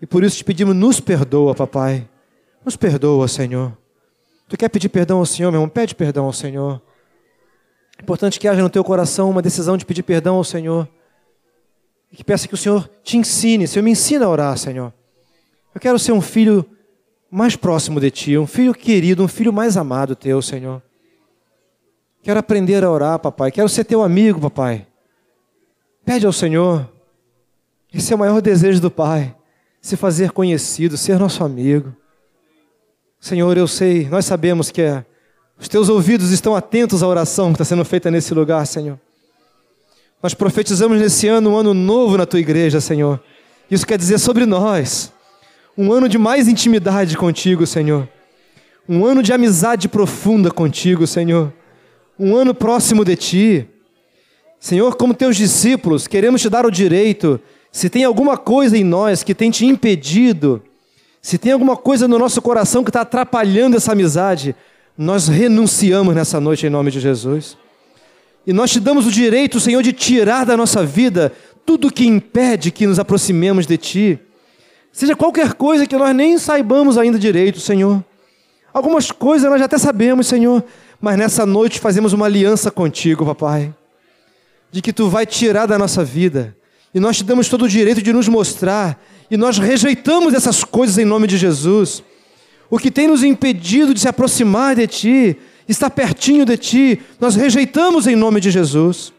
E 0.00 0.06
por 0.06 0.24
isso 0.24 0.38
te 0.38 0.44
pedimos, 0.44 0.74
nos 0.74 0.98
perdoa, 0.98 1.54
papai. 1.54 2.08
Nos 2.64 2.74
perdoa, 2.74 3.28
Senhor. 3.28 3.76
Tu 4.48 4.56
quer 4.56 4.68
pedir 4.70 4.88
perdão 4.88 5.18
ao 5.18 5.26
Senhor, 5.26 5.50
meu 5.50 5.60
irmão? 5.60 5.68
Pede 5.68 5.94
perdão 5.94 6.24
ao 6.24 6.32
Senhor. 6.32 6.80
É 7.98 8.02
importante 8.02 8.40
que 8.40 8.48
haja 8.48 8.62
no 8.62 8.70
teu 8.70 8.82
coração 8.82 9.28
uma 9.28 9.42
decisão 9.42 9.76
de 9.76 9.84
pedir 9.84 10.02
perdão 10.02 10.36
ao 10.36 10.44
Senhor. 10.44 10.88
E 12.10 12.16
que 12.16 12.24
peça 12.24 12.48
que 12.48 12.54
o 12.54 12.56
Senhor 12.56 12.88
te 13.02 13.18
ensine. 13.18 13.68
Senhor, 13.68 13.84
me 13.84 13.90
ensina 13.90 14.24
a 14.24 14.28
orar, 14.28 14.56
Senhor. 14.56 14.92
Eu 15.74 15.80
quero 15.80 15.98
ser 15.98 16.12
um 16.12 16.22
filho 16.22 16.64
mais 17.30 17.56
próximo 17.56 18.00
de 18.00 18.10
Ti, 18.10 18.38
um 18.38 18.46
filho 18.46 18.72
querido, 18.72 19.22
um 19.22 19.28
filho 19.28 19.52
mais 19.52 19.76
amado 19.76 20.16
Teu, 20.16 20.40
Senhor. 20.40 20.82
Quero 22.22 22.40
aprender 22.40 22.82
a 22.82 22.90
orar, 22.90 23.18
papai. 23.18 23.50
Quero 23.50 23.68
ser 23.68 23.84
Teu 23.84 24.02
amigo, 24.02 24.40
papai. 24.40 24.86
Pede 26.06 26.24
ao 26.24 26.32
Senhor. 26.32 26.90
Esse 27.92 28.14
é 28.14 28.16
o 28.16 28.18
maior 28.18 28.40
desejo 28.40 28.80
do 28.80 28.90
Pai. 28.90 29.36
Se 29.80 29.96
fazer 29.96 30.32
conhecido, 30.32 30.96
ser 30.96 31.18
nosso 31.18 31.44
amigo. 31.44 31.94
Senhor, 33.20 33.56
eu 33.56 33.66
sei, 33.66 34.08
nós 34.08 34.24
sabemos 34.24 34.70
que 34.70 34.80
é, 34.80 35.04
os 35.58 35.66
teus 35.66 35.88
ouvidos 35.88 36.30
estão 36.30 36.54
atentos 36.54 37.02
à 37.02 37.08
oração 37.08 37.48
que 37.48 37.54
está 37.54 37.64
sendo 37.64 37.84
feita 37.84 38.10
nesse 38.10 38.32
lugar, 38.32 38.64
Senhor. 38.64 38.98
Nós 40.22 40.34
profetizamos 40.34 41.00
nesse 41.00 41.26
ano 41.26 41.50
um 41.50 41.56
ano 41.56 41.74
novo 41.74 42.16
na 42.16 42.26
tua 42.26 42.38
igreja, 42.38 42.80
Senhor. 42.80 43.20
Isso 43.70 43.86
quer 43.86 43.98
dizer 43.98 44.18
sobre 44.18 44.46
nós. 44.46 45.12
Um 45.76 45.92
ano 45.92 46.08
de 46.08 46.16
mais 46.16 46.48
intimidade 46.48 47.16
contigo, 47.16 47.66
Senhor. 47.66 48.08
Um 48.88 49.04
ano 49.04 49.22
de 49.22 49.32
amizade 49.32 49.88
profunda 49.88 50.50
contigo, 50.50 51.06
Senhor. 51.06 51.52
Um 52.18 52.36
ano 52.36 52.54
próximo 52.54 53.04
de 53.04 53.16
ti. 53.16 53.68
Senhor, 54.60 54.96
como 54.96 55.12
teus 55.12 55.36
discípulos, 55.36 56.06
queremos 56.06 56.40
te 56.40 56.48
dar 56.48 56.66
o 56.66 56.70
direito, 56.70 57.40
se 57.70 57.90
tem 57.90 58.04
alguma 58.04 58.36
coisa 58.36 58.76
em 58.76 58.82
nós 58.82 59.22
que 59.22 59.34
tem 59.34 59.50
te 59.50 59.66
impedido, 59.66 60.62
se 61.20 61.38
tem 61.38 61.52
alguma 61.52 61.76
coisa 61.76 62.06
no 62.06 62.18
nosso 62.18 62.40
coração 62.40 62.82
que 62.82 62.90
está 62.90 63.02
atrapalhando 63.02 63.76
essa 63.76 63.92
amizade, 63.92 64.54
nós 64.96 65.28
renunciamos 65.28 66.14
nessa 66.14 66.40
noite 66.40 66.66
em 66.66 66.70
nome 66.70 66.90
de 66.90 67.00
Jesus. 67.00 67.56
E 68.46 68.52
nós 68.52 68.70
te 68.70 68.80
damos 68.80 69.06
o 69.06 69.10
direito, 69.10 69.60
Senhor, 69.60 69.82
de 69.82 69.92
tirar 69.92 70.44
da 70.44 70.56
nossa 70.56 70.84
vida 70.84 71.32
tudo 71.66 71.92
que 71.92 72.06
impede 72.06 72.70
que 72.70 72.86
nos 72.86 72.98
aproximemos 72.98 73.66
de 73.66 73.76
Ti. 73.76 74.18
Seja 74.90 75.14
qualquer 75.14 75.52
coisa 75.54 75.86
que 75.86 75.96
nós 75.96 76.14
nem 76.14 76.38
saibamos 76.38 76.96
ainda 76.96 77.18
direito, 77.18 77.60
Senhor. 77.60 78.02
Algumas 78.72 79.10
coisas 79.10 79.50
nós 79.50 79.58
já 79.58 79.66
até 79.66 79.76
sabemos, 79.76 80.26
Senhor, 80.26 80.64
mas 81.00 81.18
nessa 81.18 81.44
noite 81.44 81.78
fazemos 81.78 82.12
uma 82.12 82.26
aliança 82.26 82.70
contigo, 82.70 83.26
papai 83.26 83.74
de 84.70 84.82
que 84.82 84.92
tu 84.92 85.08
vai 85.08 85.26
tirar 85.26 85.66
da 85.66 85.78
nossa 85.78 86.04
vida. 86.04 86.56
E 86.94 87.00
nós 87.00 87.18
te 87.18 87.24
damos 87.24 87.48
todo 87.48 87.64
o 87.64 87.68
direito 87.68 88.02
de 88.02 88.12
nos 88.12 88.28
mostrar. 88.28 89.02
E 89.30 89.36
nós 89.36 89.58
rejeitamos 89.58 90.34
essas 90.34 90.64
coisas 90.64 90.98
em 90.98 91.04
nome 91.04 91.26
de 91.26 91.36
Jesus. 91.36 92.02
O 92.70 92.78
que 92.78 92.90
tem 92.90 93.06
nos 93.06 93.22
impedido 93.22 93.94
de 93.94 94.00
se 94.00 94.08
aproximar 94.08 94.76
de 94.76 94.86
ti, 94.86 95.36
estar 95.68 95.90
pertinho 95.90 96.44
de 96.44 96.56
ti, 96.56 97.00
nós 97.20 97.34
rejeitamos 97.34 98.06
em 98.06 98.16
nome 98.16 98.40
de 98.40 98.50
Jesus. 98.50 99.12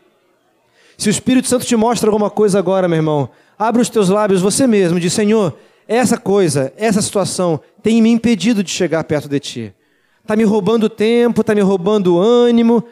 Se 0.98 1.10
o 1.10 1.12
Espírito 1.12 1.48
Santo 1.48 1.66
te 1.66 1.76
mostra 1.76 2.10
alguma 2.10 2.30
coisa 2.30 2.60
agora, 2.60 2.88
meu 2.88 2.98
irmão, 2.98 3.30
abre 3.58 3.82
os 3.82 3.90
teus 3.90 4.10
lábios 4.10 4.42
você 4.42 4.68
mesmo 4.68 4.98
e 4.98 5.02
diz: 5.02 5.14
Senhor, 5.14 5.58
essa 5.88 6.18
coisa, 6.18 6.74
essa 6.78 7.02
situação 7.02 7.60
tem 7.82 8.02
me 8.02 8.10
impedido 8.10 8.64
de 8.64 8.70
chegar 8.70 9.04
perto 9.04 9.30
de 9.30 9.40
ti. 9.40 9.74
Está 10.22 10.36
me 10.36 10.44
roubando 10.44 10.90
tempo, 10.90 11.42
está 11.42 11.56
me 11.56 11.62
roubando 11.62 12.20
ânimo, 12.20 12.84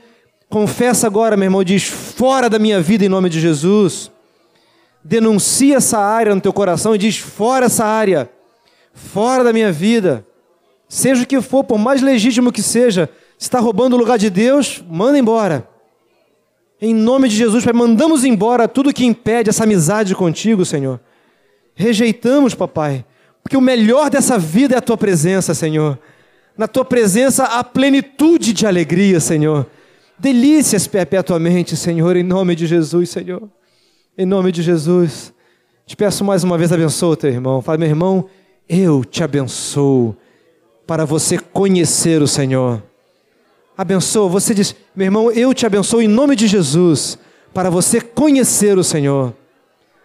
Confessa 0.49 1.07
agora, 1.07 1.35
meu 1.35 1.45
irmão, 1.45 1.63
diz: 1.63 1.83
fora 1.83 2.49
da 2.49 2.57
minha 2.57 2.81
vida 2.81 3.05
em 3.05 3.09
nome 3.09 3.29
de 3.29 3.39
Jesus. 3.39 4.11
Denuncia 5.03 5.77
essa 5.77 5.97
área 5.97 6.35
no 6.35 6.41
teu 6.41 6.53
coração 6.53 6.95
e 6.95 6.97
diz: 6.97 7.17
fora 7.17 7.67
essa 7.67 7.85
área, 7.85 8.29
fora 8.93 9.43
da 9.43 9.53
minha 9.53 9.71
vida. 9.71 10.25
Seja 10.89 11.23
o 11.23 11.27
que 11.27 11.41
for, 11.41 11.63
por 11.63 11.77
mais 11.77 12.01
legítimo 12.01 12.51
que 12.51 12.63
seja, 12.63 13.09
se 13.37 13.45
está 13.45 13.59
roubando 13.59 13.93
o 13.93 13.97
lugar 13.97 14.17
de 14.17 14.29
Deus, 14.29 14.83
manda 14.89 15.17
embora. 15.17 15.67
Em 16.81 16.93
nome 16.93 17.27
de 17.27 17.35
Jesus, 17.35 17.65
Pai, 17.65 17.73
mandamos 17.73 18.23
embora 18.23 18.67
tudo 18.67 18.93
que 18.93 19.05
impede 19.05 19.49
essa 19.49 19.63
amizade 19.63 20.15
contigo, 20.15 20.63
Senhor. 20.63 20.99
Rejeitamos, 21.75 22.53
papai, 22.53 23.05
porque 23.43 23.57
o 23.57 23.61
melhor 23.61 24.09
dessa 24.09 24.37
vida 24.37 24.75
é 24.75 24.77
a 24.77 24.81
tua 24.81 24.97
presença, 24.97 25.53
Senhor. 25.53 25.99
Na 26.57 26.67
tua 26.67 26.85
presença 26.85 27.43
há 27.43 27.63
plenitude 27.63 28.53
de 28.53 28.65
alegria, 28.65 29.19
Senhor 29.19 29.67
delícias 30.17 30.87
perpetuamente, 30.87 31.75
Senhor, 31.75 32.15
em 32.15 32.23
nome 32.23 32.55
de 32.55 32.65
Jesus, 32.65 33.09
Senhor. 33.09 33.49
Em 34.17 34.25
nome 34.25 34.51
de 34.51 34.63
Jesus. 34.63 35.31
Te 35.85 35.95
peço 35.95 36.25
mais 36.25 36.43
uma 36.43 36.57
vez, 36.57 36.71
abençoa 36.71 37.11
o 37.11 37.15
teu 37.15 37.29
irmão. 37.29 37.61
Fala, 37.61 37.77
meu 37.77 37.87
irmão, 37.87 38.27
eu 38.67 39.05
te 39.05 39.23
abençoo 39.23 40.17
para 40.87 41.05
você 41.05 41.37
conhecer 41.37 42.19
o 42.19 42.27
Senhor. 42.27 42.81
Abençoa, 43.77 44.27
você 44.27 44.55
diz, 44.55 44.75
meu 44.95 45.05
irmão, 45.05 45.31
eu 45.31 45.53
te 45.53 45.67
abençoo 45.67 46.01
em 46.01 46.07
nome 46.07 46.35
de 46.35 46.47
Jesus 46.47 47.19
para 47.53 47.69
você 47.69 48.01
conhecer 48.01 48.75
o 48.75 48.83
Senhor. 48.83 49.35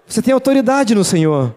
Você 0.07 0.21
tem 0.21 0.35
autoridade 0.35 0.95
no 0.95 1.05
Senhor. 1.05 1.55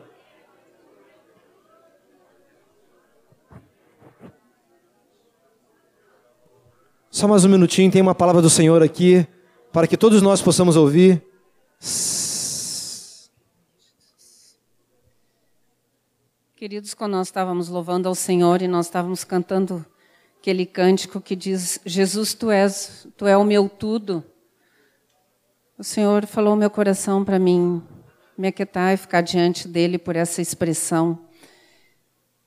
Só 7.11 7.27
mais 7.27 7.43
um 7.43 7.49
minutinho, 7.49 7.91
tem 7.91 8.01
uma 8.01 8.15
palavra 8.15 8.41
do 8.41 8.49
Senhor 8.49 8.81
aqui, 8.81 9.27
para 9.73 9.87
que 9.87 9.97
todos 9.97 10.21
nós 10.21 10.41
possamos 10.41 10.77
ouvir. 10.77 11.21
Queridos, 16.55 16.93
quando 16.93 17.11
nós 17.11 17.27
estávamos 17.27 17.67
louvando 17.67 18.07
ao 18.07 18.15
Senhor 18.15 18.61
e 18.61 18.67
nós 18.67 18.85
estávamos 18.85 19.25
cantando 19.25 19.85
aquele 20.39 20.65
cântico 20.65 21.19
que 21.19 21.35
diz: 21.35 21.81
Jesus, 21.85 22.33
tu 22.33 22.49
és, 22.49 23.05
tu 23.17 23.27
é 23.27 23.35
o 23.35 23.43
meu 23.43 23.67
tudo. 23.67 24.23
O 25.77 25.83
Senhor 25.83 26.25
falou 26.25 26.55
meu 26.55 26.69
coração 26.69 27.25
para 27.25 27.37
mim 27.37 27.83
me 28.37 28.47
aquietar 28.47 28.93
e 28.93 28.97
ficar 28.97 29.19
diante 29.19 29.67
dele 29.67 29.97
por 29.97 30.15
essa 30.15 30.41
expressão. 30.41 31.27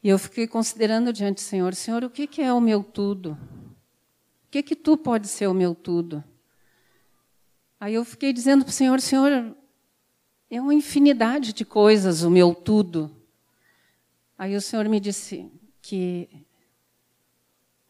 E 0.03 0.09
eu 0.09 0.19
fiquei 0.19 0.47
considerando 0.47 1.13
diante 1.13 1.37
do 1.37 1.41
Senhor, 1.47 1.75
Senhor, 1.75 2.03
o 2.03 2.09
que 2.09 2.41
é 2.41 2.51
o 2.51 2.63
meu 2.63 2.83
tudo? 2.83 3.33
O 3.33 4.51
que 4.51 4.63
que 4.63 4.75
tu 4.75 4.97
pode 4.97 5.29
ser 5.29 5.49
o 5.49 5.55
meu 5.55 5.75
tudo? 5.75 6.25
Aí 7.79 7.93
eu 7.93 8.07
fiquei 8.07 8.33
dizendo 8.33 8.65
para 8.65 8.71
o 8.71 8.75
Senhor, 8.75 9.03
Senhor, 9.03 9.55
é 10.51 10.61
uma 10.63 10.73
infinidade 10.73 11.53
de 11.53 11.67
coisas 11.67 12.23
o 12.23 12.31
meu 12.31 12.55
tudo. 12.55 13.18
Aí 14.39 14.55
o 14.55 14.61
Senhor 14.61 14.89
me 14.89 15.01
disse 15.01 15.51
que 15.83 16.29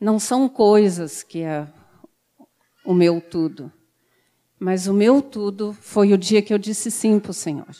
não 0.00 0.18
são 0.18 0.48
coisas 0.48 1.22
que 1.22 1.42
é 1.42 1.68
o 2.84 2.94
meu 2.94 3.20
tudo, 3.20 3.70
mas 4.58 4.86
o 4.86 4.94
meu 4.94 5.20
tudo 5.20 5.76
foi 5.78 6.12
o 6.12 6.18
dia 6.18 6.40
que 6.40 6.54
eu 6.54 6.58
disse 6.58 6.90
sim 6.90 7.20
para 7.20 7.30
o 7.30 7.34
Senhor. 7.34 7.76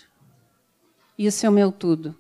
Isso 1.19 1.47
é 1.47 1.49
o 1.49 1.53
meu 1.53 1.73
tudo. 1.73 2.15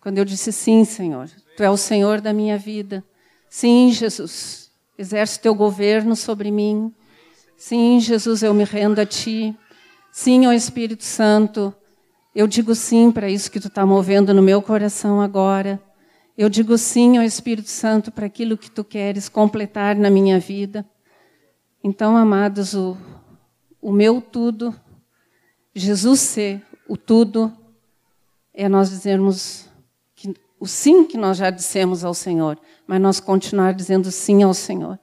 Quando 0.00 0.18
eu 0.18 0.24
disse 0.24 0.52
sim, 0.52 0.84
Senhor, 0.84 1.30
Tu 1.56 1.62
é 1.62 1.70
o 1.70 1.76
Senhor 1.76 2.20
da 2.20 2.32
minha 2.32 2.58
vida. 2.58 3.04
Sim, 3.48 3.92
Jesus, 3.92 4.70
Exerce 4.98 5.40
teu 5.40 5.54
governo 5.54 6.14
sobre 6.16 6.50
mim. 6.50 6.92
Sim, 7.56 8.00
Jesus, 8.00 8.42
eu 8.42 8.52
me 8.52 8.64
rendo 8.64 9.00
a 9.00 9.06
ti. 9.06 9.56
Sim, 10.10 10.46
ó 10.46 10.52
Espírito 10.52 11.04
Santo, 11.04 11.74
Eu 12.34 12.46
digo 12.46 12.74
sim 12.74 13.12
para 13.12 13.28
isso 13.28 13.50
que 13.50 13.60
tu 13.60 13.68
está 13.68 13.84
movendo 13.84 14.32
no 14.32 14.42
meu 14.42 14.62
coração 14.62 15.20
agora. 15.20 15.80
Eu 16.42 16.48
digo 16.48 16.76
sim 16.76 17.18
ao 17.18 17.22
Espírito 17.22 17.70
Santo 17.70 18.10
para 18.10 18.26
aquilo 18.26 18.58
que 18.58 18.68
tu 18.68 18.82
queres 18.82 19.28
completar 19.28 19.94
na 19.94 20.10
minha 20.10 20.40
vida. 20.40 20.84
Então, 21.84 22.16
amados, 22.16 22.74
o, 22.74 22.96
o 23.80 23.92
meu 23.92 24.20
tudo, 24.20 24.74
Jesus 25.72 26.18
ser 26.18 26.60
o 26.88 26.96
tudo, 26.96 27.56
é 28.52 28.68
nós 28.68 28.90
dizermos 28.90 29.68
que, 30.16 30.34
o 30.58 30.66
sim 30.66 31.04
que 31.04 31.16
nós 31.16 31.36
já 31.36 31.48
dissemos 31.48 32.04
ao 32.04 32.12
Senhor, 32.12 32.58
mas 32.88 33.00
nós 33.00 33.20
continuar 33.20 33.72
dizendo 33.72 34.10
sim 34.10 34.42
ao 34.42 34.52
Senhor. 34.52 34.98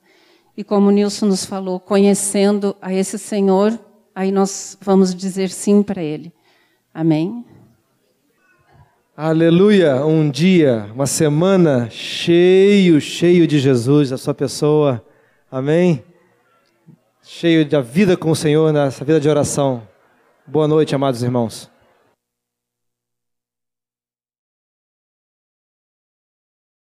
E 0.58 0.62
como 0.62 0.90
o 0.90 0.92
Nilson 0.92 1.28
nos 1.28 1.46
falou, 1.46 1.80
conhecendo 1.80 2.76
a 2.82 2.94
esse 2.94 3.18
Senhor, 3.18 3.80
aí 4.14 4.30
nós 4.30 4.78
vamos 4.82 5.16
dizer 5.16 5.50
sim 5.52 5.82
para 5.84 6.04
Ele. 6.04 6.34
Amém? 6.94 7.46
Aleluia! 9.22 10.06
Um 10.06 10.32
dia, 10.32 10.90
uma 10.96 11.06
semana 11.06 11.90
cheio, 11.90 13.02
cheio 13.02 13.46
de 13.46 13.60
Jesus, 13.60 14.14
a 14.14 14.18
sua 14.18 14.34
pessoa. 14.34 15.04
Amém? 15.52 16.02
Cheio 17.22 17.66
da 17.66 17.82
vida 17.82 18.16
com 18.16 18.32
o 18.32 18.36
Senhor 18.36 18.72
nessa 18.72 19.04
vida 19.04 19.20
de 19.20 19.28
oração. 19.28 19.84
Boa 20.48 20.70
noite, 20.70 20.96
amados 20.96 21.22
irmãos. 21.22 21.70